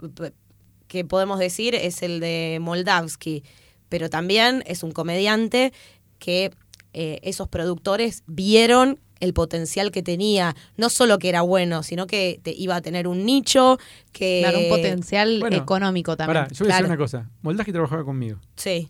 que 0.89 1.05
podemos 1.05 1.39
decir 1.39 1.75
es 1.75 2.03
el 2.03 2.19
de 2.19 2.57
Moldavsky, 2.63 3.45
pero 3.91 4.09
también 4.09 4.65
es 4.67 4.83
un 4.83 4.93
comediante 4.93 5.75
que 6.19 6.53
eh, 6.95 7.21
esos 7.23 7.49
productores 7.49 8.23
vieron 8.27 8.99
el 9.25 9.35
potencial 9.35 9.91
que 9.91 10.03
tenía, 10.03 10.55
no 10.77 10.89
solo 10.89 11.19
que 11.19 11.29
era 11.29 11.43
bueno, 11.43 11.83
sino 11.83 12.07
que 12.07 12.41
te 12.43 12.53
iba 12.53 12.77
a 12.77 12.81
tener 12.81 13.09
un 13.09 13.25
nicho, 13.25 13.79
que... 14.13 14.41
Claro, 14.43 14.61
un 14.61 14.69
potencial 14.69 15.43
económico 15.53 16.17
también. 16.17 16.45
Pará, 16.45 16.53
yo 16.53 16.65
voy 16.65 16.73
a 16.73 16.77
decir 16.77 16.87
una 16.87 16.97
cosa. 16.97 17.31
Moldaski 17.43 17.73
trabajaba 17.73 18.05
conmigo. 18.05 18.39
Sí. 18.57 18.89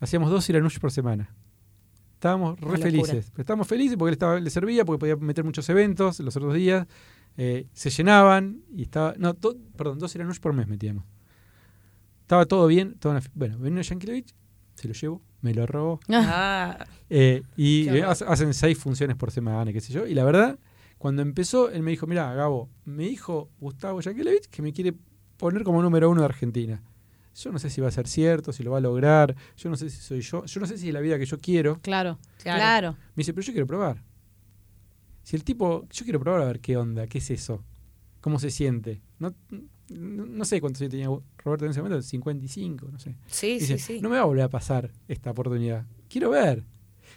Hacíamos 0.00 0.30
dos 0.30 0.48
iranush 0.48 0.78
por 0.78 0.90
semana. 0.90 1.34
Estábamos 2.14 2.58
re 2.60 2.78
felices. 2.78 3.32
Estábamos 3.36 3.66
felices 3.66 3.96
porque 3.96 4.10
él 4.10 4.14
estaba, 4.14 4.40
le 4.40 4.50
servía, 4.50 4.84
porque 4.84 5.00
podía 5.00 5.16
meter 5.16 5.44
muchos 5.44 5.68
eventos 5.68 6.20
los 6.20 6.36
otros 6.36 6.54
días. 6.54 6.86
Eh, 7.36 7.66
se 7.72 7.90
llenaban 7.90 8.62
y 8.74 8.82
estaba... 8.82 9.14
No, 9.18 9.34
perdón, 9.34 9.98
dos 9.98 10.14
iranush 10.14 10.38
por 10.38 10.52
mes 10.52 10.68
metíamos. 10.68 11.04
Estaba 12.20 12.46
todo 12.46 12.66
bien. 12.66 12.94
Todo 12.98 13.18
bueno, 13.34 13.58
vino 13.58 13.80
Yankelevich, 13.80 14.34
se 14.74 14.88
lo 14.88 14.94
llevo 14.94 15.22
me 15.42 15.52
lo 15.52 15.66
robó. 15.66 16.00
Ah. 16.08 16.86
Eh, 17.14 17.42
y 17.58 17.90
hacen 18.00 18.54
seis 18.54 18.78
funciones 18.78 19.16
por 19.16 19.30
semana, 19.30 19.70
qué 19.70 19.82
sé 19.82 19.92
yo. 19.92 20.06
Y 20.06 20.14
la 20.14 20.24
verdad, 20.24 20.58
cuando 20.96 21.20
empezó, 21.20 21.70
él 21.70 21.82
me 21.82 21.90
dijo, 21.90 22.06
mira, 22.06 22.32
Gabo, 22.32 22.70
me 22.86 23.02
dijo 23.02 23.50
Gustavo 23.60 24.00
Yankelevich 24.00 24.46
que 24.48 24.62
me 24.62 24.72
quiere 24.72 24.94
poner 25.36 25.62
como 25.62 25.82
número 25.82 26.08
uno 26.08 26.22
de 26.22 26.24
Argentina. 26.24 26.82
Yo 27.34 27.52
no 27.52 27.58
sé 27.58 27.68
si 27.68 27.82
va 27.82 27.88
a 27.88 27.90
ser 27.90 28.08
cierto, 28.08 28.50
si 28.50 28.62
lo 28.62 28.70
va 28.70 28.78
a 28.78 28.80
lograr. 28.80 29.36
Yo 29.58 29.68
no 29.68 29.76
sé 29.76 29.90
si 29.90 30.00
soy 30.00 30.22
yo. 30.22 30.46
Yo 30.46 30.58
no 30.58 30.66
sé 30.66 30.78
si 30.78 30.88
es 30.88 30.94
la 30.94 31.00
vida 31.00 31.18
que 31.18 31.26
yo 31.26 31.38
quiero. 31.38 31.80
Claro, 31.82 32.18
claro. 32.42 32.92
Me 32.92 33.20
dice, 33.20 33.34
pero 33.34 33.44
yo 33.44 33.52
quiero 33.52 33.66
probar. 33.66 34.02
Si 35.22 35.36
el 35.36 35.44
tipo, 35.44 35.86
yo 35.90 36.04
quiero 36.04 36.18
probar 36.18 36.40
a 36.40 36.46
ver 36.46 36.60
qué 36.60 36.78
onda, 36.78 37.06
qué 37.08 37.18
es 37.18 37.30
eso, 37.30 37.62
cómo 38.22 38.38
se 38.38 38.50
siente. 38.50 39.02
No, 39.18 39.34
no, 39.98 40.44
sé 40.44 40.60
cuántos 40.60 40.88
tenía 40.88 41.08
Roberto 41.38 41.64
en 41.64 41.70
ese 41.70 41.82
momento, 41.82 42.02
55, 42.02 42.88
no 42.90 42.98
sé. 42.98 43.16
Sí, 43.26 43.60
sí, 43.60 43.78
sí. 43.78 44.00
No 44.00 44.08
me 44.08 44.16
va 44.16 44.22
a 44.22 44.26
volver 44.26 44.44
a 44.44 44.48
pasar 44.48 44.90
esta 45.08 45.30
oportunidad. 45.30 45.86
Quiero 46.08 46.30
ver. 46.30 46.64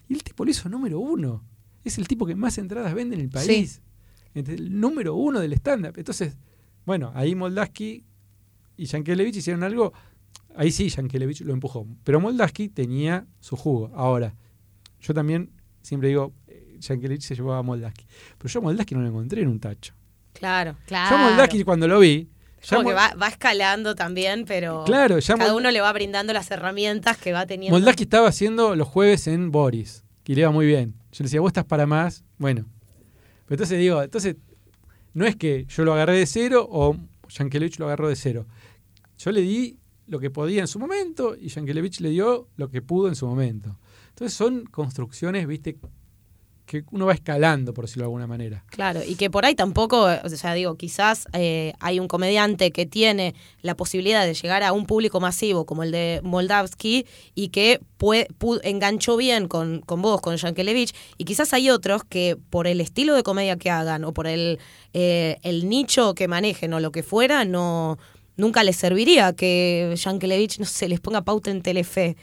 Y 0.07 0.13
el 0.13 0.23
tipo 0.23 0.45
lo 0.45 0.51
hizo 0.51 0.69
número 0.69 0.99
uno. 0.99 1.43
Es 1.83 1.97
el 1.97 2.07
tipo 2.07 2.25
que 2.25 2.35
más 2.35 2.57
entradas 2.57 2.93
vende 2.93 3.15
en 3.15 3.21
el 3.21 3.29
país. 3.29 3.81
El 4.33 4.79
número 4.79 5.15
uno 5.15 5.39
del 5.39 5.53
stand-up. 5.53 5.93
Entonces, 5.97 6.35
bueno, 6.85 7.11
ahí 7.15 7.35
Moldaski 7.35 8.03
y 8.77 8.85
Yankelevich 8.85 9.37
hicieron 9.37 9.63
algo. 9.63 9.93
Ahí 10.55 10.71
sí, 10.71 10.89
Yankelevich 10.89 11.41
lo 11.41 11.53
empujó. 11.53 11.87
Pero 12.03 12.19
Moldaski 12.19 12.69
tenía 12.69 13.27
su 13.39 13.55
jugo. 13.55 13.91
Ahora, 13.95 14.35
yo 14.99 15.13
también 15.13 15.51
siempre 15.81 16.09
digo, 16.09 16.33
Yankelevich 16.79 17.23
eh, 17.23 17.27
se 17.27 17.35
llevó 17.35 17.53
a 17.53 17.63
Moldaski. 17.63 18.05
Pero 18.37 18.49
yo 18.49 18.59
a 18.59 18.63
Moldaski 18.63 18.95
no 18.95 19.01
lo 19.01 19.07
encontré 19.07 19.41
en 19.41 19.47
un 19.47 19.59
tacho. 19.59 19.93
Claro, 20.33 20.75
claro. 20.85 21.15
Yo 21.15 21.21
a 21.21 21.29
Moldaski 21.29 21.63
cuando 21.63 21.87
lo 21.87 21.99
vi, 21.99 22.29
como 22.69 22.89
que 22.89 22.93
va, 22.93 23.27
escalando 23.27 23.95
también, 23.95 24.45
pero 24.45 24.83
claro, 24.85 25.17
cada 25.25 25.55
uno 25.55 25.71
le 25.71 25.81
va 25.81 25.91
brindando 25.93 26.33
las 26.33 26.49
herramientas 26.51 27.17
que 27.17 27.31
va 27.33 27.45
teniendo. 27.45 27.77
Moldaski 27.77 28.03
estaba 28.03 28.27
haciendo 28.27 28.75
los 28.75 28.87
jueves 28.87 29.27
en 29.27 29.51
Boris, 29.51 30.03
que 30.23 30.33
le 30.33 30.41
iba 30.41 30.51
muy 30.51 30.65
bien. 30.65 30.95
Yo 31.11 31.23
le 31.23 31.25
decía, 31.25 31.41
vos 31.41 31.49
estás 31.49 31.65
para 31.65 31.85
más. 31.85 32.23
Bueno. 32.37 32.65
Pero 33.45 33.55
entonces 33.55 33.79
digo, 33.79 34.01
entonces, 34.01 34.35
no 35.13 35.25
es 35.25 35.35
que 35.35 35.65
yo 35.69 35.85
lo 35.85 35.93
agarré 35.93 36.17
de 36.17 36.25
cero 36.25 36.67
o 36.69 36.97
Yankelevich 37.29 37.79
lo 37.79 37.85
agarró 37.85 38.09
de 38.09 38.15
cero. 38.15 38.47
Yo 39.17 39.31
le 39.31 39.41
di 39.41 39.79
lo 40.07 40.19
que 40.19 40.29
podía 40.29 40.61
en 40.61 40.67
su 40.67 40.79
momento 40.79 41.35
y 41.39 41.49
Yankelevich 41.49 41.99
le 42.01 42.09
dio 42.09 42.49
lo 42.55 42.69
que 42.69 42.81
pudo 42.81 43.07
en 43.07 43.15
su 43.15 43.27
momento. 43.27 43.79
Entonces 44.09 44.35
son 44.35 44.65
construcciones, 44.65 45.47
viste, 45.47 45.77
que 46.65 46.83
uno 46.91 47.05
va 47.05 47.13
escalando, 47.13 47.73
por 47.73 47.85
decirlo 47.85 48.03
de 48.03 48.05
alguna 48.05 48.27
manera. 48.27 48.63
Claro, 48.67 49.01
y 49.05 49.15
que 49.15 49.29
por 49.29 49.45
ahí 49.45 49.55
tampoco, 49.55 50.07
o 50.23 50.29
sea, 50.29 50.53
digo, 50.53 50.75
quizás 50.75 51.27
eh, 51.33 51.73
hay 51.79 51.99
un 51.99 52.07
comediante 52.07 52.71
que 52.71 52.85
tiene 52.85 53.35
la 53.61 53.75
posibilidad 53.75 54.25
de 54.25 54.33
llegar 54.33 54.63
a 54.63 54.73
un 54.73 54.85
público 54.85 55.19
masivo 55.19 55.65
como 55.65 55.83
el 55.83 55.91
de 55.91 56.21
Moldavsky 56.23 57.05
y 57.35 57.49
que 57.49 57.79
enganchó 58.63 59.17
bien 59.17 59.47
con, 59.47 59.81
con 59.81 60.01
vos, 60.01 60.21
con 60.21 60.35
Yankelevich, 60.37 60.93
y 61.17 61.25
quizás 61.25 61.53
hay 61.53 61.69
otros 61.69 62.03
que 62.03 62.37
por 62.49 62.67
el 62.67 62.81
estilo 62.81 63.15
de 63.15 63.23
comedia 63.23 63.57
que 63.57 63.69
hagan 63.69 64.03
o 64.03 64.13
por 64.13 64.27
el, 64.27 64.59
eh, 64.93 65.37
el 65.43 65.69
nicho 65.69 66.15
que 66.15 66.27
manejen 66.27 66.73
o 66.73 66.79
lo 66.79 66.91
que 66.91 67.03
fuera, 67.03 67.45
no 67.45 67.97
nunca 68.37 68.63
les 68.63 68.75
serviría 68.75 69.33
que 69.33 69.93
Yankelevich, 69.95 70.59
no 70.59 70.65
se 70.65 70.87
les 70.87 70.99
ponga 70.99 71.23
pauta 71.23 71.51
en 71.51 71.61
Telefe. 71.61 72.15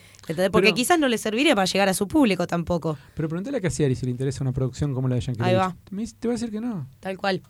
Porque 0.51 0.73
quizás 0.73 0.99
no 0.99 1.09
le 1.09 1.19
serviría 1.19 1.55
para 1.55 1.65
llegar 1.65 1.89
a 1.89 1.95
su 1.95 2.07
público 2.07 2.47
tampoco. 2.47 2.99
Pero 3.15 3.29
pregúntale 3.29 3.59
a 3.59 3.61
Cassiari 3.61 3.95
si 3.95 4.07
le 4.07 4.13
interesa 4.13 4.43
una 4.43 4.53
producción 4.53 4.95
como 4.95 5.09
la 5.09 5.17
de 5.17 5.23
Yankelevich. 5.23 5.49
Ahí 5.49 5.57
va. 5.57 5.77
te 6.19 6.29
va 6.29 6.35
a 6.35 6.37
decir 6.37 6.51
que 6.51 6.61
no. 6.61 6.89
Tal 7.01 7.17
cual. 7.17 7.43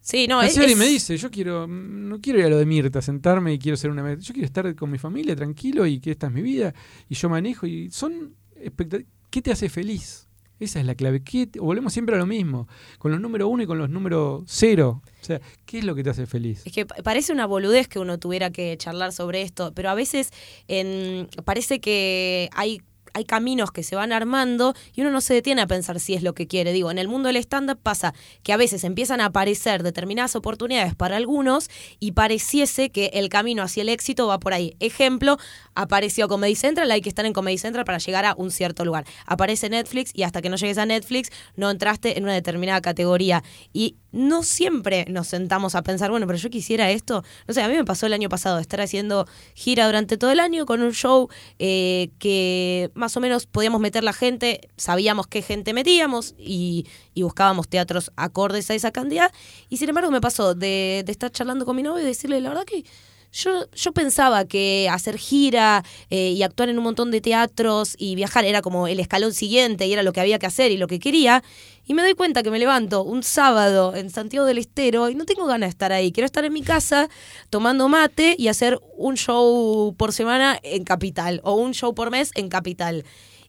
Sí, 0.00 0.28
no, 0.28 0.40
Cassiari 0.40 0.76
me 0.76 0.86
dice, 0.86 1.16
yo 1.16 1.30
quiero, 1.30 1.66
no 1.66 2.20
quiero 2.20 2.38
ir 2.38 2.44
a 2.44 2.48
lo 2.48 2.58
de 2.58 2.66
Mirta, 2.66 3.02
sentarme 3.02 3.54
y 3.54 3.58
quiero 3.58 3.76
ser 3.76 3.90
una... 3.90 4.14
Yo 4.14 4.32
quiero 4.32 4.46
estar 4.46 4.72
con 4.76 4.88
mi 4.88 4.98
familia 4.98 5.34
tranquilo 5.34 5.84
y 5.84 5.98
que 5.98 6.12
esta 6.12 6.28
es 6.28 6.32
mi 6.32 6.42
vida 6.42 6.72
y 7.08 7.16
yo 7.16 7.28
manejo 7.28 7.66
y 7.66 7.90
son 7.90 8.36
¿Qué 9.30 9.42
te 9.42 9.52
hace 9.52 9.68
feliz? 9.68 10.25
Esa 10.58 10.80
es 10.80 10.86
la 10.86 10.94
clave. 10.94 11.22
volvemos 11.60 11.92
siempre 11.92 12.16
a 12.16 12.18
lo 12.18 12.26
mismo, 12.26 12.66
con 12.98 13.10
los 13.10 13.20
números 13.20 13.48
uno 13.50 13.62
y 13.62 13.66
con 13.66 13.78
los 13.78 13.90
números 13.90 14.44
cero. 14.46 15.02
O 15.20 15.24
sea, 15.24 15.40
¿qué 15.66 15.78
es 15.78 15.84
lo 15.84 15.94
que 15.94 16.02
te 16.02 16.10
hace 16.10 16.26
feliz? 16.26 16.62
Es 16.64 16.72
que 16.72 16.86
parece 16.86 17.32
una 17.32 17.46
boludez 17.46 17.88
que 17.88 17.98
uno 17.98 18.18
tuviera 18.18 18.50
que 18.50 18.76
charlar 18.78 19.12
sobre 19.12 19.42
esto, 19.42 19.72
pero 19.74 19.90
a 19.90 19.94
veces 19.94 20.30
en, 20.68 21.28
parece 21.44 21.80
que 21.80 22.48
hay 22.52 22.80
hay 23.16 23.24
caminos 23.24 23.70
que 23.72 23.82
se 23.82 23.96
van 23.96 24.12
armando 24.12 24.74
y 24.94 25.00
uno 25.00 25.10
no 25.10 25.22
se 25.22 25.32
detiene 25.32 25.62
a 25.62 25.66
pensar 25.66 26.00
si 26.00 26.12
es 26.12 26.22
lo 26.22 26.34
que 26.34 26.46
quiere. 26.46 26.74
Digo, 26.74 26.90
en 26.90 26.98
el 26.98 27.08
mundo 27.08 27.28
del 27.28 27.36
stand-up 27.38 27.78
pasa 27.82 28.12
que 28.42 28.52
a 28.52 28.58
veces 28.58 28.84
empiezan 28.84 29.22
a 29.22 29.26
aparecer 29.26 29.82
determinadas 29.82 30.36
oportunidades 30.36 30.94
para 30.94 31.16
algunos 31.16 31.70
y 31.98 32.12
pareciese 32.12 32.90
que 32.90 33.06
el 33.14 33.30
camino 33.30 33.62
hacia 33.62 33.80
el 33.80 33.88
éxito 33.88 34.26
va 34.26 34.38
por 34.38 34.52
ahí. 34.52 34.76
Ejemplo, 34.80 35.38
apareció 35.74 36.28
Comedy 36.28 36.56
Central, 36.56 36.90
hay 36.90 37.00
que 37.00 37.08
estar 37.08 37.24
en 37.24 37.32
Comedy 37.32 37.56
Central 37.56 37.86
para 37.86 37.96
llegar 37.96 38.26
a 38.26 38.34
un 38.36 38.50
cierto 38.50 38.84
lugar. 38.84 39.06
Aparece 39.24 39.70
Netflix 39.70 40.10
y 40.12 40.22
hasta 40.24 40.42
que 40.42 40.50
no 40.50 40.56
llegues 40.56 40.76
a 40.76 40.84
Netflix 40.84 41.30
no 41.56 41.70
entraste 41.70 42.18
en 42.18 42.24
una 42.24 42.34
determinada 42.34 42.82
categoría. 42.82 43.42
Y 43.72 43.96
no 44.16 44.42
siempre 44.42 45.04
nos 45.08 45.28
sentamos 45.28 45.74
a 45.74 45.82
pensar, 45.82 46.10
bueno, 46.10 46.26
pero 46.26 46.38
yo 46.38 46.48
quisiera 46.48 46.90
esto. 46.90 47.22
No 47.46 47.52
sé, 47.52 47.62
a 47.62 47.68
mí 47.68 47.74
me 47.74 47.84
pasó 47.84 48.06
el 48.06 48.14
año 48.14 48.30
pasado 48.30 48.58
estar 48.58 48.80
haciendo 48.80 49.26
gira 49.54 49.84
durante 49.84 50.16
todo 50.16 50.30
el 50.30 50.40
año 50.40 50.64
con 50.64 50.80
un 50.80 50.92
show 50.92 51.28
eh, 51.58 52.08
que 52.18 52.90
más 52.94 53.14
o 53.16 53.20
menos 53.20 53.46
podíamos 53.46 53.80
meter 53.80 54.02
la 54.02 54.14
gente, 54.14 54.70
sabíamos 54.78 55.26
qué 55.26 55.42
gente 55.42 55.74
metíamos 55.74 56.34
y, 56.38 56.86
buscábamos 57.14 57.68
teatros 57.68 58.12
acordes 58.16 58.70
a 58.70 58.74
esa 58.74 58.90
cantidad. 58.90 59.32
Y 59.68 59.76
sin 59.76 59.88
embargo 59.90 60.10
me 60.10 60.20
pasó 60.20 60.54
de, 60.54 61.02
de 61.04 61.12
estar 61.12 61.30
charlando 61.30 61.66
con 61.66 61.76
mi 61.76 61.82
novio 61.82 62.02
y 62.02 62.06
decirle, 62.06 62.40
la 62.40 62.50
verdad 62.50 62.64
que 62.64 62.84
yo, 63.36 63.70
yo 63.72 63.92
pensaba 63.92 64.46
que 64.46 64.88
hacer 64.90 65.18
gira 65.18 65.84
eh, 66.10 66.30
y 66.30 66.42
actuar 66.42 66.70
en 66.70 66.78
un 66.78 66.84
montón 66.84 67.10
de 67.10 67.20
teatros 67.20 67.94
y 67.98 68.14
viajar 68.14 68.44
era 68.44 68.62
como 68.62 68.88
el 68.88 68.98
escalón 68.98 69.34
siguiente 69.34 69.86
y 69.86 69.92
era 69.92 70.02
lo 70.02 70.12
que 70.12 70.20
había 70.20 70.38
que 70.38 70.46
hacer 70.46 70.72
y 70.72 70.78
lo 70.78 70.86
que 70.86 70.98
quería. 70.98 71.42
Y 71.84 71.94
me 71.94 72.02
doy 72.02 72.14
cuenta 72.14 72.42
que 72.42 72.50
me 72.50 72.58
levanto 72.58 73.04
un 73.04 73.22
sábado 73.22 73.94
en 73.94 74.10
Santiago 74.10 74.46
del 74.46 74.58
Estero 74.58 75.10
y 75.10 75.14
no 75.14 75.24
tengo 75.24 75.46
ganas 75.46 75.68
de 75.68 75.70
estar 75.70 75.92
ahí. 75.92 76.12
Quiero 76.12 76.24
estar 76.24 76.44
en 76.44 76.52
mi 76.52 76.62
casa 76.62 77.08
tomando 77.50 77.88
mate 77.88 78.34
y 78.38 78.48
hacer 78.48 78.80
un 78.96 79.16
show 79.16 79.94
por 79.96 80.12
semana 80.12 80.58
en 80.62 80.84
Capital 80.84 81.40
o 81.44 81.54
un 81.54 81.74
show 81.74 81.94
por 81.94 82.10
mes 82.10 82.30
en 82.34 82.48
Capital. 82.48 83.04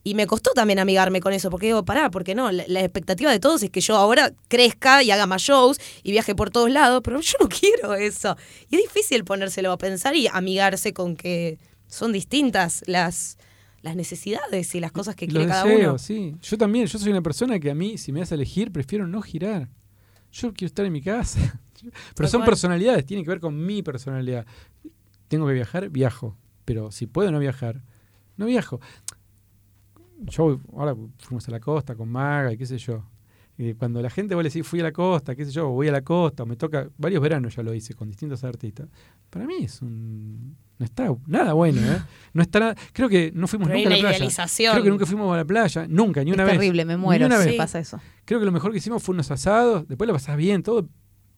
Y 0.07 0.13
me 0.13 0.25
costó 0.25 0.51
también 0.51 0.79
amigarme 0.79 1.19
con 1.19 1.33
eso, 1.33 1.49
porque 1.49 1.65
digo, 1.65 1.83
pará, 1.83 2.09
porque 2.09 2.33
no, 2.33 2.49
la, 2.49 2.79
expectativa 2.79 3.29
de 3.29 3.41
todos 3.41 3.61
es 3.61 3.69
que 3.69 3.81
yo 3.81 3.97
ahora 3.97 4.31
crezca 4.47 5.03
y 5.03 5.11
haga 5.11 5.27
más 5.27 5.41
shows 5.41 5.81
y 6.01 6.11
viaje 6.11 6.33
por 6.33 6.49
todos 6.49 6.71
lados, 6.71 7.01
pero 7.03 7.19
yo 7.19 7.33
no 7.41 7.49
quiero 7.59 7.93
eso. 7.93 8.37
Y 8.69 8.77
es 8.77 8.83
difícil 8.83 9.25
ponérselo 9.25 9.69
a 9.69 9.77
pensar 9.77 10.15
y 10.15 10.27
amigarse 10.27 10.93
con 10.93 11.17
que 11.17 11.59
son 11.87 12.13
distintas 12.13 12.85
las, 12.87 13.37
las 13.81 13.97
necesidades 13.97 14.73
y 14.75 14.79
las 14.79 14.93
cosas 14.93 15.13
que 15.17 15.27
quiere 15.27 15.45
cada 15.45 15.65
uno. 15.65 15.97
Sí, 15.97 16.37
yo 16.41 16.57
también, 16.57 16.85
yo 16.85 16.97
soy 16.97 17.11
una 17.11 17.21
persona 17.21 17.59
que 17.59 17.69
a 17.69 17.75
mí, 17.75 17.97
si 17.97 18.13
me 18.13 18.21
das 18.21 18.31
a 18.31 18.35
elegir, 18.35 18.71
prefiero 18.71 19.07
no 19.07 19.21
girar. 19.21 19.67
Yo 20.31 20.53
quiero 20.53 20.67
estar 20.67 20.85
en 20.85 20.93
mi 20.93 21.01
casa. 21.01 21.59
Pero 22.15 22.29
son 22.29 22.45
personalidades, 22.45 23.05
tiene 23.05 23.25
que 23.25 23.29
ver 23.29 23.41
con 23.41 23.65
mi 23.65 23.83
personalidad. 23.83 24.45
Tengo 25.27 25.47
que 25.47 25.53
viajar, 25.53 25.89
viajo. 25.89 26.37
Pero 26.63 26.93
si 26.93 27.07
puedo 27.07 27.29
no 27.29 27.39
viajar, 27.39 27.81
no 28.37 28.45
viajo 28.45 28.79
yo 30.25 30.59
ahora 30.75 30.95
fuimos 31.19 31.47
a 31.47 31.51
la 31.51 31.59
costa 31.59 31.95
con 31.95 32.09
Maga 32.09 32.53
y 32.53 32.57
qué 32.57 32.65
sé 32.65 32.77
yo. 32.77 33.03
Eh, 33.59 33.73
cuando 33.75 34.03
la 34.03 34.11
gente 34.11 34.35
vos 34.35 34.43
le 34.43 34.49
decís, 34.49 34.67
fui 34.67 34.79
a 34.81 34.83
la 34.83 34.91
costa, 34.91 35.35
qué 35.35 35.43
sé 35.43 35.51
yo, 35.51 35.69
voy 35.69 35.87
a 35.87 35.91
la 35.91 36.03
costa, 36.03 36.43
o 36.43 36.45
me 36.45 36.55
toca, 36.55 36.89
varios 36.97 37.19
veranos 37.23 37.55
ya 37.55 37.63
lo 37.63 37.73
hice 37.73 37.95
con 37.95 38.07
distintos 38.07 38.43
artistas, 38.43 38.87
para 39.31 39.47
mí 39.47 39.63
es 39.63 39.81
un... 39.81 40.55
No 40.77 40.85
está 40.85 41.09
nada 41.25 41.53
bueno, 41.53 41.81
¿eh? 41.81 41.99
No 42.33 42.43
está 42.43 42.59
nada, 42.59 42.75
creo 42.93 43.09
que 43.09 43.31
no 43.33 43.47
fuimos 43.47 43.67
Pero 43.67 43.79
nunca 43.79 43.89
a 43.89 43.93
la 43.93 44.09
playa. 44.17 44.45
Creo 44.71 44.83
que 44.83 44.89
nunca 44.91 45.05
fuimos 45.07 45.33
a 45.33 45.37
la 45.37 45.45
playa, 45.45 45.87
nunca, 45.89 46.23
ni 46.23 46.31
una 46.33 46.43
es 46.43 46.49
vez. 46.49 46.59
terrible, 46.59 46.85
me 46.85 46.97
muero 46.97 47.25
una 47.25 47.39
si 47.41 47.47
vez. 47.47 47.57
pasa 47.57 47.79
eso. 47.79 47.99
Creo 48.25 48.39
que 48.39 48.45
lo 48.45 48.51
mejor 48.51 48.71
que 48.71 48.77
hicimos 48.77 49.01
fue 49.01 49.13
unos 49.13 49.31
asados, 49.31 49.87
después 49.87 50.07
lo 50.07 50.13
pasás 50.13 50.37
bien, 50.37 50.61
todo, 50.61 50.87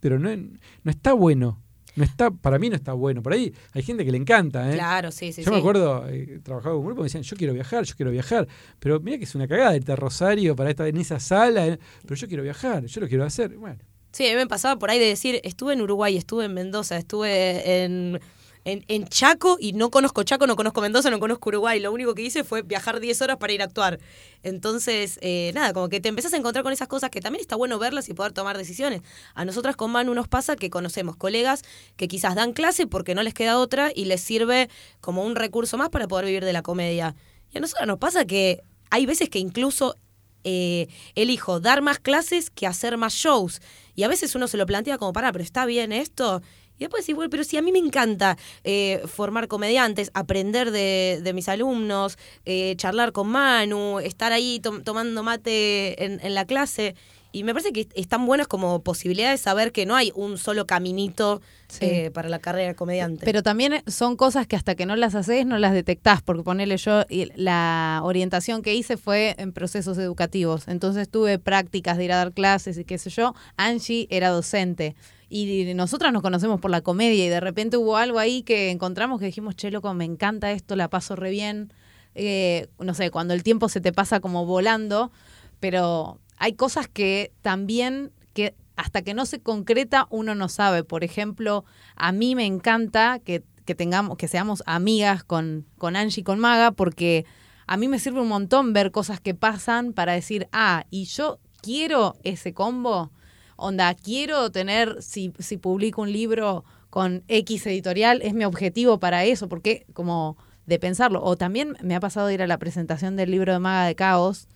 pero 0.01 0.19
no, 0.19 0.30
no 0.36 0.91
está 0.91 1.13
bueno. 1.13 1.61
No 1.99 2.05
está, 2.05 2.31
para 2.31 2.57
mí 2.59 2.69
no 2.69 2.77
está 2.77 2.93
bueno. 2.93 3.21
Por 3.21 3.33
ahí 3.33 3.53
hay 3.73 3.83
gente 3.83 4.05
que 4.05 4.11
le 4.11 4.17
encanta, 4.17 4.71
¿eh? 4.71 4.75
Claro, 4.75 5.11
sí, 5.11 5.33
sí. 5.33 5.43
yo 5.43 5.51
me 5.51 5.57
acuerdo, 5.57 6.07
eh, 6.07 6.39
trabajaba 6.41 6.75
con 6.75 6.79
un 6.79 6.85
grupo, 6.85 7.01
me 7.01 7.07
decían, 7.07 7.23
yo 7.23 7.35
quiero 7.35 7.53
viajar, 7.53 7.83
yo 7.83 7.93
quiero 7.93 8.09
viajar. 8.09 8.47
Pero 8.79 9.01
mira 9.01 9.17
que 9.17 9.25
es 9.25 9.35
una 9.35 9.49
cagada 9.49 9.75
irte 9.75 9.91
a 9.91 9.97
Rosario 9.97 10.55
para 10.55 10.69
estar 10.69 10.87
en 10.87 10.95
esa 10.95 11.19
sala, 11.19 11.67
eh, 11.67 11.77
pero 12.03 12.15
yo 12.15 12.29
quiero 12.29 12.41
viajar, 12.41 12.85
yo 12.85 13.01
lo 13.01 13.07
quiero 13.09 13.25
hacer. 13.25 13.57
Bueno, 13.57 13.79
Sí, 14.11 14.25
a 14.27 14.29
mí 14.31 14.37
me 14.37 14.47
pasaba 14.47 14.79
por 14.79 14.89
ahí 14.89 14.97
de 14.97 15.05
decir, 15.05 15.39
estuve 15.43 15.73
en 15.73 15.81
Uruguay, 15.81 16.17
estuve 16.17 16.45
en 16.45 16.53
Mendoza, 16.53 16.97
estuve 16.97 17.83
en, 17.83 18.19
en, 18.66 18.84
en 18.88 19.07
Chaco 19.07 19.57
y 19.60 19.74
no 19.74 19.89
conozco 19.89 20.24
Chaco, 20.24 20.47
no 20.47 20.55
conozco 20.55 20.82
Mendoza, 20.82 21.10
no 21.10 21.20
conozco 21.20 21.49
Uruguay. 21.49 21.80
Lo 21.80 21.91
único 21.91 22.14
que 22.14 22.22
hice 22.22 22.43
fue 22.43 22.62
viajar 22.62 22.99
10 22.99 23.22
horas 23.22 23.38
para 23.38 23.53
ir 23.53 23.62
a 23.62 23.66
actuar. 23.66 23.99
Entonces, 24.43 25.20
eh, 25.22 25.51
nada, 25.53 25.74
como 25.74 25.89
que 25.89 25.99
te 25.99 26.10
empezás 26.10 26.34
a 26.34 26.38
encontrar 26.38 26.64
con 26.64 26.74
esas 26.74 26.88
cosas 26.88 27.10
que 27.10 27.22
también 27.22 27.41
está 27.41 27.55
bueno 27.55 27.80
verlas 27.80 28.10
y 28.10 28.14
poder 28.14 28.32
tomar 28.32 28.57
decisiones. 28.57 29.01
A 29.34 29.45
nosotras 29.45 29.76
con 29.76 29.91
Manu 29.91 30.14
nos 30.14 30.28
pasa 30.28 30.55
que 30.55 30.70
conocemos 30.70 31.16
colegas 31.16 31.64
que 31.95 32.07
quizás 32.07 32.36
dan 32.36 32.53
clase 32.53 32.88
porque 32.88 33.16
no 33.16 33.24
les 33.24 33.34
queda 33.34 33.60
otra 33.60 33.91
y 33.93 34.05
les 34.05 34.22
sirve 34.22 34.70
como 35.01 35.24
un 35.24 35.36
recurso 35.36 35.78
más 35.78 35.89
para 35.89 36.07
poder 36.07 36.26
vivir 36.26 36.45
de 36.45 36.53
la 36.53 36.62
comedia. 36.62 37.16
Y 37.51 37.57
a 37.57 37.62
nosotras 37.62 37.88
nos 37.88 37.97
pasa 37.97 38.26
que 38.26 38.62
hay 38.89 39.05
veces 39.05 39.30
que 39.30 39.39
incluso 39.39 39.95
eh, 40.43 40.88
elijo 41.16 41.60
dar 41.60 41.82
más 41.82 41.99
clases 41.99 42.49
que 42.49 42.66
hacer 42.66 42.97
más 42.97 43.14
shows. 43.14 43.62
Y 43.95 44.03
a 44.03 44.07
veces 44.07 44.36
uno 44.36 44.47
se 44.47 44.57
lo 44.57 44.66
plantea 44.66 44.97
como, 44.97 45.12
para, 45.12 45.32
pero 45.32 45.43
está 45.43 45.66
bien 45.66 45.91
esto. 45.91 46.41
Y 46.80 46.86
después 46.86 47.03
decís, 47.03 47.15
bueno, 47.15 47.30
pero 47.30 47.43
si 47.43 47.57
a 47.57 47.61
mí 47.61 47.71
me 47.71 47.80
encanta 47.80 48.38
eh, 48.63 49.01
formar 49.05 49.47
comediantes, 49.47 50.09
aprender 50.13 50.71
de, 50.71 51.19
de 51.21 51.34
mis 51.34 51.49
alumnos, 51.49 52.17
eh, 52.45 52.73
charlar 52.77 53.11
con 53.11 53.27
Manu, 53.27 53.99
estar 53.99 54.32
ahí 54.32 54.59
tom- 54.61 54.82
tomando 54.84 55.21
mate 55.21 56.03
en, 56.05 56.19
en 56.23 56.34
la 56.34 56.45
clase. 56.45 56.95
Y 57.32 57.43
me 57.43 57.53
parece 57.53 57.71
que 57.71 57.88
están 57.93 58.25
buenas 58.25 58.47
como 58.47 58.82
posibilidades 58.82 59.39
saber 59.41 59.71
que 59.71 59.86
no 59.86 59.95
hay 59.95 60.11
un 60.15 60.39
solo 60.39 60.65
caminito 60.65 61.41
Sí. 61.67 61.86
eh, 61.86 62.11
para 62.11 62.27
la 62.30 62.39
carrera 62.39 62.69
de 62.69 62.75
comediante. 62.75 63.23
Pero 63.23 63.43
también 63.43 63.84
son 63.86 64.15
cosas 64.15 64.47
que 64.47 64.55
hasta 64.55 64.73
que 64.73 64.88
no 64.88 64.95
las 64.95 65.13
haces 65.13 65.45
no 65.45 65.59
las 65.59 65.71
detectás, 65.73 66.23
porque 66.23 66.41
ponerle 66.41 66.77
yo, 66.77 67.03
la 67.36 68.01
orientación 68.03 68.63
que 68.63 68.73
hice 68.73 68.97
fue 68.97 69.36
en 69.38 69.53
procesos 69.53 69.99
educativos, 69.99 70.67
entonces 70.67 71.07
tuve 71.09 71.38
prácticas 71.38 71.97
de 71.97 72.05
ir 72.05 72.11
a 72.13 72.15
dar 72.17 72.32
clases 72.34 72.77
y 72.80 72.86
qué 72.86 72.97
sé 72.97 73.11
yo, 73.11 73.36
Angie 73.57 74.07
era 74.09 74.30
docente. 74.30 74.95
Y 75.30 75.73
nosotras 75.75 76.11
nos 76.11 76.23
conocemos 76.23 76.59
por 76.59 76.71
la 76.71 76.82
comedia 76.82 77.25
y 77.25 77.30
de 77.30 77.39
repente 77.39 77.77
hubo 77.77 77.97
algo 77.97 78.17
ahí 78.17 78.41
que 78.41 78.71
encontramos 78.71 79.19
que 79.19 79.27
dijimos, 79.27 79.55
che, 79.55 79.69
loco, 79.69 79.93
me 79.93 80.05
encanta 80.05 80.51
esto, 80.51 80.75
la 80.75 80.89
paso 80.89 81.15
re 81.15 81.30
bien. 81.30 81.71
Eh, 82.15 82.67
no 82.80 82.95
sé, 82.95 83.11
cuando 83.11 83.36
el 83.36 83.43
tiempo 83.43 83.69
se 83.69 83.80
te 83.80 83.93
pasa 83.93 84.19
como 84.19 84.45
volando, 84.45 85.11
pero 85.59 86.19
hay 86.38 86.53
cosas 86.53 86.88
que 86.88 87.32
también 87.41 88.11
que 88.34 88.55
hasta 88.75 89.01
que 89.01 89.13
no 89.13 89.25
se 89.25 89.39
concreta 89.39 90.07
uno 90.09 90.34
no 90.34 90.49
sabe. 90.49 90.84
Por 90.84 91.03
ejemplo, 91.03 91.63
a 91.95 92.11
mí 92.11 92.34
me 92.34 92.45
encanta 92.45 93.19
que, 93.19 93.43
que 93.65 93.75
tengamos, 93.75 94.17
que 94.17 94.27
seamos 94.27 94.63
amigas 94.65 95.23
con, 95.23 95.67
con 95.77 95.95
Angie 95.95 96.21
y 96.21 96.23
con 96.23 96.39
Maga, 96.39 96.71
porque 96.71 97.25
a 97.67 97.77
mí 97.77 97.88
me 97.88 97.99
sirve 97.99 98.21
un 98.21 98.30
montón 98.30 98.73
ver 98.73 98.91
cosas 98.91 99.19
que 99.19 99.36
pasan 99.36 99.93
para 99.93 100.13
decir, 100.13 100.47
ah, 100.51 100.86
y 100.89 101.05
yo 101.05 101.39
quiero 101.61 102.15
ese 102.23 102.53
combo. 102.53 103.11
Onda, 103.60 103.93
quiero 103.93 104.51
tener, 104.51 105.01
si, 105.01 105.34
si 105.39 105.57
publico 105.57 106.01
un 106.01 106.12
libro 106.12 106.64
con 106.89 107.24
X 107.28 107.68
editorial, 107.68 108.22
es 108.22 108.34
mi 108.34 108.45
objetivo 108.45 108.99
para 108.99 109.26
eso, 109.26 109.47
porque 109.49 109.86
como 109.93 110.38
de 110.66 110.80
pensarlo. 110.80 111.22
O 111.24 111.36
también 111.36 111.76
me 111.82 111.95
ha 111.95 111.99
pasado 111.99 112.32
ir 112.32 112.41
a 112.41 112.47
la 112.47 112.57
presentación 112.57 113.16
del 113.16 113.32
libro 113.32 113.51
de 113.51 113.60
Maga 113.60 113.86
de 113.86 113.95
Caos 113.95 114.47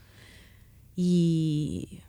y 0.96 2.03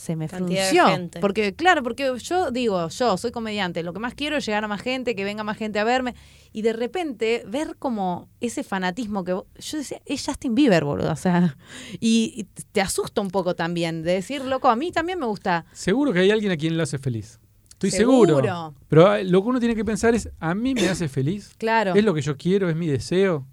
se 0.00 0.16
me 0.16 0.28
frunció. 0.28 0.84
Porque, 1.20 1.54
claro, 1.54 1.82
porque 1.82 2.10
yo 2.22 2.50
digo, 2.50 2.88
yo 2.88 3.16
soy 3.18 3.30
comediante, 3.30 3.82
lo 3.82 3.92
que 3.92 3.98
más 3.98 4.14
quiero 4.14 4.36
es 4.38 4.46
llegar 4.46 4.64
a 4.64 4.68
más 4.68 4.80
gente, 4.80 5.14
que 5.14 5.24
venga 5.24 5.44
más 5.44 5.58
gente 5.58 5.78
a 5.78 5.84
verme. 5.84 6.14
Y 6.52 6.62
de 6.62 6.72
repente 6.72 7.44
ver 7.46 7.76
como 7.78 8.28
ese 8.40 8.64
fanatismo 8.64 9.22
que 9.24 9.34
vos- 9.34 9.44
yo 9.58 9.78
decía, 9.78 10.00
es 10.06 10.24
Justin 10.24 10.54
Bieber, 10.54 10.84
boludo. 10.84 11.12
O 11.12 11.16
sea, 11.16 11.56
y, 12.00 12.32
y 12.34 12.44
te 12.72 12.80
asusta 12.80 13.20
un 13.20 13.28
poco 13.30 13.54
también 13.54 14.02
de 14.02 14.12
decir, 14.14 14.44
loco, 14.44 14.68
a 14.68 14.76
mí 14.76 14.90
también 14.90 15.18
me 15.18 15.26
gusta. 15.26 15.66
seguro 15.72 16.12
que 16.12 16.20
hay 16.20 16.30
alguien 16.30 16.50
a 16.52 16.56
quien 16.56 16.76
lo 16.76 16.82
hace 16.82 16.98
feliz. 16.98 17.38
Estoy 17.72 17.90
Seguro. 17.92 18.36
seguro. 18.36 18.74
Pero 18.88 19.06
ah, 19.06 19.22
lo 19.22 19.42
que 19.42 19.48
uno 19.48 19.58
tiene 19.60 19.74
que 19.74 19.84
pensar 19.86 20.14
es, 20.14 20.28
¿a 20.38 20.54
mí 20.54 20.74
me 20.74 20.88
hace 20.88 21.08
feliz? 21.08 21.52
Claro. 21.58 21.94
¿Es 21.94 22.04
lo 22.04 22.12
que 22.14 22.20
yo 22.22 22.36
quiero? 22.36 22.68
¿Es 22.68 22.76
mi 22.76 22.86
deseo? 22.86 23.46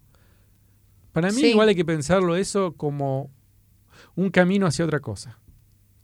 Para 1.13 1.29
mí 1.31 1.39
Sí. 1.41 1.47
igual 1.51 1.69
hay 1.69 1.75
que 1.75 1.85
pensarlo 1.85 2.35
eso 2.35 2.73
como 2.73 3.29
un 4.15 4.29
camino 4.29 4.65
hacia 4.67 4.83
otra 4.85 4.99
cosa. 4.99 5.39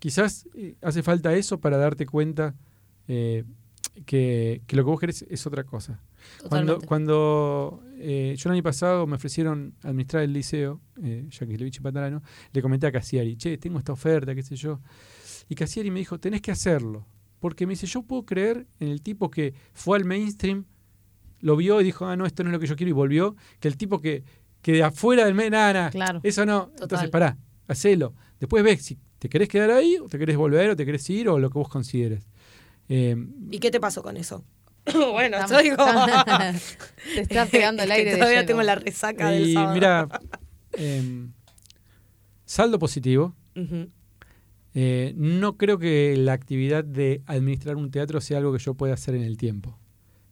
Quizás 0.03 0.49
eh, 0.53 0.75
hace 0.81 1.01
falta 1.01 1.33
eso 1.33 1.61
para 1.61 1.77
darte 1.77 2.05
cuenta 2.05 2.53
eh, 3.07 3.45
que, 4.05 4.61
que 4.67 4.75
lo 4.75 4.83
que 4.83 4.89
vos 4.89 4.99
querés 4.99 5.25
es 5.29 5.47
otra 5.47 5.63
cosa. 5.63 6.01
Cuando, 6.49 6.73
Totalmente. 6.73 6.87
cuando 6.87 7.83
eh, 7.95 8.35
yo 8.37 8.49
el 8.49 8.55
año 8.55 8.63
pasado 8.63 9.07
me 9.07 9.15
ofrecieron 9.15 9.75
administrar 9.81 10.23
el 10.23 10.33
liceo, 10.33 10.81
eh, 11.01 11.25
Yaquislevich 11.29 11.77
y 11.77 11.79
Patalano, 11.79 12.21
le 12.51 12.61
comenté 12.61 12.85
a 12.87 12.91
Cassiari, 12.91 13.37
che, 13.37 13.57
tengo 13.57 13.79
esta 13.79 13.93
oferta, 13.93 14.35
qué 14.35 14.43
sé 14.43 14.57
yo. 14.57 14.81
Y 15.47 15.55
Cassiari 15.55 15.89
me 15.89 15.99
dijo, 15.99 16.19
tenés 16.19 16.41
que 16.41 16.51
hacerlo. 16.51 17.07
Porque 17.39 17.65
me 17.65 17.71
dice, 17.71 17.87
yo 17.87 18.03
puedo 18.03 18.25
creer 18.25 18.67
en 18.81 18.89
el 18.89 19.01
tipo 19.01 19.31
que 19.31 19.53
fue 19.71 19.97
al 19.97 20.03
mainstream, 20.03 20.65
lo 21.39 21.55
vio 21.55 21.79
y 21.79 21.85
dijo, 21.85 22.05
ah, 22.05 22.17
no, 22.17 22.25
esto 22.25 22.43
no 22.43 22.49
es 22.49 22.53
lo 22.53 22.59
que 22.59 22.67
yo 22.67 22.75
quiero 22.75 22.89
y 22.89 22.93
volvió, 22.93 23.37
que 23.61 23.69
el 23.69 23.77
tipo 23.77 24.01
que, 24.01 24.25
que 24.61 24.73
de 24.73 24.83
afuera 24.83 25.23
del 25.23 25.33
mainstream, 25.33 25.61
nada, 25.61 25.73
nada, 25.73 25.91
Claro. 25.91 26.19
eso 26.23 26.45
no. 26.45 26.63
Total. 26.71 26.83
Entonces, 26.83 27.09
pará, 27.09 27.37
hacelo. 27.69 28.13
Después 28.41 28.65
ves 28.65 28.81
si 28.83 28.97
te 29.23 29.29
querés 29.29 29.47
quedar 29.47 29.71
ahí, 29.71 29.95
o 30.03 30.09
te 30.09 30.19
querés 30.19 30.35
volver, 30.35 30.69
o 30.71 30.75
te 30.75 30.85
querés 30.85 31.09
ir, 31.09 31.29
o 31.29 31.39
lo 31.39 31.49
que 31.49 31.57
vos 31.57 31.69
consideres. 31.69 32.27
Eh, 32.89 33.15
¿Y 33.51 33.59
qué 33.59 33.71
te 33.71 33.79
pasó 33.79 34.03
con 34.03 34.17
eso? 34.17 34.43
bueno, 34.93 35.37
Estamos- 35.37 35.63
estoy 35.63 35.77
como... 35.77 36.05
te 37.15 37.21
está 37.21 37.45
pegando 37.45 37.83
el 37.83 37.89
Es 37.91 37.95
que 37.95 37.99
aire 38.01 38.11
de 38.11 38.17
Todavía 38.17 38.39
lleno. 38.41 38.47
tengo 38.47 38.63
la 38.63 38.75
resaca 38.75 39.29
del 39.29 39.47
y 39.47 39.53
sábado. 39.53 39.73
mira, 39.73 40.07
em, 40.73 41.31
saldo 42.45 42.77
positivo. 42.79 43.33
Eh, 44.75 45.13
no 45.15 45.55
creo 45.55 45.77
que 45.77 46.15
la 46.17 46.33
actividad 46.33 46.83
de 46.83 47.21
administrar 47.27 47.75
un 47.77 47.91
teatro 47.91 48.19
sea 48.19 48.39
algo 48.39 48.51
que 48.51 48.59
yo 48.59 48.73
pueda 48.73 48.95
hacer 48.95 49.15
en 49.15 49.21
el 49.23 49.37
tiempo. 49.37 49.79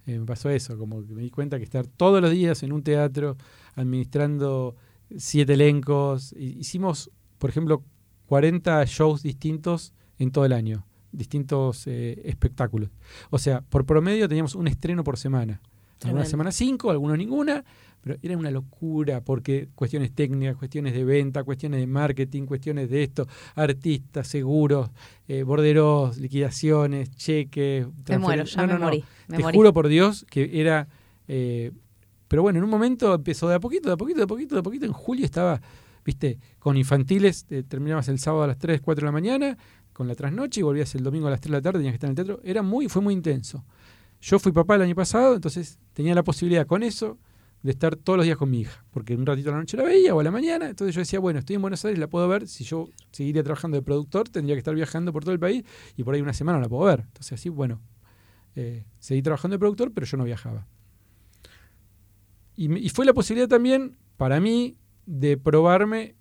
Eh, 0.07 0.19
me 0.19 0.25
pasó 0.25 0.49
eso, 0.49 0.77
como 0.77 1.05
que 1.07 1.13
me 1.13 1.21
di 1.21 1.29
cuenta 1.29 1.57
que 1.59 1.63
estar 1.63 1.85
todos 1.87 2.21
los 2.21 2.31
días 2.31 2.61
en 2.63 2.73
un 2.73 2.83
teatro 2.83 3.37
administrando 3.75 4.75
siete 5.15 5.53
elencos. 5.53 6.33
hi- 6.37 6.57
Hicimos, 6.59 7.09
por 7.37 7.49
ejemplo, 7.51 7.83
40 8.31 8.85
shows 8.85 9.23
distintos 9.23 9.91
en 10.17 10.31
todo 10.31 10.45
el 10.45 10.53
año, 10.53 10.85
distintos 11.11 11.85
eh, 11.85 12.21
espectáculos. 12.23 12.89
O 13.29 13.37
sea, 13.37 13.59
por 13.59 13.85
promedio 13.85 14.29
teníamos 14.29 14.55
un 14.55 14.69
estreno 14.69 15.03
por 15.03 15.17
semana. 15.17 15.59
Algunas 16.05 16.29
semanas 16.29 16.55
cinco, 16.55 16.91
algunos 16.91 17.17
ninguna, 17.17 17.61
pero 17.99 18.15
era 18.21 18.37
una 18.37 18.49
locura 18.49 19.19
porque 19.21 19.67
cuestiones 19.75 20.13
técnicas, 20.15 20.55
cuestiones 20.55 20.93
de 20.93 21.03
venta, 21.03 21.43
cuestiones 21.43 21.81
de 21.81 21.87
marketing, 21.87 22.45
cuestiones 22.45 22.89
de 22.89 23.03
esto, 23.03 23.27
artistas, 23.53 24.29
seguros, 24.29 24.89
eh, 25.27 25.43
borderos, 25.43 26.17
liquidaciones, 26.17 27.13
cheques. 27.17 27.85
Me 28.07 28.17
muero, 28.17 28.45
ya 28.45 28.61
No, 28.61 28.67
me 28.67 28.73
no, 28.75 28.79
no. 28.79 28.85
morí. 28.85 29.03
Me 29.27 29.37
Te 29.37 29.43
morí. 29.43 29.57
juro 29.57 29.73
por 29.73 29.89
Dios 29.89 30.25
que 30.29 30.61
era... 30.61 30.87
eh, 31.27 31.73
pero 32.29 32.43
bueno, 32.43 32.59
en 32.59 32.63
un 32.63 32.69
momento 32.69 33.13
empezó 33.13 33.49
de 33.49 33.55
a 33.55 33.59
poquito, 33.59 33.89
de 33.89 33.93
a 33.95 33.97
poquito, 33.97 34.19
de 34.19 34.23
a 34.23 34.27
poquito, 34.27 34.55
de 34.55 34.59
a 34.59 34.63
poquito. 34.63 34.85
En 34.85 34.93
julio 34.93 35.25
estaba, 35.25 35.61
viste, 36.05 36.39
con 36.59 36.77
infantiles, 36.77 37.45
terminabas 37.67 38.07
el 38.09 38.19
sábado 38.19 38.43
a 38.43 38.47
las 38.47 38.57
3, 38.57 38.81
4 38.81 39.01
de 39.01 39.05
la 39.05 39.11
mañana, 39.11 39.57
con 39.93 40.07
la 40.07 40.15
trasnoche 40.15 40.61
y 40.61 40.63
volvías 40.63 40.93
el 40.95 41.03
domingo 41.03 41.27
a 41.27 41.31
las 41.31 41.41
3 41.41 41.51
de 41.51 41.57
la 41.57 41.61
tarde, 41.61 41.79
tenías 41.79 41.93
que 41.93 41.95
estar 41.95 42.07
en 42.07 42.11
el 42.11 42.15
teatro. 42.15 42.41
Era 42.43 42.61
muy, 42.61 42.87
fue 42.87 43.01
muy 43.01 43.13
intenso. 43.13 43.63
Yo 44.21 44.39
fui 44.39 44.51
papá 44.51 44.75
el 44.75 44.83
año 44.83 44.95
pasado, 44.95 45.35
entonces 45.35 45.79
tenía 45.93 46.13
la 46.15 46.23
posibilidad 46.23 46.65
con 46.65 46.83
eso 46.83 47.17
de 47.63 47.71
estar 47.71 47.95
todos 47.95 48.17
los 48.17 48.25
días 48.25 48.37
con 48.37 48.49
mi 48.49 48.61
hija, 48.61 48.83
porque 48.91 49.15
un 49.15 49.25
ratito 49.25 49.49
a 49.49 49.53
la 49.53 49.59
noche 49.59 49.77
la 49.77 49.83
veía 49.83 50.15
o 50.15 50.19
a 50.19 50.23
la 50.23 50.31
mañana, 50.31 50.69
entonces 50.69 50.95
yo 50.95 51.01
decía, 51.01 51.19
bueno, 51.19 51.39
estoy 51.39 51.55
en 51.55 51.61
Buenos 51.61 51.83
Aires, 51.85 51.99
la 51.99 52.07
puedo 52.07 52.27
ver, 52.27 52.47
si 52.47 52.63
yo 52.63 52.89
seguiría 53.11 53.43
trabajando 53.43 53.77
de 53.77 53.83
productor, 53.83 54.29
tendría 54.29 54.55
que 54.55 54.59
estar 54.59 54.73
viajando 54.73 55.13
por 55.13 55.23
todo 55.23 55.33
el 55.33 55.39
país 55.39 55.63
y 55.95 56.03
por 56.03 56.15
ahí 56.15 56.21
una 56.21 56.33
semana 56.33 56.59
la 56.59 56.67
puedo 56.67 56.85
ver. 56.85 57.01
Entonces 57.01 57.33
así, 57.33 57.49
bueno, 57.49 57.79
eh, 58.55 58.85
seguí 58.99 59.21
trabajando 59.21 59.55
de 59.55 59.59
productor, 59.59 59.91
pero 59.93 60.07
yo 60.07 60.17
no 60.17 60.23
viajaba. 60.23 60.67
Y, 62.55 62.73
y 62.79 62.89
fue 62.89 63.05
la 63.05 63.13
posibilidad 63.13 63.47
también 63.47 63.95
para 64.17 64.39
mí 64.39 64.77
de 65.13 65.35
probarme, 65.37 66.15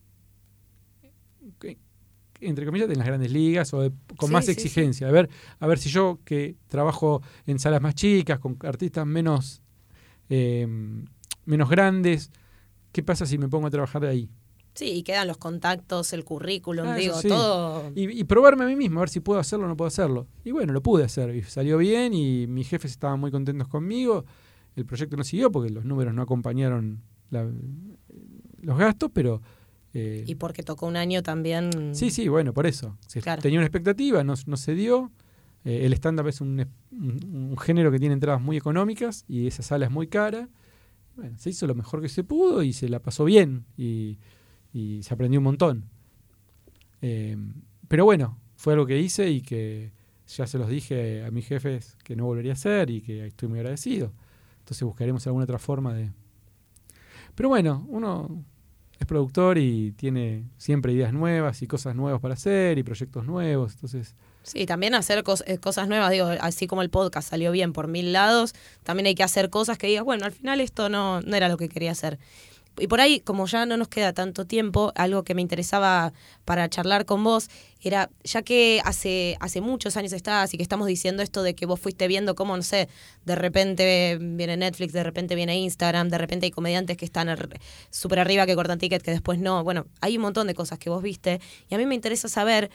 entre 2.40 2.64
comillas, 2.64 2.88
en 2.90 2.98
las 2.98 3.06
grandes 3.06 3.30
ligas 3.30 3.72
o 3.74 3.82
de- 3.82 3.92
con 4.16 4.28
Sí, 4.28 4.32
más 4.32 4.46
sí, 4.46 4.52
exigencia. 4.52 5.08
A, 5.08 5.10
ver, 5.12 5.28
a 5.58 5.66
ver 5.66 5.78
si 5.78 5.90
yo 5.90 6.18
que 6.24 6.56
trabajo 6.68 7.22
en 7.46 7.58
salas 7.58 7.82
más 7.82 7.94
chicas, 7.94 8.38
con 8.38 8.56
artistas 8.62 9.06
menos, 9.06 9.62
eh, 10.30 10.66
menos 11.44 11.68
grandes, 11.68 12.30
¿qué 12.92 13.02
pasa 13.02 13.26
si 13.26 13.36
me 13.38 13.48
pongo 13.48 13.66
a 13.66 13.70
trabajar 13.70 14.04
ahí? 14.06 14.30
Sí, 14.74 14.86
y 14.86 15.02
quedan 15.02 15.26
los 15.28 15.36
contactos, 15.36 16.12
el 16.14 16.24
currículum, 16.24 16.86
Ah, 16.86 16.96
digo, 16.96 17.20
sí. 17.20 17.28
todo. 17.28 17.92
Y, 17.94 18.20
y 18.20 18.24
probarme 18.24 18.64
a 18.64 18.66
mí 18.68 18.76
mismo, 18.76 19.00
a 19.00 19.02
ver 19.02 19.10
si 19.10 19.20
puedo 19.20 19.38
hacerlo 19.38 19.66
o 19.66 19.68
no 19.68 19.76
puedo 19.76 19.88
hacerlo. 19.88 20.26
Y 20.44 20.52
bueno, 20.52 20.72
lo 20.72 20.82
pude 20.82 21.04
hacer. 21.04 21.34
Y 21.34 21.42
salió 21.42 21.76
bien 21.76 22.14
y 22.14 22.46
mis 22.46 22.68
jefes 22.68 22.92
estaban 22.92 23.20
muy 23.20 23.30
contentos 23.30 23.68
conmigo. 23.68 24.24
El 24.76 24.86
proyecto 24.86 25.16
no 25.16 25.24
siguió 25.24 25.50
porque 25.52 25.70
los 25.70 25.84
números 25.84 26.14
no 26.14 26.22
acompañaron 26.22 27.02
la- 27.30 27.50
los 28.62 28.78
gastos, 28.78 29.10
pero... 29.12 29.40
eh, 29.94 30.24
Y 30.26 30.34
porque 30.36 30.62
tocó 30.62 30.86
un 30.86 30.96
año 30.96 31.22
también. 31.22 31.94
sí, 31.94 32.10
sí, 32.10 32.28
bueno, 32.28 32.52
por 32.52 32.66
eso. 32.66 32.96
Se- 33.06 33.20
Claro. 33.20 33.42
Tenía 33.42 33.58
una 33.58 33.66
expectativa, 33.66 34.22
no, 34.24 34.34
no 34.46 34.56
se 34.56 34.74
dio. 34.74 35.10
Eh, 35.64 35.84
el 35.86 35.92
stand-up 35.94 36.26
es 36.28 36.40
un, 36.40 36.66
un- 36.92 37.48
un 37.52 37.58
género 37.58 37.90
que 37.90 37.98
tiene 37.98 38.14
entradas 38.14 38.40
muy 38.40 38.56
económicas 38.56 39.24
y 39.28 39.46
esa 39.46 39.62
sala 39.62 39.86
es 39.86 39.90
muy 39.90 40.06
cara. 40.06 40.48
Bueno, 41.16 41.36
se 41.38 41.50
hizo 41.50 41.66
lo 41.66 41.74
mejor 41.74 42.00
que 42.00 42.08
se 42.08 42.24
pudo 42.24 42.62
y 42.62 42.72
se 42.72 42.88
la 42.88 43.00
pasó 43.00 43.24
bien 43.24 43.64
y, 43.76 44.18
y 44.72 45.02
se 45.02 45.12
aprendió 45.12 45.40
un 45.40 45.44
montón. 45.44 45.84
Eh, 47.02 47.36
pero 47.88 48.04
bueno, 48.04 48.38
fue 48.56 48.72
algo 48.74 48.86
que 48.86 48.98
hice 48.98 49.30
y 49.30 49.40
que 49.42 49.92
ya 50.28 50.46
se 50.46 50.58
los 50.58 50.68
dije 50.68 51.24
a 51.24 51.30
mis 51.30 51.46
jefes 51.46 51.96
que 52.04 52.14
no 52.16 52.24
volvería 52.26 52.52
a 52.52 52.54
hacer 52.54 52.88
y 52.90 53.00
que 53.02 53.26
estoy 53.26 53.48
muy 53.48 53.58
agradecido. 53.58 54.12
Entonces 54.60 54.82
buscaremos 54.84 55.26
alguna 55.26 55.44
otra 55.44 55.58
forma 55.58 55.92
de... 55.94 56.10
Pero 57.34 57.48
bueno, 57.48 57.84
uno 57.88 58.44
productor 59.10 59.58
y 59.58 59.90
tiene 59.92 60.44
siempre 60.56 60.92
ideas 60.92 61.12
nuevas 61.12 61.60
y 61.62 61.66
cosas 61.66 61.96
nuevas 61.96 62.20
para 62.20 62.34
hacer 62.34 62.78
y 62.78 62.84
proyectos 62.84 63.26
nuevos. 63.26 63.72
Entonces, 63.74 64.14
Sí, 64.42 64.64
también 64.64 64.94
hacer 64.94 65.22
eh, 65.46 65.58
cosas 65.58 65.88
nuevas, 65.88 66.10
digo, 66.10 66.26
así 66.40 66.66
como 66.66 66.80
el 66.80 66.88
podcast 66.88 67.28
salió 67.28 67.52
bien 67.52 67.74
por 67.74 67.88
mil 67.88 68.12
lados, 68.12 68.54
también 68.84 69.06
hay 69.06 69.14
que 69.14 69.22
hacer 69.22 69.50
cosas 69.50 69.76
que 69.76 69.86
digas, 69.86 70.04
bueno, 70.04 70.24
al 70.24 70.32
final 70.32 70.60
esto 70.60 70.88
no, 70.88 71.20
no 71.20 71.36
era 71.36 71.48
lo 71.48 71.58
que 71.58 71.68
quería 71.68 71.90
hacer. 71.90 72.18
Y 72.80 72.88
por 72.88 73.00
ahí, 73.00 73.20
como 73.20 73.46
ya 73.46 73.66
no 73.66 73.76
nos 73.76 73.88
queda 73.88 74.12
tanto 74.12 74.46
tiempo, 74.46 74.92
algo 74.94 75.22
que 75.22 75.34
me 75.34 75.42
interesaba 75.42 76.12
para 76.44 76.68
charlar 76.68 77.04
con 77.04 77.22
vos 77.22 77.48
era, 77.82 78.10
ya 78.24 78.42
que 78.42 78.80
hace, 78.84 79.36
hace 79.40 79.60
muchos 79.60 79.96
años 79.96 80.12
estás 80.12 80.52
y 80.54 80.56
que 80.56 80.62
estamos 80.62 80.86
diciendo 80.86 81.22
esto 81.22 81.42
de 81.42 81.54
que 81.54 81.66
vos 81.66 81.80
fuiste 81.80 82.08
viendo 82.08 82.34
cómo, 82.34 82.56
no 82.56 82.62
sé, 82.62 82.88
de 83.24 83.34
repente 83.34 84.18
viene 84.20 84.56
Netflix, 84.56 84.92
de 84.92 85.02
repente 85.02 85.34
viene 85.34 85.58
Instagram, 85.58 86.08
de 86.08 86.18
repente 86.18 86.46
hay 86.46 86.50
comediantes 86.50 86.96
que 86.96 87.04
están 87.04 87.28
súper 87.90 88.18
arriba 88.18 88.46
que 88.46 88.54
cortan 88.54 88.78
ticket, 88.78 89.02
que 89.02 89.10
después 89.10 89.38
no. 89.38 89.62
Bueno, 89.64 89.86
hay 90.00 90.16
un 90.16 90.22
montón 90.22 90.46
de 90.46 90.54
cosas 90.54 90.78
que 90.78 90.90
vos 90.90 91.02
viste. 91.02 91.40
Y 91.68 91.74
a 91.74 91.78
mí 91.78 91.86
me 91.86 91.94
interesa 91.94 92.28
saber 92.28 92.70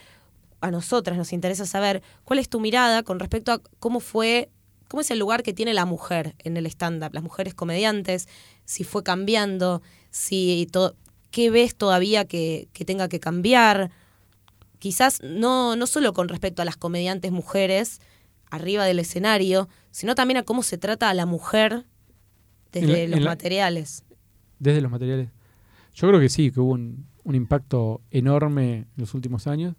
a 0.61 0.71
nosotras 0.71 1.17
nos 1.17 1.33
interesa 1.33 1.65
saber 1.65 2.01
cuál 2.23 2.39
es 2.39 2.49
tu 2.49 2.59
mirada 2.59 3.03
con 3.03 3.19
respecto 3.19 3.51
a 3.51 3.61
cómo 3.79 3.99
fue, 3.99 4.49
cómo 4.87 5.01
es 5.01 5.11
el 5.11 5.19
lugar 5.19 5.43
que 5.43 5.53
tiene 5.53 5.73
la 5.73 5.85
mujer 5.85 6.35
en 6.39 6.57
el 6.57 6.65
stand-up, 6.65 7.13
las 7.13 7.23
mujeres 7.23 7.53
comediantes, 7.53 8.27
si 8.65 8.83
fue 8.83 9.03
cambiando, 9.03 9.81
si 10.11 10.67
todo, 10.71 10.95
qué 11.31 11.49
ves 11.49 11.75
todavía 11.75 12.25
que, 12.25 12.67
que 12.73 12.85
tenga 12.85 13.07
que 13.07 13.19
cambiar. 13.19 13.91
Quizás 14.79 15.21
no, 15.23 15.75
no 15.75 15.87
solo 15.87 16.13
con 16.13 16.27
respecto 16.29 16.61
a 16.61 16.65
las 16.65 16.77
comediantes 16.77 17.31
mujeres 17.31 18.01
arriba 18.51 18.85
del 18.85 18.99
escenario, 18.99 19.67
sino 19.91 20.15
también 20.15 20.37
a 20.37 20.43
cómo 20.43 20.63
se 20.63 20.77
trata 20.77 21.09
a 21.09 21.13
la 21.13 21.25
mujer 21.25 21.85
desde 22.71 22.85
En 22.87 22.91
la- 22.93 22.99
en 22.99 23.11
los 23.11 23.19
la- 23.21 23.29
materiales. 23.31 24.03
desde 24.59 24.81
los 24.81 24.91
materiales. 24.91 25.29
Yo 25.93 26.07
creo 26.07 26.19
que 26.19 26.29
sí, 26.29 26.51
que 26.51 26.59
hubo 26.59 26.71
un, 26.73 27.05
un 27.23 27.35
impacto 27.35 28.01
enorme 28.11 28.73
en 28.73 28.87
los 28.97 29.13
últimos 29.13 29.47
años. 29.47 29.75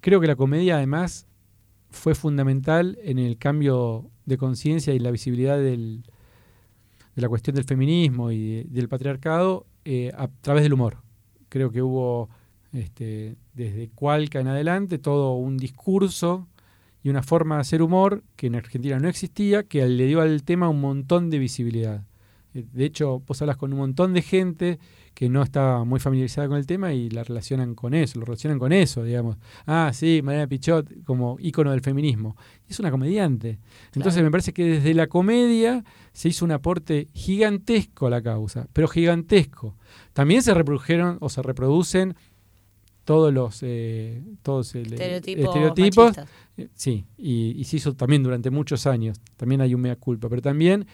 Creo 0.00 0.20
que 0.20 0.26
la 0.26 0.36
comedia 0.36 0.76
además 0.76 1.26
fue 1.90 2.14
fundamental 2.14 2.98
en 3.02 3.18
el 3.18 3.38
cambio 3.38 4.10
de 4.26 4.36
conciencia 4.36 4.92
y 4.94 4.98
la 4.98 5.10
visibilidad 5.10 5.58
del- 5.58 6.04
la 7.20 7.28
cuestión 7.28 7.54
del 7.56 7.64
feminismo 7.64 8.30
y 8.30 8.38
de- 8.56 8.64
del 8.64 8.88
patriarcado 8.88 9.66
eh, 9.84 10.10
a 10.16 10.28
través 10.28 10.62
del 10.62 10.72
humor. 10.74 10.98
Creo 11.48 11.70
que 11.70 11.82
hubo 11.82 12.28
este, 12.72 13.36
desde 13.54 13.88
Cualca 13.94 14.40
en 14.40 14.46
adelante 14.48 14.98
todo 14.98 15.34
un 15.34 15.56
discurso 15.56 16.46
y 17.02 17.08
una 17.08 17.22
forma 17.22 17.56
de 17.56 17.62
hacer 17.62 17.82
humor 17.82 18.22
que 18.36 18.46
en 18.48 18.54
Argentina 18.56 18.98
no 18.98 19.08
existía, 19.08 19.62
que 19.64 19.86
le 19.88 20.06
dio 20.06 20.20
al 20.20 20.42
tema 20.44 20.68
un 20.68 20.80
montón 20.80 21.30
de 21.30 21.38
visibilidad. 21.38 22.04
Eh, 22.54 22.64
De 22.72 22.84
hecho, 22.84 23.20
vos 23.26 23.40
hablas 23.42 23.56
con 23.56 23.72
un 23.72 23.78
montón 23.78 24.12
de 24.12 24.22
gente 24.22 24.78
que 25.14 25.28
no 25.28 25.42
está 25.42 25.84
muy 25.84 26.00
familiarizada 26.00 26.48
con 26.48 26.56
el 26.56 26.66
tema 26.66 26.92
y 26.94 27.10
la 27.10 27.22
relacionan 27.24 27.74
con 27.74 27.92
eso, 27.94 28.18
lo 28.18 28.24
relacionan 28.24 28.58
con 28.58 28.72
eso, 28.72 29.02
digamos. 29.04 29.36
Ah, 29.66 29.90
sí, 29.92 30.20
Mariana 30.22 30.46
Pichot 30.46 31.04
como 31.04 31.36
ícono 31.40 31.72
del 31.72 31.82
feminismo. 31.82 32.36
Es 32.68 32.78
una 32.80 32.90
comediante. 32.90 33.58
Entonces 33.88 34.14
Claro. 34.14 34.24
me 34.26 34.30
parece 34.30 34.52
que 34.54 34.64
desde 34.64 34.94
la 34.94 35.08
comedia 35.08 35.84
se 36.12 36.28
hizo 36.30 36.44
un 36.44 36.52
aporte 36.52 37.08
gigantesco 37.12 38.06
a 38.06 38.10
la 38.10 38.22
causa, 38.22 38.66
pero 38.72 38.88
gigantesco. 38.88 39.76
También 40.14 40.42
se 40.42 40.54
reprodujeron 40.54 41.18
o 41.20 41.28
se 41.28 41.42
reproducen 41.42 42.14
todos 43.04 43.32
los 43.32 43.58
eh, 43.62 44.22
todos 44.42 44.74
el- 44.74 44.92
Estereotipos. 44.92 45.44
estereotipos 45.44 46.18
eh, 46.56 46.68
Sí, 46.74 47.04
y, 47.18 47.52
y 47.58 47.64
se 47.64 47.76
hizo 47.76 47.94
también 47.94 48.22
durante 48.22 48.50
muchos 48.50 48.86
años. 48.86 49.18
También 49.36 49.60
hay 49.60 49.74
un 49.74 49.80
mea 49.80 49.96
culpa, 49.96 50.28
pero 50.28 50.40
también 50.40 50.86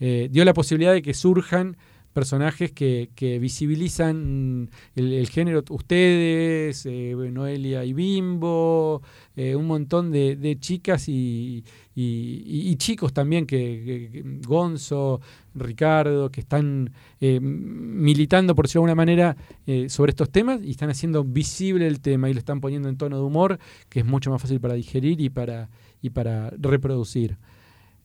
eh, 0.00 0.28
dio 0.30 0.44
la 0.44 0.54
posibilidad 0.54 0.92
de 0.92 1.02
que 1.02 1.14
surjan 1.14 1.76
personajes 2.12 2.72
que, 2.72 3.10
que 3.14 3.38
visibilizan 3.38 4.70
el, 4.94 5.28
género. 5.28 5.62
Ustedes, 5.70 6.84
eh, 6.86 7.14
Noelia 7.32 7.84
y 7.84 7.92
Bimbo, 7.92 9.02
eh, 9.36 9.54
un 9.56 9.66
montón 9.66 10.10
de, 10.10 10.36
de 10.36 10.58
chicas 10.58 11.08
y, 11.08 11.64
y- 11.94 12.76
chicos 12.76 13.12
también, 13.12 13.46
que- 13.46 14.40
Gonzo, 14.46 15.20
Ricardo, 15.54 16.30
que 16.30 16.40
están 16.40 16.92
eh, 17.20 17.40
militando, 17.40 18.54
por 18.54 18.66
decirlo 18.66 18.86
de 18.86 18.90
alguna 18.90 19.02
manera, 19.02 19.36
eh, 19.66 19.88
sobre 19.88 20.10
estos 20.10 20.30
temas 20.30 20.60
y 20.62 20.70
están 20.70 20.90
haciendo 20.90 21.24
visible 21.24 21.86
el 21.86 22.00
tema 22.00 22.30
y 22.30 22.34
lo 22.34 22.38
están 22.38 22.60
poniendo 22.60 22.88
en 22.88 22.96
tono 22.96 23.16
de 23.18 23.22
humor 23.22 23.58
que 23.88 24.00
es 24.00 24.06
mucho 24.06 24.30
más 24.30 24.40
fácil 24.40 24.60
para 24.60 24.74
digerir 24.74 25.20
y 25.20 25.30
para, 25.30 25.68
y 26.02 26.10
para 26.10 26.50
reproducir. 26.50 27.36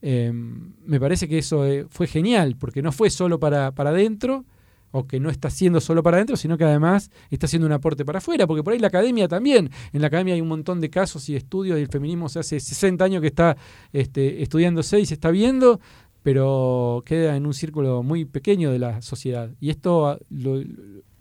Eh, 0.02 0.32
me 0.34 1.00
parece 1.00 1.28
que 1.28 1.38
eso 1.38 1.66
eh, 1.66 1.86
fue 1.90 2.08
genial, 2.08 2.56
porque 2.60 2.82
no 2.82 2.92
fue 2.92 3.10
solo 3.10 3.40
para, 3.40 3.72
para 3.74 3.90
adentro, 3.92 4.46
o 4.92 5.08
que 5.08 5.20
no 5.20 5.30
está 5.30 5.50
siendo 5.50 5.82
solo 5.82 6.04
para 6.04 6.18
adentro, 6.18 6.38
sino 6.38 6.58
que 6.58 6.64
además 6.64 7.12
está 7.30 7.48
haciendo 7.48 7.66
un 7.66 7.74
aporte 7.74 8.06
para 8.06 8.20
afuera, 8.20 8.48
porque 8.48 8.64
por 8.64 8.72
ahí 8.74 8.80
la 8.80 8.88
academia 8.88 9.28
también, 9.28 9.70
en 9.92 10.02
la 10.02 10.08
academia 10.08 10.36
hay 10.36 10.42
un 10.42 10.48
montón 10.48 10.80
de 10.80 10.90
casos 10.90 11.28
y 11.28 11.36
estudios, 11.36 11.78
y 11.78 11.82
el 11.82 11.90
feminismo 11.90 12.30
se 12.30 12.40
hace 12.40 12.60
60 12.60 13.04
años 13.04 13.22
que 13.22 13.28
está 13.28 13.58
este, 13.92 14.42
estudiándose 14.42 15.00
y 15.00 15.06
se 15.06 15.16
está 15.16 15.32
viendo, 15.32 15.80
pero 16.24 17.04
queda 17.06 17.36
en 17.36 17.46
un 17.46 17.54
círculo 17.54 18.04
muy 18.04 18.26
pequeño 18.26 18.72
de 18.72 18.80
la 18.80 19.02
sociedad. 19.02 19.52
Y 19.60 19.70
esto 19.70 20.08
ah, 20.08 20.18
lo, 20.30 20.62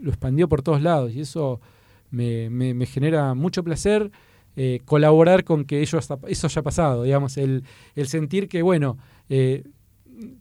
expandió 0.07 0.49
por 0.49 0.63
todos 0.63 0.81
lados, 0.81 1.13
y 1.13 1.21
eso 1.21 1.61
me- 2.11 2.49
me 2.51 2.87
genera 2.87 3.35
mucho 3.35 3.65
placer 3.65 4.11
eh, 4.57 4.81
colaborar 4.85 5.45
con 5.45 5.65
que 5.65 5.81
ello 5.81 5.99
hasta- 5.99 6.19
eso 6.29 6.47
haya 6.47 6.63
pasado, 6.63 7.03
digamos, 7.03 7.37
el, 7.37 7.65
el 7.95 8.07
sentir 8.09 8.49
que, 8.49 8.63
bueno, 8.63 8.99
eh, 9.29 9.65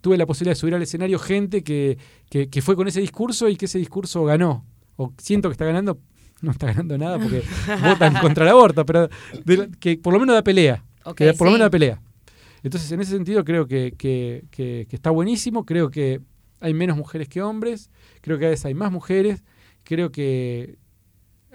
tuve 0.01 0.17
la 0.17 0.25
posibilidad 0.25 0.51
de 0.51 0.59
subir 0.59 0.75
al 0.75 0.81
escenario 0.83 1.17
gente 1.19 1.63
que, 1.63 1.97
que, 2.29 2.49
que 2.49 2.61
fue 2.61 2.75
con 2.75 2.87
ese 2.87 3.01
discurso 3.01 3.49
y 3.49 3.55
que 3.55 3.65
ese 3.65 3.79
discurso 3.79 4.23
ganó, 4.25 4.65
o 4.97 5.11
siento 5.17 5.49
que 5.49 5.53
está 5.53 5.65
ganando, 5.65 5.99
no 6.41 6.51
está 6.51 6.67
ganando 6.67 6.97
nada 6.97 7.17
porque 7.19 7.41
votan 7.83 8.13
contra 8.21 8.43
el 8.45 8.51
aborto, 8.51 8.85
pero 8.85 9.09
de 9.45 9.57
la- 9.57 9.67
que 9.79 9.97
por 9.97 10.13
lo 10.13 10.19
menos 10.19 10.35
da 10.35 10.43
pelea, 10.43 10.83
que 11.15 11.25
por 11.37 11.47
lo 11.47 11.51
menos 11.53 11.65
da 11.65 11.69
pelea. 11.71 12.01
Entonces, 12.63 12.89
en 12.93 13.01
ese 13.01 13.11
sentido, 13.11 13.43
creo 13.43 13.67
que, 13.67 13.93
que- 13.97 14.45
que- 14.51 14.85
que 14.89 14.95
está 14.95 15.09
buenísimo. 15.09 15.65
Creo 15.65 15.89
que 15.89 16.21
hay 16.61 16.73
menos 16.73 16.95
mujeres 16.95 17.27
que 17.27 17.41
hombres. 17.41 17.89
Creo 18.21 18.39
que 18.39 18.45
a 18.45 18.49
veces 18.49 18.65
hay 18.65 18.73
más 18.73 18.89
mujeres. 18.89 19.43
Creo 19.83 20.13
que, 20.13 20.77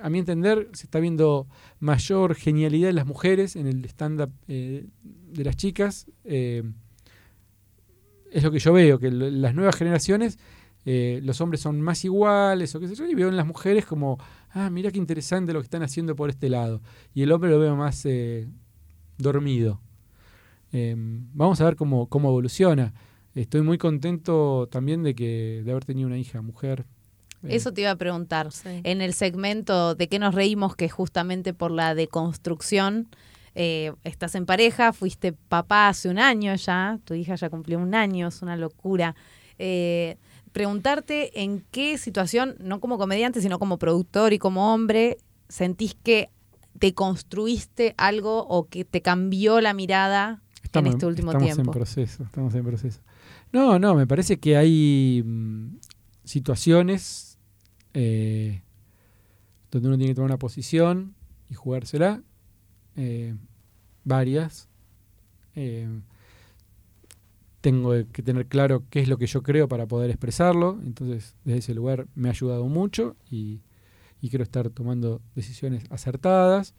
a 0.01 0.11
mi 0.11 0.19
entender, 0.19 0.69
se 0.73 0.85
está 0.87 1.01
viendo 1.01 1.47
mayor 1.81 2.35
genialidad 2.35 2.91
en 2.91 2.97
las 2.97 3.07
mujeres, 3.07 3.57
en 3.57 3.67
el 3.67 3.85
stand-up 3.87 4.33
eh, 4.49 4.87
de 5.03 5.45
las 5.45 5.57
chicas. 5.57 6.11
Eh, 6.25 6.63
es 8.31 8.43
lo 8.43 8.51
que 8.51 8.59
yo 8.59 8.73
veo, 8.73 8.99
que 8.99 9.11
las 9.11 9.55
nuevas 9.55 9.77
generaciones, 9.77 10.39
eh, 10.85 11.21
los 11.23 11.41
hombres 11.41 11.61
son 11.61 11.81
más 11.81 12.05
iguales, 12.05 12.75
o 12.75 12.81
qué 12.81 12.89
sé 12.89 12.95
yo, 12.95 13.07
y 13.07 13.15
veo 13.15 13.29
en 13.29 13.37
las 13.37 13.47
mujeres 13.47 13.87
como, 13.87 14.19
ah, 14.51 14.71
mira 14.71 14.91
qué 14.91 14.99
interesante 14.99 15.53
lo 15.53 15.61
que 15.61 15.65
están 15.65 15.83
haciendo 15.83 16.15
por 16.15 16.29
este 16.31 16.49
lado. 16.49 16.83
Y 17.15 17.23
el 17.23 17.33
hombre 17.33 17.51
lo 17.51 17.59
veo 17.59 17.75
más 17.77 18.07
dormido. 19.19 19.81
Eh, 20.73 20.95
vamos 20.97 21.61
a 21.61 21.65
ver 21.65 21.77
cómo, 21.77 22.09
cómo 22.09 22.29
evoluciona. 22.29 22.95
Estoy 23.35 23.63
muy 23.63 23.79
contento 23.79 24.69
también 24.71 25.03
de 25.03 25.15
que 25.15 25.63
de 25.65 25.71
haber 25.71 25.85
tenido 25.85 26.07
una 26.07 26.19
hija 26.19 26.43
mujer. 26.43 26.87
Eso 27.47 27.73
te 27.73 27.83
iba 27.83 27.91
a 27.91 27.97
preguntar. 27.97 28.51
Sí. 28.53 28.81
En 28.83 29.01
el 29.01 29.15
segmento 29.15 29.95
de 29.95 30.09
qué 30.09 30.19
nos 30.19 30.35
reímos, 30.35 30.75
que 30.75 30.89
justamente 30.89 31.55
por 31.55 31.71
la 31.71 31.95
deconstrucción, 31.95 33.09
eh, 33.55 33.93
estás 34.05 34.35
en 34.35 34.47
pareja, 34.47 34.93
fuiste 34.93 35.33
papá 35.33 35.89
hace 35.89 36.09
un 36.09 36.19
año 36.19 36.55
ya, 36.55 36.99
tu 37.05 37.15
hija 37.15 37.35
ya 37.35 37.51
cumplió 37.51 37.79
un 37.79 37.95
año, 37.95 38.29
es 38.29 38.43
una 38.43 38.57
locura. 38.57 39.15
Eh, 39.59 40.17
preguntarte 40.53 41.43
en 41.43 41.65
qué 41.71 41.99
situación, 41.99 42.57
no 42.61 42.81
como 42.81 42.99
comediante, 42.99 43.41
sino 43.41 43.59
como 43.59 43.79
productor 43.79 44.33
y 44.33 44.39
como 44.39 44.73
hombre, 44.73 45.19
sentís 45.49 45.97
que 46.03 46.31
te 46.79 46.95
construiste 46.95 47.95
algo 47.97 48.47
o 48.47 48.69
que 48.69 48.85
te 48.85 49.03
cambió 49.03 49.61
la 49.61 49.75
mirada 49.75 50.41
en 50.73 50.87
este 50.87 51.07
último 51.07 51.33
estamos 51.33 51.47
tiempo. 51.47 51.73
en 51.73 51.75
proceso, 51.75 52.23
estamos 52.23 52.55
en 52.55 52.65
proceso. 52.65 53.01
No, 53.53 53.79
no, 53.79 53.95
me 53.95 54.07
parece 54.07 54.39
que 54.39 54.57
hay 54.57 55.23
mm, 55.25 55.79
situaciones 56.25 57.28
eh, 57.95 58.63
donde 59.71 59.89
uno 59.89 59.97
tiene 59.97 60.13
que 60.13 60.15
tomar 60.15 60.31
una 60.31 60.39
posición 60.39 61.15
y 61.49 61.55
jugársela, 61.55 62.23
eh, 62.97 63.35
varias. 64.05 64.69
Eh, 65.55 65.89
tengo 67.61 67.93
que 68.13 68.23
tener 68.23 68.47
claro 68.47 68.85
qué 68.89 69.01
es 69.01 69.09
lo 69.09 69.19
que 69.19 69.27
yo 69.27 69.43
creo 69.43 69.69
para 69.69 69.87
poder 69.87 70.11
expresarlo, 70.11 70.79
entonces 70.85 71.35
desde 71.45 71.59
ese 71.59 71.75
lugar 71.75 72.07
me 72.15 72.29
ha 72.29 72.33
ayudado 72.33 72.67
mucho 72.69 73.17
y, 73.31 73.61
y 74.21 74.31
quiero 74.31 74.43
estar 74.43 74.71
tomando 74.71 75.21
decisiones 75.35 75.85
acertadas. 75.91 76.75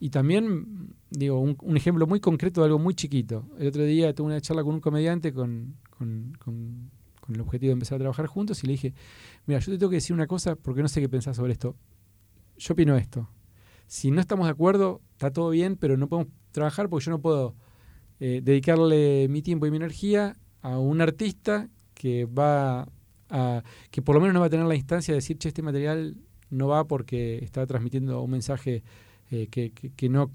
Y 0.00 0.10
también, 0.10 0.94
digo, 1.10 1.40
un, 1.40 1.76
ejemplo 1.76 2.06
muy 2.06 2.20
concreto 2.20 2.60
de 2.60 2.66
algo 2.66 2.78
muy 2.78 2.94
chiquito. 2.94 3.44
El 3.58 3.68
otro 3.68 3.84
día 3.84 4.14
tuve 4.14 4.28
una 4.28 4.40
charla 4.40 4.62
con 4.62 4.74
un 4.74 4.80
comediante 4.80 5.32
con, 5.32 5.74
con, 7.28 7.34
el 7.34 7.40
objetivo 7.40 7.68
de 7.68 7.74
empezar 7.74 7.96
a 7.96 7.98
trabajar 7.98 8.26
juntos 8.26 8.64
y 8.64 8.66
le 8.66 8.72
dije, 8.72 8.94
mira, 9.46 9.60
yo 9.60 9.72
te 9.72 9.78
tengo 9.78 9.90
que 9.90 9.96
decir 9.96 10.14
una 10.14 10.26
cosa 10.26 10.56
porque 10.56 10.82
no 10.82 10.88
sé 10.88 11.00
qué 11.00 11.08
pensás 11.08 11.36
sobre 11.36 11.52
esto. 11.52 11.76
Yo 12.56 12.72
opino 12.72 12.96
esto. 12.96 13.28
Si 13.86 14.10
no 14.10 14.20
estamos 14.20 14.46
de 14.46 14.52
acuerdo, 14.52 15.00
está 15.12 15.30
todo 15.30 15.50
bien, 15.50 15.76
pero 15.76 15.96
no 15.96 16.08
podemos 16.08 16.32
trabajar 16.52 16.88
porque 16.88 17.06
yo 17.06 17.10
no 17.10 17.20
puedo 17.20 17.54
eh, 18.20 18.40
dedicarle 18.42 19.28
mi 19.28 19.42
tiempo 19.42 19.66
y 19.66 19.70
mi 19.70 19.76
energía 19.76 20.36
a 20.62 20.78
un 20.78 21.00
artista 21.00 21.68
que 21.94 22.26
va 22.26 22.88
a, 23.30 23.62
que 23.90 24.02
por 24.02 24.14
lo 24.14 24.20
menos 24.20 24.34
no 24.34 24.40
va 24.40 24.46
a 24.46 24.50
tener 24.50 24.66
la 24.66 24.74
instancia 24.74 25.12
de 25.12 25.18
decir, 25.18 25.38
che, 25.38 25.48
este 25.48 25.62
material 25.62 26.16
no 26.50 26.68
va 26.68 26.86
porque 26.86 27.38
está 27.42 27.66
transmitiendo 27.66 28.22
un 28.22 28.30
mensaje 28.30 28.82
eh, 29.30 29.48
que, 29.48 29.72
que, 29.72 30.08
no, 30.08 30.30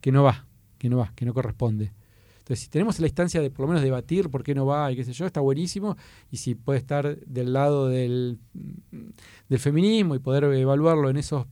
que 0.00 0.12
no 0.12 0.22
va, 0.22 0.46
que 0.78 0.88
no 0.88 0.98
va, 0.98 1.12
que 1.14 1.26
no 1.26 1.34
corresponde. 1.34 1.92
Entonces, 2.50 2.64
si 2.64 2.70
tenemos 2.70 2.98
la 2.98 3.06
instancia 3.06 3.40
de 3.40 3.48
por 3.48 3.60
lo 3.60 3.68
menos 3.68 3.80
debatir 3.84 4.28
por 4.28 4.42
qué 4.42 4.56
no 4.56 4.66
va 4.66 4.90
y 4.90 4.96
qué 4.96 5.04
sé 5.04 5.12
yo, 5.12 5.24
está 5.24 5.38
buenísimo. 5.40 5.96
Y 6.32 6.38
si 6.38 6.56
puede 6.56 6.80
estar 6.80 7.16
del 7.20 7.52
lado 7.52 7.86
del, 7.86 8.40
del 9.48 9.58
feminismo 9.60 10.16
y 10.16 10.18
poder 10.18 10.42
evaluarlo 10.42 11.10
en 11.10 11.16
esos 11.16 11.46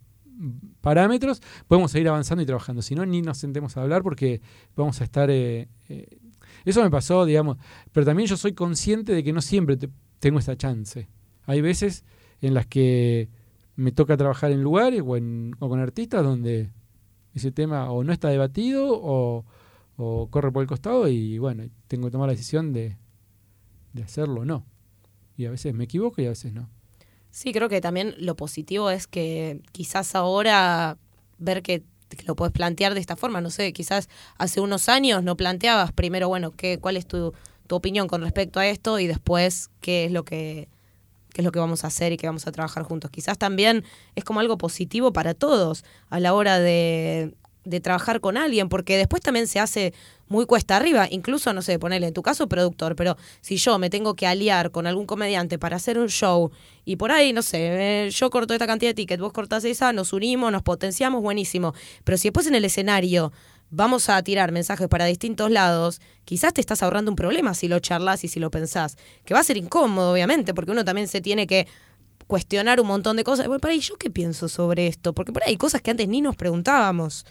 parámetros, 0.80 1.40
podemos 1.68 1.92
seguir 1.92 2.09
avanzando 2.09 2.42
y 2.42 2.46
trabajando. 2.46 2.82
Si 2.82 2.96
no, 2.96 3.07
ni 3.07 3.22
nos 3.22 3.38
sentemos 3.38 3.76
a 3.76 3.82
hablar 3.82 4.03
porque 4.03 4.40
vamos 4.74 5.01
a 5.01 5.05
estar... 5.05 5.30
Eh, 5.30 5.68
eh, 5.88 6.18
eso 6.64 6.82
me 6.82 6.90
pasó, 6.90 7.24
digamos, 7.24 7.59
pero 7.92 8.05
también 8.05 8.28
yo 8.28 8.36
soy 8.36 8.55
consciente 8.55 9.12
de 9.12 9.22
que 9.22 9.32
no 9.32 9.40
siempre 9.40 9.76
te, 9.76 9.88
tengo 10.18 10.40
esa 10.40 10.57
chance. 10.57 11.09
Hay 11.46 11.61
veces 11.61 12.05
en 12.40 12.55
las 12.55 12.66
que 12.66 13.28
me 13.76 13.92
toca 13.92 14.16
trabajar 14.16 14.51
en 14.51 14.64
lugares 14.64 15.01
o 15.01 15.68
con 15.68 15.78
artistas 15.78 16.24
donde 16.24 16.72
ese 17.34 17.53
tema 17.53 17.88
o 17.92 18.03
no 18.03 18.12
está 18.12 18.30
debatido 18.30 18.88
o, 18.90 19.44
o, 19.99 20.28
corre 20.30 20.51
por 20.51 20.62
el 20.62 20.68
costado 20.68 21.09
y 21.09 21.38
bueno, 21.38 21.64
tengo 21.88 22.07
que 22.07 22.12
tomar 22.12 22.28
la 22.28 22.32
decisión 22.32 22.72
de, 22.72 22.96
de 23.92 24.03
hacerlo 24.03 24.42
o 24.42 24.44
no. 24.44 24.64
Y 25.36 25.44
a 25.46 25.51
veces 25.51 25.74
me 25.74 25.84
equivoco 25.84 26.22
y 26.22 26.26
a 26.26 26.30
veces 26.30 26.53
no. 26.53 26.70
Sí, 27.30 27.53
creo 27.53 27.68
que 27.68 27.80
también 27.80 28.14
lo 28.18 28.36
positivo 28.36 28.90
es 28.90 29.07
que 29.07 29.61
quizás 29.72 30.14
ahora 30.14 30.96
ver 31.38 31.62
que, 31.62 31.82
lo 32.26 32.34
puedes 32.36 32.53
plantear 32.53 32.94
de 32.94 33.01
esta 33.01 33.16
forma, 33.16 33.42
no 33.42 33.51
sé, 33.51 33.74
quizás 33.74 34.09
hace 34.38 34.61
unos 34.61 34.88
años 34.88 35.22
no 35.22 35.36
planteabas 35.36 35.92
primero, 35.92 36.26
bueno, 36.28 36.53
qué, 36.53 36.78
cuál 36.78 36.96
es 36.96 37.07
tu, 37.07 37.34
tu 37.66 37.76
opinión 37.76 38.09
con 38.09 38.22
respecto 38.22 38.61
a 38.61 38.66
esto 38.66 38.99
y 38.99 39.07
después 39.07 39.70
qué 39.80 40.07
es 40.07 40.12
lo 40.12 40.24
que 40.24 40.68
qué 41.34 41.42
es 41.42 41.44
lo 41.44 41.53
que 41.53 41.59
vamos 41.59 41.84
a 41.84 41.88
hacer 41.88 42.12
y 42.12 42.16
que 42.16 42.26
vamos 42.26 42.46
a 42.46 42.53
trabajar 42.53 42.82
juntos. 42.82 43.11
Quizás 43.11 43.36
también 43.36 43.84
es 44.16 44.24
como 44.24 44.40
algo 44.40 44.57
positivo 44.57 45.12
para 45.12 45.34
todos 45.34 45.84
a 46.09 46.18
la 46.18 46.32
hora 46.32 46.59
de, 46.59 47.34
de 47.69 47.81
trabajar 47.81 48.21
con 48.21 48.37
alguien, 48.37 48.69
porque 48.69 48.97
después 48.97 49.23
también 49.23 49.47
se 49.47 49.61
hace 49.61 49.93
muy 50.29 50.47
cuesta 50.47 50.77
arriba, 50.77 51.07
incluso, 51.11 51.53
no 51.53 51.62
sé, 51.62 51.79
ponerle 51.79 52.09
en 52.09 52.14
tu 52.14 52.23
caso 52.23 52.49
productor, 52.49 52.97
pero 52.97 53.16
si 53.41 53.57
yo 53.57 53.79
me 53.79 53.91
tengo 53.91 54.14
que 54.14 54.27
aliar 54.27 54.71
con 54.71 54.87
algún 54.87 55.07
comediante 55.07 55.59
para 55.59 55.77
hacer 55.77 55.99
un 55.99 56.09
show 56.09 56.51
y 56.85 56.97
por 56.97 57.12
ahí, 57.12 57.33
no 57.33 57.43
sé, 57.43 58.07
eh, 58.07 58.11
yo 58.11 58.31
corto 58.31 58.55
esta 58.55 58.66
cantidad 58.66 58.91
de 58.91 58.95
tickets, 58.95 59.21
vos 59.21 59.33
cortás 59.33 59.64
esa, 59.64 59.93
nos 59.93 60.12
unimos, 60.12 60.53
nos 60.53 60.62
potenciamos, 60.62 61.23
buenísimo, 61.23 61.75
pero 62.05 62.19
si 62.19 62.29
después 62.29 62.47
en 62.47 62.55
el 62.55 62.64
escenario 62.64 63.33
vamos 63.71 64.09
a 64.09 64.23
tirar 64.23 64.53
mensajes 64.53 64.89
para 64.89 65.05
distintos 65.05 65.51
lados, 65.51 66.01
quizás 66.25 66.55
te 66.55 66.61
estás 66.61 66.83
ahorrando 66.83 67.11
un 67.11 67.16
problema 67.16 67.55
si 67.55 67.69
lo 67.69 67.79
charlas 67.81 68.25
y 68.25 68.29
si 68.29 68.41
lo 68.41 68.51
pensás, 68.51 68.97
que 69.25 69.35
va 69.35 69.41
a 69.41 69.45
ser 69.45 69.57
incómodo, 69.57 70.12
obviamente, 70.12 70.55
porque 70.55 70.73
uno 70.73 70.85
también 70.85 71.09
se 71.09 71.21
tiene 71.21 71.47
que 71.47 71.66
cuestionar 72.27 72.81
un 72.81 72.87
montón 72.87 73.16
de 73.16 73.25
cosas. 73.25 73.47
Bueno, 73.47 73.61
para 73.61 73.73
ahí, 73.73 73.81
¿yo 73.81 73.97
qué 73.97 74.11
pienso 74.11 74.49
sobre 74.49 74.87
esto? 74.87 75.14
Porque 75.14 75.33
por 75.33 75.43
ahí 75.43 75.51
hay 75.51 75.57
cosas 75.57 75.83
que 75.83 75.91
antes 75.91 76.07
ni 76.07 76.21
nos 76.21 76.37
preguntábamos. 76.37 77.27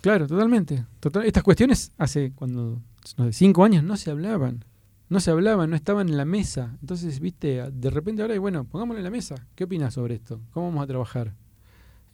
Claro, 0.00 0.26
totalmente. 0.26 0.86
Total, 1.00 1.24
estas 1.24 1.42
cuestiones 1.42 1.92
hace 1.98 2.32
cuando 2.32 2.80
no 3.16 3.32
cinco 3.32 3.64
años 3.64 3.82
no 3.82 3.96
se 3.96 4.10
hablaban. 4.10 4.64
No 5.08 5.20
se 5.20 5.30
hablaban, 5.30 5.70
no 5.70 5.76
estaban 5.76 6.08
en 6.08 6.16
la 6.16 6.24
mesa. 6.24 6.76
Entonces, 6.80 7.18
viste, 7.20 7.70
de 7.70 7.90
repente 7.90 8.22
ahora, 8.22 8.38
bueno, 8.38 8.64
pongámoslo 8.64 8.98
en 8.98 9.04
la 9.04 9.10
mesa. 9.10 9.46
¿Qué 9.54 9.64
opinas 9.64 9.94
sobre 9.94 10.16
esto? 10.16 10.40
¿Cómo 10.50 10.66
vamos 10.66 10.84
a 10.84 10.86
trabajar? 10.86 11.34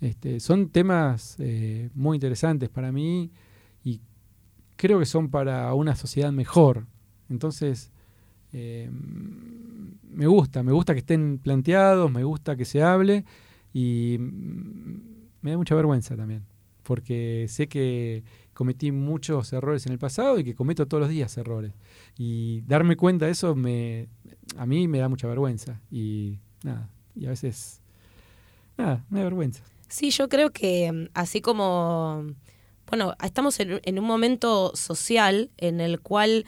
Este, 0.00 0.38
son 0.38 0.68
temas 0.68 1.36
eh, 1.40 1.90
muy 1.94 2.16
interesantes 2.16 2.68
para 2.68 2.92
mí 2.92 3.32
y 3.82 4.00
creo 4.76 4.98
que 4.98 5.06
son 5.06 5.28
para 5.28 5.72
una 5.74 5.96
sociedad 5.96 6.30
mejor. 6.30 6.86
Entonces, 7.28 7.90
eh, 8.52 8.88
me 10.12 10.26
gusta, 10.26 10.62
me 10.62 10.72
gusta 10.72 10.92
que 10.92 11.00
estén 11.00 11.38
planteados, 11.38 12.10
me 12.10 12.22
gusta 12.22 12.56
que 12.56 12.64
se 12.64 12.82
hable 12.82 13.24
y 13.72 14.16
me 14.20 15.50
da 15.50 15.56
mucha 15.56 15.74
vergüenza 15.74 16.16
también 16.16 16.53
porque 16.84 17.46
sé 17.48 17.66
que 17.66 18.22
cometí 18.52 18.92
muchos 18.92 19.52
errores 19.52 19.84
en 19.86 19.92
el 19.92 19.98
pasado 19.98 20.38
y 20.38 20.44
que 20.44 20.54
cometo 20.54 20.86
todos 20.86 21.00
los 21.00 21.10
días 21.10 21.36
errores. 21.36 21.72
Y 22.16 22.60
darme 22.62 22.96
cuenta 22.96 23.26
de 23.26 23.32
eso 23.32 23.54
me, 23.54 24.08
a 24.56 24.66
mí 24.66 24.86
me 24.86 24.98
da 24.98 25.08
mucha 25.08 25.26
vergüenza. 25.26 25.80
Y 25.90 26.38
nada, 26.62 26.88
y 27.16 27.26
a 27.26 27.30
veces, 27.30 27.80
nada, 28.76 29.04
me 29.10 29.18
da 29.18 29.24
vergüenza. 29.24 29.64
Sí, 29.88 30.10
yo 30.10 30.28
creo 30.28 30.50
que 30.50 30.92
mm, 30.92 31.06
así 31.14 31.40
como, 31.40 32.24
bueno, 32.88 33.14
estamos 33.22 33.58
en, 33.60 33.98
un 33.98 34.04
momento 34.04 34.74
social 34.76 35.50
en 35.56 35.80
el 35.80 36.00
cual 36.00 36.46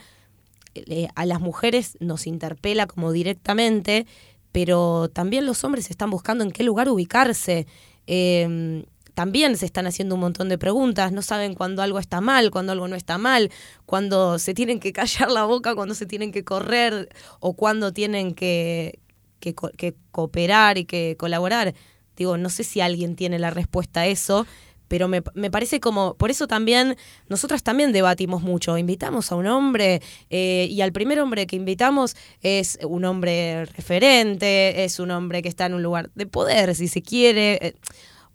eh, 0.75 1.07
a 1.15 1.25
las 1.25 1.41
mujeres 1.41 1.97
nos 1.99 2.27
interpela 2.27 2.87
como 2.87 3.11
directamente, 3.11 4.07
pero 4.51 5.09
también 5.09 5.45
los 5.45 5.63
hombres 5.63 5.89
están 5.91 6.09
buscando 6.09 6.43
en 6.43 6.51
qué 6.51 6.63
lugar 6.63 6.89
ubicarse. 6.89 7.67
Eh, 8.07 8.85
también 9.17 9.57
se 9.57 9.65
están 9.65 9.87
haciendo 9.87 10.13
un 10.13 10.21
montón 10.21 10.47
de 10.47 10.59
preguntas, 10.59 11.11
no 11.11 11.23
saben 11.23 11.55
cuándo 11.55 11.81
algo 11.81 11.97
está 11.97 12.21
mal, 12.21 12.51
cuándo 12.51 12.71
algo 12.71 12.87
no 12.87 12.95
está 12.95 13.17
mal, 13.17 13.49
cuándo 13.87 14.37
se 14.37 14.53
tienen 14.53 14.79
que 14.79 14.93
callar 14.99 15.31
la 15.31 15.43
boca, 15.43 15.73
cuándo 15.73 15.95
se 15.95 16.05
tienen 16.05 16.31
que 16.31 16.43
correr 16.43 17.09
o 17.39 17.53
cuándo 17.53 17.91
tienen 17.91 18.35
que, 18.35 18.99
que, 19.39 19.55
que 19.75 19.95
cooperar 20.11 20.77
y 20.77 20.85
que 20.85 21.15
colaborar. 21.17 21.73
Digo, 22.15 22.37
no 22.37 22.49
sé 22.49 22.63
si 22.63 22.79
alguien 22.79 23.15
tiene 23.15 23.39
la 23.39 23.49
respuesta 23.49 24.01
a 24.01 24.05
eso, 24.05 24.45
pero 24.87 25.07
me, 25.07 25.23
me, 25.33 25.49
parece 25.49 25.79
como, 25.79 26.13
por 26.13 26.29
eso 26.29 26.45
también, 26.45 26.95
nosotras 27.27 27.63
también 27.63 27.93
debatimos 27.93 28.43
mucho, 28.43 28.77
invitamos 28.77 29.31
a 29.31 29.35
un 29.35 29.47
hombre 29.47 29.99
eh, 30.29 30.67
y 30.69 30.81
al 30.81 30.91
primer 30.91 31.19
hombre 31.21 31.47
que 31.47 31.55
invitamos 31.55 32.15
es 32.41 32.77
un 32.83 33.03
hombre 33.03 33.65
referente, 33.65 34.83
es 34.83 34.99
un 34.99 35.09
hombre 35.09 35.41
que 35.41 35.49
está 35.49 35.65
en 35.65 35.73
un 35.73 35.81
lugar 35.81 36.11
de 36.13 36.27
poder, 36.27 36.75
si 36.75 36.87
se 36.87 37.01
quiere. 37.01 37.57
Eh, 37.63 37.75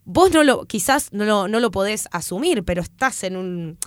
vos 0.04 0.30
no 0.32 0.42
lo, 0.42 0.64
quizás 0.66 1.12
no 1.12 1.24
lo, 1.24 1.48
no 1.48 1.60
lo 1.60 1.70
podés 1.70 2.08
asumir, 2.12 2.64
pero 2.64 2.82
estás 2.82 3.24
en 3.24 3.36
un, 3.36 3.78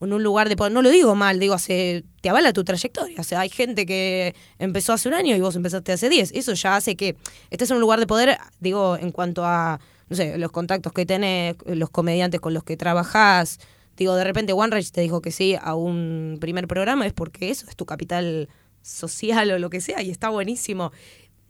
en 0.00 0.12
un 0.12 0.22
lugar 0.22 0.48
de. 0.48 0.70
No 0.70 0.82
lo 0.82 0.90
digo 0.90 1.14
mal, 1.14 1.38
digo, 1.38 1.54
hace, 1.54 2.04
te 2.20 2.28
avala 2.28 2.52
tu 2.52 2.64
trayectoria. 2.64 3.20
O 3.20 3.24
sea, 3.24 3.40
hay 3.40 3.48
gente 3.48 3.86
que 3.86 4.34
empezó 4.58 4.92
hace 4.92 5.08
un 5.08 5.14
año 5.14 5.34
y 5.36 5.40
vos 5.40 5.56
empezaste 5.56 5.92
hace 5.92 6.08
10. 6.08 6.32
Eso 6.32 6.52
ya 6.54 6.76
hace 6.76 6.96
que 6.96 7.16
estés 7.50 7.70
en 7.70 7.76
un 7.76 7.80
lugar 7.80 8.00
de 8.00 8.06
poder, 8.06 8.38
digo, 8.60 8.96
en 8.96 9.10
cuanto 9.12 9.44
a, 9.44 9.80
no 10.08 10.16
sé, 10.16 10.38
los 10.38 10.52
contactos 10.52 10.92
que 10.92 11.06
tenés, 11.06 11.56
los 11.66 11.90
comediantes 11.90 12.40
con 12.40 12.54
los 12.54 12.64
que 12.64 12.76
trabajás. 12.76 13.58
Digo, 13.96 14.14
de 14.16 14.24
repente 14.24 14.52
OneRage 14.52 14.90
te 14.90 15.00
dijo 15.00 15.22
que 15.22 15.30
sí 15.30 15.56
a 15.60 15.74
un 15.74 16.38
primer 16.40 16.66
programa, 16.66 17.06
es 17.06 17.12
porque 17.12 17.50
eso 17.50 17.66
es 17.68 17.76
tu 17.76 17.86
capital 17.86 18.48
social 18.82 19.50
o 19.52 19.58
lo 19.58 19.70
que 19.70 19.80
sea, 19.80 20.02
y 20.02 20.10
está 20.10 20.28
buenísimo. 20.30 20.92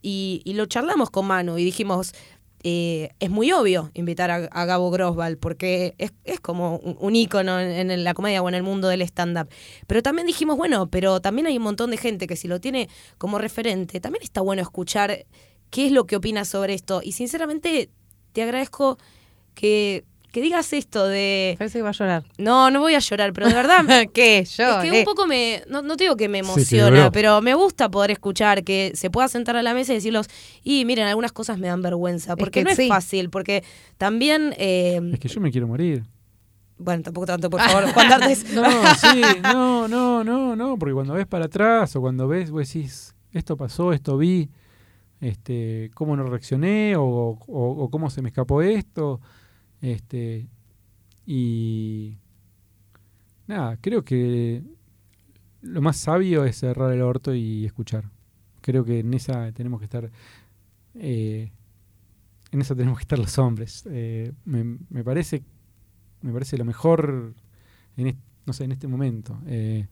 Y, 0.03 0.43
y 0.45 0.53
lo 0.53 0.67
charlamos 0.67 1.09
con 1.09 1.25
Manu 1.25 1.57
y 1.57 1.65
dijimos, 1.65 2.13
es 2.67 3.29
muy 3.29 3.51
obvio 3.51 3.91
invitar 3.93 4.31
a, 4.31 4.65
Gabo 4.65 4.89
Grosval 4.89 5.37
porque 5.37 5.93
es, 5.99 6.13
es 6.23 6.39
como 6.39 6.77
un, 6.77 6.97
un 6.99 7.15
ícono 7.15 7.59
en, 7.59 7.91
en, 7.91 8.03
la 8.03 8.15
comedia 8.15 8.41
o 8.41 8.49
en 8.49 8.55
el 8.55 8.63
mundo 8.63 8.87
del 8.87 9.03
stand-up. 9.03 9.49
Pero 9.85 10.01
también 10.01 10.25
dijimos, 10.25 10.57
bueno, 10.57 10.89
pero 10.89 11.21
también 11.21 11.45
hay 11.45 11.57
un 11.57 11.63
montón 11.63 11.91
de 11.91 11.97
gente 11.97 12.25
que 12.25 12.35
si 12.35 12.47
lo 12.47 12.59
tiene 12.59 12.89
como 13.19 13.37
referente, 13.37 13.99
también 13.99 14.23
está 14.23 14.41
bueno 14.41 14.63
escuchar 14.63 15.27
qué 15.69 15.85
es 15.85 15.91
lo 15.91 16.07
que 16.07 16.15
opinas 16.15 16.47
sobre 16.47 16.73
esto. 16.73 17.01
Y 17.03 17.11
sinceramente 17.11 17.91
te 18.33 18.41
agradezco 18.41 18.97
que 19.53 20.03
que 20.35 20.41
digas 20.41 20.73
esto 20.73 21.07
de. 21.07 21.55
Parece 21.57 21.79
que 21.79 21.83
va 21.83 21.89
a 21.89 21.93
llorar. 21.93 22.23
No, 22.37 22.69
no 22.69 22.81
voy 22.81 22.93
a 22.93 22.99
llorar, 22.99 23.31
pero 23.31 23.47
de 23.47 23.53
verdad. 23.53 23.85
¿Qué? 24.13 24.45
Yo. 24.57 24.81
Es 24.81 24.91
que 24.91 24.99
un 24.99 25.05
poco 25.05 25.25
me. 25.27 25.63
No, 25.69 25.81
no 25.81 25.95
te 25.95 26.03
digo 26.03 26.17
que 26.17 26.27
me 26.27 26.39
emociona, 26.39 27.05
sí, 27.05 27.09
pero 27.13 27.41
me 27.41 27.53
gusta 27.53 27.89
poder 27.89 28.11
escuchar 28.11 28.65
que 28.65 28.91
se 28.95 29.09
pueda 29.09 29.29
sentar 29.29 29.55
a 29.55 29.63
la 29.63 29.73
mesa 29.73 29.93
y 29.93 29.95
decirlos. 29.95 30.27
Y 30.61 30.83
miren, 30.83 31.07
algunas 31.07 31.31
cosas 31.31 31.57
me 31.57 31.67
dan 31.67 31.81
vergüenza. 31.81 32.35
Porque 32.35 32.59
es 32.59 32.65
no 32.65 32.75
sí. 32.75 32.83
es 32.83 32.89
fácil, 32.89 33.29
porque 33.29 33.63
también. 33.97 34.53
Eh, 34.57 34.99
es 35.13 35.19
que 35.21 35.29
yo 35.29 35.39
me 35.39 35.51
quiero 35.51 35.67
morir. 35.67 36.03
Bueno, 36.77 37.01
tampoco 37.03 37.27
tanto, 37.27 37.49
por 37.49 37.61
favor, 37.67 37.89
Juan 37.93 38.09
D'Artes. 38.09 38.53
no, 38.53 38.63
sí, 38.95 39.21
no, 39.41 39.87
no, 39.87 40.21
no, 40.25 40.55
no, 40.57 40.77
porque 40.77 40.93
cuando 40.93 41.13
ves 41.13 41.25
para 41.27 41.45
atrás 41.45 41.95
o 41.95 42.01
cuando 42.01 42.27
ves, 42.27 42.51
vos 42.51 42.67
decís, 42.67 43.15
esto 43.31 43.55
pasó, 43.55 43.93
esto 43.93 44.17
vi, 44.17 44.49
este, 45.21 45.91
cómo 45.93 46.17
no 46.17 46.23
reaccioné 46.25 46.97
o, 46.97 47.03
o- 47.03 47.37
o 47.47 47.89
cómo 47.89 48.09
se 48.09 48.21
me 48.21 48.27
escapó 48.27 48.61
esto. 48.61 49.21
Este, 49.81 50.47
y 51.25 52.17
nada, 53.47 53.77
creo 53.81 54.03
que 54.03 54.63
lo 55.61 55.81
más 55.81 55.97
sabio 55.97 56.45
es 56.45 56.57
cerrar 56.57 56.91
el 56.91 57.01
orto 57.01 57.33
y 57.33 57.65
escuchar. 57.65 58.09
Creo 58.61 58.83
que 58.83 58.99
en 58.99 59.13
esa 59.13 59.51
tenemos 59.51 59.79
que 59.79 59.85
estar, 59.85 60.11
eh, 60.95 61.51
en 62.51 62.61
esa 62.61 62.75
tenemos 62.75 62.97
que 62.97 63.03
estar 63.03 63.19
los 63.19 63.37
hombres. 63.37 63.83
Eh, 63.89 64.31
me, 64.45 65.03
parece, 65.03 65.43
me 66.21 66.31
parece 66.31 66.57
lo 66.57 66.65
mejor 66.65 67.33
en 67.97 68.07
este, 68.07 68.21
no 68.45 68.53
sé, 68.53 68.63
en 68.65 68.71
este 68.71 68.87
momento. 68.87 69.39
Eh, 69.47 69.87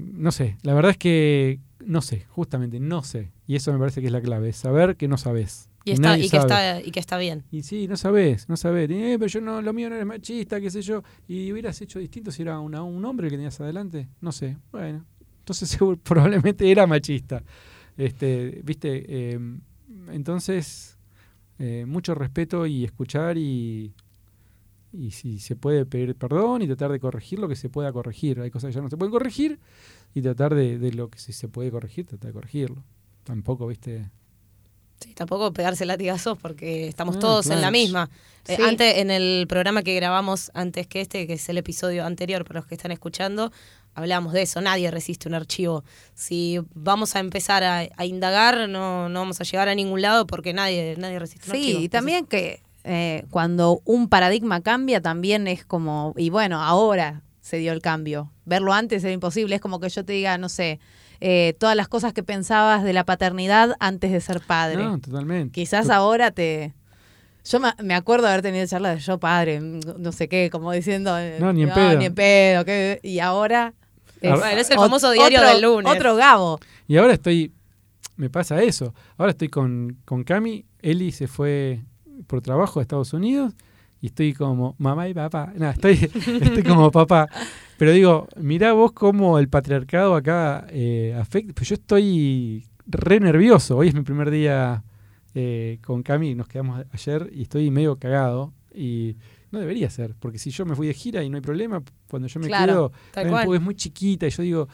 no 0.00 0.32
sé, 0.32 0.56
la 0.62 0.74
verdad 0.74 0.92
es 0.92 0.98
que 0.98 1.60
no 1.84 2.02
sé, 2.02 2.26
justamente 2.28 2.80
no 2.80 3.02
sé. 3.02 3.30
Y 3.46 3.56
eso 3.56 3.72
me 3.72 3.78
parece 3.78 4.00
que 4.00 4.06
es 4.08 4.12
la 4.12 4.20
clave, 4.20 4.52
saber 4.52 4.96
que 4.96 5.08
no 5.08 5.16
sabes. 5.16 5.67
Y, 5.84 5.92
está, 5.92 6.18
y, 6.18 6.28
que 6.28 6.36
está, 6.36 6.80
y 6.82 6.90
que 6.90 7.00
está 7.00 7.16
bien. 7.18 7.44
Y 7.50 7.62
sí, 7.62 7.88
no 7.88 7.96
sabes, 7.96 8.48
no 8.48 8.56
sabes. 8.56 8.90
Eh, 8.90 9.16
pero 9.18 9.26
yo 9.28 9.40
no, 9.40 9.62
lo 9.62 9.72
mío 9.72 9.88
no 9.88 9.94
era 9.96 10.04
machista, 10.04 10.60
qué 10.60 10.70
sé 10.70 10.82
yo. 10.82 11.02
Y 11.26 11.50
hubieras 11.52 11.80
hecho 11.80 11.98
distinto 11.98 12.30
si 12.30 12.42
era 12.42 12.58
una- 12.60 12.82
un 12.82 13.02
hombre 13.04 13.28
que 13.28 13.36
tenías 13.36 13.58
adelante. 13.60 14.08
No 14.20 14.30
sé. 14.32 14.56
Bueno, 14.70 15.06
entonces 15.40 15.68
seguro- 15.80 15.98
probablemente 16.02 16.70
era 16.70 16.86
machista. 16.86 17.42
Este, 17.96 18.60
viste, 18.64 19.04
Eh, 19.08 19.38
entonces 20.12 20.98
eh, 21.58 21.84
mucho 21.86 22.14
respeto 22.14 22.66
y 22.66 22.84
escuchar 22.84 23.36
y 23.38 23.94
y 24.90 25.10
si 25.10 25.38
se 25.38 25.54
puede 25.54 25.84
pedir 25.84 26.14
perdón 26.14 26.62
y 26.62 26.66
tratar 26.66 26.90
de 26.90 26.98
corregir 26.98 27.38
lo 27.38 27.46
que 27.48 27.56
se 27.56 27.68
pueda 27.68 27.92
corregir. 27.92 28.40
Hay 28.40 28.50
cosas 28.50 28.70
que 28.70 28.74
ya 28.76 28.80
no 28.80 28.88
se 28.88 28.96
pueden 28.96 29.12
corregir 29.12 29.58
y 30.14 30.22
tratar 30.22 30.54
de, 30.54 30.78
de 30.78 30.92
lo 30.92 31.10
que 31.10 31.18
sí 31.18 31.32
se 31.34 31.46
puede 31.48 31.70
corregir, 31.70 32.06
tratar 32.06 32.28
de 32.28 32.32
corregirlo. 32.34 32.84
Tampoco, 33.24 33.66
viste. 33.66 34.10
Sí, 35.00 35.14
tampoco 35.14 35.52
pegarse 35.52 35.86
latigazos 35.86 36.36
porque 36.38 36.88
estamos 36.88 37.16
Ah, 37.16 37.20
todos 37.20 37.46
en 37.50 37.60
la 37.60 37.70
misma. 37.70 38.10
Eh, 38.48 38.56
Sí. 38.56 38.62
antes, 38.62 38.96
en 38.98 39.10
el 39.10 39.46
programa 39.48 39.82
que 39.82 39.94
grabamos 39.94 40.50
antes 40.54 40.86
que 40.86 41.00
este, 41.00 41.26
que 41.26 41.34
es 41.34 41.48
el 41.48 41.58
episodio 41.58 42.04
anterior 42.04 42.44
para 42.44 42.60
los 42.60 42.66
que 42.66 42.74
están 42.74 42.90
escuchando, 42.90 43.52
hablábamos 43.94 44.32
de 44.32 44.42
eso. 44.42 44.60
Nadie 44.60 44.90
resiste 44.90 45.28
un 45.28 45.34
archivo. 45.34 45.84
Si 46.14 46.58
vamos 46.74 47.14
a 47.14 47.20
empezar 47.20 47.62
a, 47.62 47.86
a 47.96 48.04
indagar, 48.06 48.68
no, 48.68 49.08
no 49.08 49.20
vamos 49.20 49.40
a 49.40 49.44
llegar 49.44 49.68
a 49.68 49.74
ningún 49.74 50.02
lado 50.02 50.26
porque 50.26 50.52
nadie, 50.52 50.94
nadie 50.98 51.18
resiste 51.18 51.48
un 51.50 51.56
Sí, 51.56 51.62
archivo. 51.62 51.80
y 51.82 51.88
también 51.88 52.26
que 52.26 52.60
eh, 52.84 53.24
cuando 53.30 53.82
un 53.84 54.08
paradigma 54.08 54.62
cambia 54.62 55.00
también 55.00 55.46
es 55.46 55.64
como, 55.64 56.14
y 56.16 56.30
bueno, 56.30 56.60
ahora 56.62 57.22
se 57.40 57.58
dio 57.58 57.72
el 57.72 57.82
cambio. 57.82 58.32
Verlo 58.46 58.72
antes 58.72 59.04
era 59.04 59.12
imposible, 59.12 59.54
es 59.56 59.60
como 59.60 59.78
que 59.78 59.88
yo 59.90 60.04
te 60.04 60.12
diga, 60.14 60.38
no 60.38 60.48
sé, 60.48 60.80
eh, 61.20 61.54
todas 61.58 61.74
las 61.76 61.88
cosas 61.88 62.12
que 62.12 62.22
pensabas 62.22 62.84
de 62.84 62.92
la 62.92 63.04
paternidad 63.04 63.76
antes 63.80 64.12
de 64.12 64.20
ser 64.20 64.40
padre. 64.40 64.76
No, 64.82 64.98
totalmente. 65.00 65.52
Quizás 65.52 65.90
ahora 65.90 66.30
te... 66.30 66.74
Yo 67.44 67.60
me- 67.60 67.94
acuerdo 67.94 68.26
de 68.26 68.32
haber 68.32 68.42
tenido 68.42 68.66
charlas 68.66 68.96
de 68.96 69.00
yo 69.00 69.18
padre, 69.18 69.60
no 69.60 70.12
sé 70.12 70.28
qué, 70.28 70.50
como 70.50 70.70
diciendo... 70.72 71.18
eh, 71.18 71.38
No, 71.40 71.52
ni 71.52 71.62
en 71.62 71.70
pedo. 71.72 71.98
Ni 71.98 72.04
en 72.06 72.14
pedo, 72.14 72.64
¿qué? 72.64 73.00
y 73.02 73.18
ahora... 73.20 73.72
Es 74.20 74.70
el 74.70 74.76
famoso 74.76 75.10
diario 75.12 75.38
otro- 75.38 75.50
del 75.52 75.62
lunes. 75.62 75.92
Otro 75.92 76.16
Gabo. 76.16 76.58
Y 76.88 76.96
ahora 76.96 77.14
estoy, 77.14 77.52
me 78.16 78.28
pasa 78.28 78.60
eso. 78.62 78.92
Ahora 79.16 79.30
estoy 79.30 79.48
con, 79.48 79.96
con 80.04 80.24
Cami, 80.24 80.66
Eli 80.80 81.12
se 81.12 81.26
fue 81.28 81.82
por 82.26 82.40
trabajo 82.42 82.80
a 82.80 82.82
Estados 82.82 83.12
Unidos 83.12 83.54
y 84.00 84.06
estoy 84.06 84.32
como 84.34 84.74
mamá 84.78 85.08
y 85.08 85.14
papá. 85.14 85.52
No, 85.58 85.68
estoy, 85.70 85.94
estoy 86.40 86.62
como 86.62 86.90
papá. 86.90 87.28
Pero 87.76 87.92
digo, 87.92 88.28
mirá 88.36 88.72
vos 88.72 88.92
cómo 88.92 89.38
el 89.38 89.48
patriarcado 89.48 90.14
acá 90.14 90.66
eh, 90.70 91.16
afecta. 91.18 91.52
Pues 91.54 91.68
yo 91.68 91.74
estoy 91.74 92.64
re 92.86 93.20
nervioso. 93.20 93.76
Hoy 93.76 93.88
es 93.88 93.94
mi 93.94 94.02
primer 94.02 94.30
día 94.30 94.82
eh, 95.34 95.78
con 95.84 96.02
Cami, 96.02 96.34
nos 96.34 96.48
quedamos 96.48 96.84
ayer 96.92 97.30
y 97.32 97.42
estoy 97.42 97.70
medio 97.70 97.96
cagado. 97.96 98.52
Y 98.74 99.16
no 99.50 99.58
debería 99.60 99.88
ser, 99.90 100.14
porque 100.18 100.38
si 100.38 100.50
yo 100.50 100.66
me 100.66 100.74
fui 100.76 100.86
de 100.86 100.94
gira 100.94 101.22
y 101.24 101.30
no 101.30 101.36
hay 101.36 101.40
problema, 101.42 101.82
cuando 102.10 102.28
yo 102.28 102.38
me 102.40 102.48
Claro, 102.48 102.92
quedo, 103.14 103.54
es 103.54 103.60
muy 103.60 103.74
chiquita 103.74 104.26
y 104.26 104.30
yo 104.30 104.42
digo, 104.42 104.68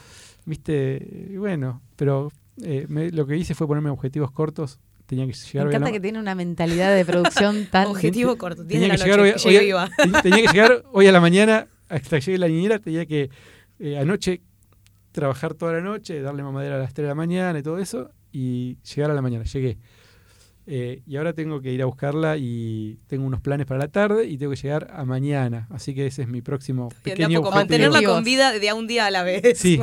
viste, 0.45 1.33
eh, 1.33 1.39
bueno, 1.39 1.81
pero 1.97 2.31
eh, 2.63 2.85
me- 2.89 3.11
lo 3.11 3.27
que 3.27 3.37
hice 3.37 3.55
fue 3.55 3.67
ponerme 3.67 3.91
objetivos 3.91 4.31
cortos. 4.33 4.81
Tenía 5.07 5.27
que 5.27 5.33
Me 5.33 5.37
llegar 5.53 5.67
hoy 5.67 5.73
a 5.73 5.77
encanta 5.77 5.89
la- 5.89 5.93
que 5.93 6.01
tiene 6.01 6.19
una 6.19 6.35
mentalidad 6.35 6.95
de 6.95 7.05
producción 7.05 7.67
tan... 7.71 7.87
Objetivo 7.89 8.37
corto, 8.39 8.65
10 8.65 8.69
de 8.69 8.75
tenía 8.75 8.89
la 8.89 8.95
que 8.97 9.11
llegar 9.11 9.33
noche, 9.35 9.49
hoy, 9.49 9.71
a- 9.73 10.23
tenía 10.23 10.43
que 10.43 10.49
llegar 10.49 10.83
hoy 10.93 11.07
a 11.07 11.13
la 11.13 11.21
mañana 11.21 11.67
hasta 11.89 12.19
que 12.21 12.25
llegue 12.27 12.39
la 12.39 12.49
niñera, 12.49 12.79
tenía 12.79 13.05
que 13.07 13.29
eh, 13.79 13.99
anoche 13.99 14.41
trabajar 15.13 15.55
toda 15.55 15.75
la 15.75 15.81
noche, 15.81 16.21
darle 16.23 16.43
mamadera 16.43 16.77
a 16.77 16.79
las 16.79 16.95
3 16.95 17.05
de 17.05 17.09
la 17.09 17.15
mañana 17.15 17.59
y 17.59 17.63
todo 17.63 17.79
eso, 17.79 18.11
y 18.33 18.79
llegar 18.95 19.11
a 19.11 19.15
la 19.15 19.23
mañana. 19.23 19.45
Llegué. 19.45 19.79
Eh, 20.67 21.03
y 21.07 21.17
ahora 21.17 21.35
tengo 21.35 21.61
que 21.61 21.71
ir 21.71 21.83
a 21.83 21.85
buscarla 21.85 22.39
y 22.39 22.99
tengo 23.07 23.27
unos 23.27 23.41
planes 23.43 23.67
para 23.67 23.79
la 23.81 23.89
tarde 23.89 24.25
y 24.27 24.39
tengo 24.39 24.53
que 24.53 24.57
llegar 24.63 24.91
a 24.95 25.05
mañana. 25.05 25.69
Así 25.71 25.95
que 25.95 26.07
ese 26.07 26.23
es 26.23 26.29
mi 26.29 26.41
próximo 26.41 26.89
Bien, 26.89 27.03
de 27.05 27.11
a 27.11 27.15
pequeño 27.27 27.39
poco, 27.43 27.49
objetivo. 27.51 27.61
mantenerla 27.91 28.03
con 28.03 28.25
vida 28.25 28.51
de 28.59 28.69
a 28.71 28.75
un 28.75 28.87
día 28.87 29.05
a 29.07 29.11
la 29.11 29.23
vez. 29.23 29.59
Sí. 29.59 29.79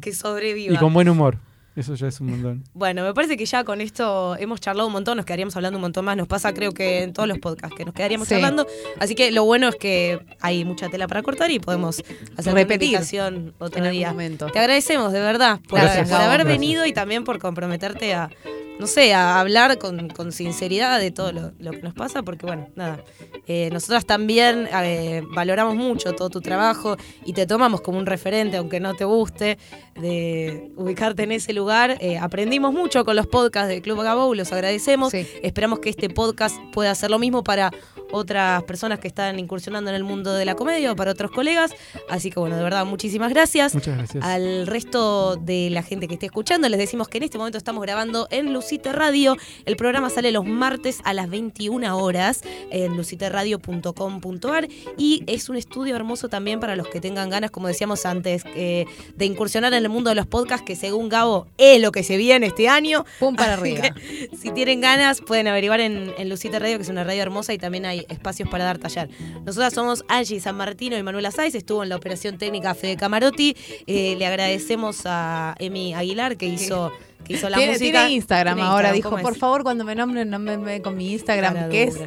Que 0.00 0.12
sobreviva. 0.12 0.74
Y 0.74 0.78
con 0.78 0.92
buen 0.92 1.08
humor. 1.08 1.38
Eso 1.76 1.94
ya 1.94 2.08
es 2.08 2.20
un 2.20 2.30
montón. 2.30 2.64
Bueno, 2.74 3.04
me 3.04 3.12
parece 3.14 3.36
que 3.36 3.44
ya 3.46 3.62
con 3.64 3.80
esto 3.80 4.34
hemos 4.38 4.60
charlado 4.60 4.86
un 4.86 4.92
montón, 4.94 5.16
nos 5.18 5.26
quedaríamos 5.26 5.54
hablando 5.56 5.76
un 5.78 5.82
montón 5.82 6.04
más. 6.06 6.16
Nos 6.16 6.26
pasa, 6.26 6.52
creo 6.54 6.72
que 6.72 7.02
en 7.02 7.12
todos 7.12 7.28
los 7.28 7.38
podcasts 7.38 7.76
que 7.76 7.84
nos 7.84 7.94
quedaríamos 7.94 8.26
Sí. 8.28 8.34
charlando. 8.34 8.66
Así 8.98 9.14
que 9.14 9.30
lo 9.30 9.44
bueno 9.44 9.68
es 9.68 9.76
que 9.76 10.18
hay 10.40 10.64
mucha 10.64 10.88
tela 10.88 11.06
para 11.06 11.22
cortar 11.22 11.50
y 11.50 11.58
podemos 11.58 11.98
hacer 12.36 12.52
una 12.52 12.62
Repetir 12.62 12.88
invitación 12.88 13.54
otro 13.58 13.78
en 13.78 13.84
algún 13.84 13.98
día. 13.98 14.10
momento. 14.10 14.46
Te 14.46 14.58
agradecemos, 14.58 15.12
de 15.12 15.20
verdad, 15.20 15.60
por, 15.68 15.80
Gracias. 15.80 16.08
por 16.08 16.18
haber 16.20 16.40
Gracias. 16.40 16.48
venido 16.60 16.86
y 16.86 16.92
también 16.92 17.24
por 17.24 17.38
comprometerte 17.38 18.14
a, 18.14 18.30
no 18.78 18.86
sé, 18.86 19.14
a 19.14 19.40
hablar 19.40 19.78
con, 19.78 20.08
con 20.08 20.32
sinceridad 20.32 21.00
de 21.00 21.10
todo 21.10 21.32
lo, 21.32 21.52
lo 21.58 21.70
que 21.70 21.82
nos 21.82 21.94
pasa, 21.94 22.22
porque 22.22 22.46
bueno, 22.46 22.68
nada, 22.74 23.02
eh, 23.46 23.70
nosotras 23.72 24.04
también 24.04 24.68
eh, 24.72 25.22
valoramos 25.34 25.76
mucho 25.76 26.14
todo 26.14 26.30
tu 26.30 26.40
trabajo 26.40 26.96
y 27.24 27.32
te 27.32 27.46
tomamos 27.46 27.80
como 27.80 27.98
un 27.98 28.06
referente, 28.06 28.56
aunque 28.56 28.80
no 28.80 28.94
te 28.94 29.04
guste, 29.04 29.58
de 29.94 30.70
ubicarte 30.76 31.22
en 31.22 31.32
ese 31.32 31.52
lugar. 31.52 31.96
Eh, 32.00 32.18
aprendimos 32.18 32.72
mucho 32.72 33.04
con 33.04 33.16
los 33.16 33.26
podcasts 33.26 33.68
de 33.68 33.80
Club 33.80 34.02
Gabou, 34.02 34.34
los 34.34 34.52
agradecemos. 34.52 35.10
Sí. 35.12 35.26
Esperamos 35.42 35.78
que 35.78 35.90
este 35.90 36.10
podcast 36.10 36.56
pueda 36.72 36.90
hacer 36.90 37.10
lo 37.10 37.18
mismo 37.18 37.42
para 37.44 37.70
otras 38.12 38.62
personas 38.64 38.98
que 38.98 39.08
están 39.08 39.38
incursionando 39.38 39.90
en 39.90 39.96
el 39.96 40.04
mundo 40.04 40.32
de 40.32 40.44
la 40.44 40.54
comedia 40.54 40.92
o 40.92 40.96
para 40.96 41.12
otros 41.12 41.30
colegas. 41.30 41.72
Así 42.08 42.30
que 42.30 42.40
bueno, 42.40 42.56
de 42.56 42.62
verdad, 42.62 42.84
muchísimas 42.84 43.30
gracias. 43.30 43.74
Muchas 43.74 43.96
gracias. 43.96 44.24
Al 44.24 44.66
resto 44.66 45.36
de 45.36 45.70
la 45.70 45.82
gente 45.82 46.08
que 46.08 46.14
esté 46.14 46.26
escuchando, 46.26 46.68
les 46.68 46.78
decimos 46.78 47.08
que 47.08 47.18
en 47.18 47.24
este 47.24 47.38
momento 47.38 47.58
estamos 47.58 47.82
grabando 47.82 48.28
en 48.30 48.52
Lucite 48.66 48.92
Radio. 48.92 49.36
El 49.64 49.76
programa 49.76 50.10
sale 50.10 50.32
los 50.32 50.44
martes 50.44 50.98
a 51.04 51.14
las 51.14 51.30
21 51.30 51.96
horas 51.96 52.40
en 52.72 52.96
luciteradio.com.ar 52.96 54.66
y 54.98 55.22
es 55.28 55.48
un 55.48 55.54
estudio 55.54 55.94
hermoso 55.94 56.28
también 56.28 56.58
para 56.58 56.74
los 56.74 56.88
que 56.88 57.00
tengan 57.00 57.30
ganas, 57.30 57.52
como 57.52 57.68
decíamos 57.68 58.04
antes, 58.06 58.42
eh, 58.56 58.86
de 59.14 59.24
incursionar 59.24 59.72
en 59.72 59.84
el 59.84 59.88
mundo 59.88 60.10
de 60.10 60.16
los 60.16 60.26
podcasts, 60.26 60.66
que 60.66 60.74
según 60.74 61.08
Gabo 61.08 61.46
es 61.58 61.80
lo 61.80 61.92
que 61.92 62.02
se 62.02 62.16
viene 62.16 62.46
este 62.46 62.68
año. 62.68 63.04
Pum 63.20 63.36
para 63.36 63.52
arriba. 63.52 63.82
que, 63.82 64.30
si 64.36 64.50
tienen 64.50 64.80
ganas, 64.80 65.20
pueden 65.20 65.46
averiguar 65.46 65.78
en, 65.78 66.12
en 66.18 66.28
Lucite 66.28 66.58
Radio, 66.58 66.78
que 66.78 66.82
es 66.82 66.88
una 66.88 67.04
radio 67.04 67.22
hermosa 67.22 67.54
y 67.54 67.58
también 67.58 67.86
hay 67.86 68.04
espacios 68.08 68.48
para 68.48 68.64
dar 68.64 68.78
taller. 68.78 69.08
Nosotras 69.44 69.74
somos 69.74 70.04
Angie 70.08 70.40
San 70.40 70.56
Martino 70.56 70.98
y 70.98 71.04
Manuela 71.04 71.30
Sáiz, 71.30 71.54
estuvo 71.54 71.84
en 71.84 71.90
la 71.90 71.94
operación 71.94 72.36
técnica 72.36 72.74
Fede 72.74 72.96
Camarotti. 72.96 73.56
Eh, 73.86 74.16
le 74.18 74.26
agradecemos 74.26 75.02
a 75.04 75.54
Emi 75.60 75.94
Aguilar 75.94 76.36
que 76.36 76.46
hizo, 76.46 76.90
que 77.26 77.34
hizo 77.34 77.48
la 77.48 77.56
tiene, 77.58 77.72
música. 77.72 78.00
tiene 78.00 78.14
Instagram 78.14 78.54
Tiene 78.54 78.68
ahora, 78.68 78.88
Instagram, 78.88 78.94
dijo, 78.96 79.10
¿cómo 79.10 79.22
por 79.22 79.32
es? 79.32 79.38
favor, 79.38 79.62
cuando 79.62 79.84
me 79.84 79.94
nombren, 79.94 80.30
nómbrenme 80.30 80.82
con 80.82 80.96
mi 80.96 81.12
Instagram, 81.12 81.54
Cara 81.54 81.68
que 81.68 81.82
es 81.84 81.98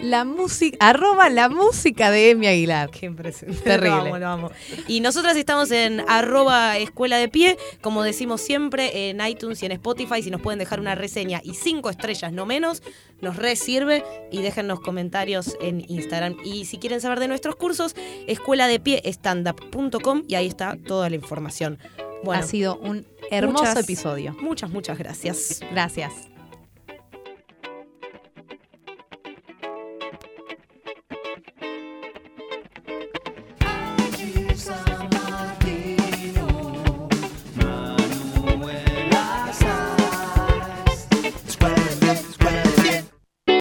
la 0.00 0.24
música, 0.24 0.76
arroba 0.80 1.28
la 1.28 1.48
música 1.48 2.10
de 2.10 2.30
Emi 2.30 2.46
Aguilar. 2.46 2.90
Qué 2.90 3.06
impresionante. 3.06 3.62
Terrible. 3.64 3.90
Lo 3.96 4.00
amo, 4.06 4.18
lo 4.18 4.28
amo. 4.28 4.50
Y 4.86 5.00
nosotras 5.00 5.36
estamos 5.36 5.70
en 5.70 6.04
arroba 6.08 6.76
escuela 6.78 7.16
de 7.18 7.28
pie, 7.28 7.56
como 7.80 8.02
decimos 8.02 8.40
siempre, 8.40 9.10
en 9.10 9.20
iTunes 9.26 9.62
y 9.62 9.66
en 9.66 9.72
Spotify. 9.72 10.22
Si 10.22 10.30
nos 10.30 10.40
pueden 10.40 10.58
dejar 10.58 10.78
una 10.80 10.94
reseña 10.94 11.40
y 11.42 11.54
cinco 11.54 11.90
estrellas, 11.90 12.32
no 12.32 12.46
menos, 12.46 12.82
nos 13.20 13.36
re 13.36 13.56
sirve. 13.56 14.04
Y 14.30 14.40
déjennos 14.42 14.80
comentarios 14.80 15.56
en 15.60 15.84
Instagram. 15.88 16.36
Y 16.44 16.66
si 16.66 16.78
quieren 16.78 17.00
saber 17.00 17.18
de 17.18 17.26
nuestros 17.28 17.56
cursos, 17.56 17.96
escuela 18.28 18.68
de 18.68 18.78
pie 18.78 19.02
standup.com 19.04 20.22
y 20.28 20.36
ahí 20.36 20.46
está 20.46 20.76
toda 20.86 21.10
la 21.10 21.16
información. 21.16 21.78
Bueno, 22.24 22.42
ha 22.42 22.46
sido 22.46 22.76
un 22.78 23.06
hermoso 23.30 23.64
muchas- 23.64 23.84
episodio. 23.84 24.36
muchas, 24.40 24.70
muchas 24.70 24.98
gracias. 24.98 25.60
Gracias. 25.70 26.12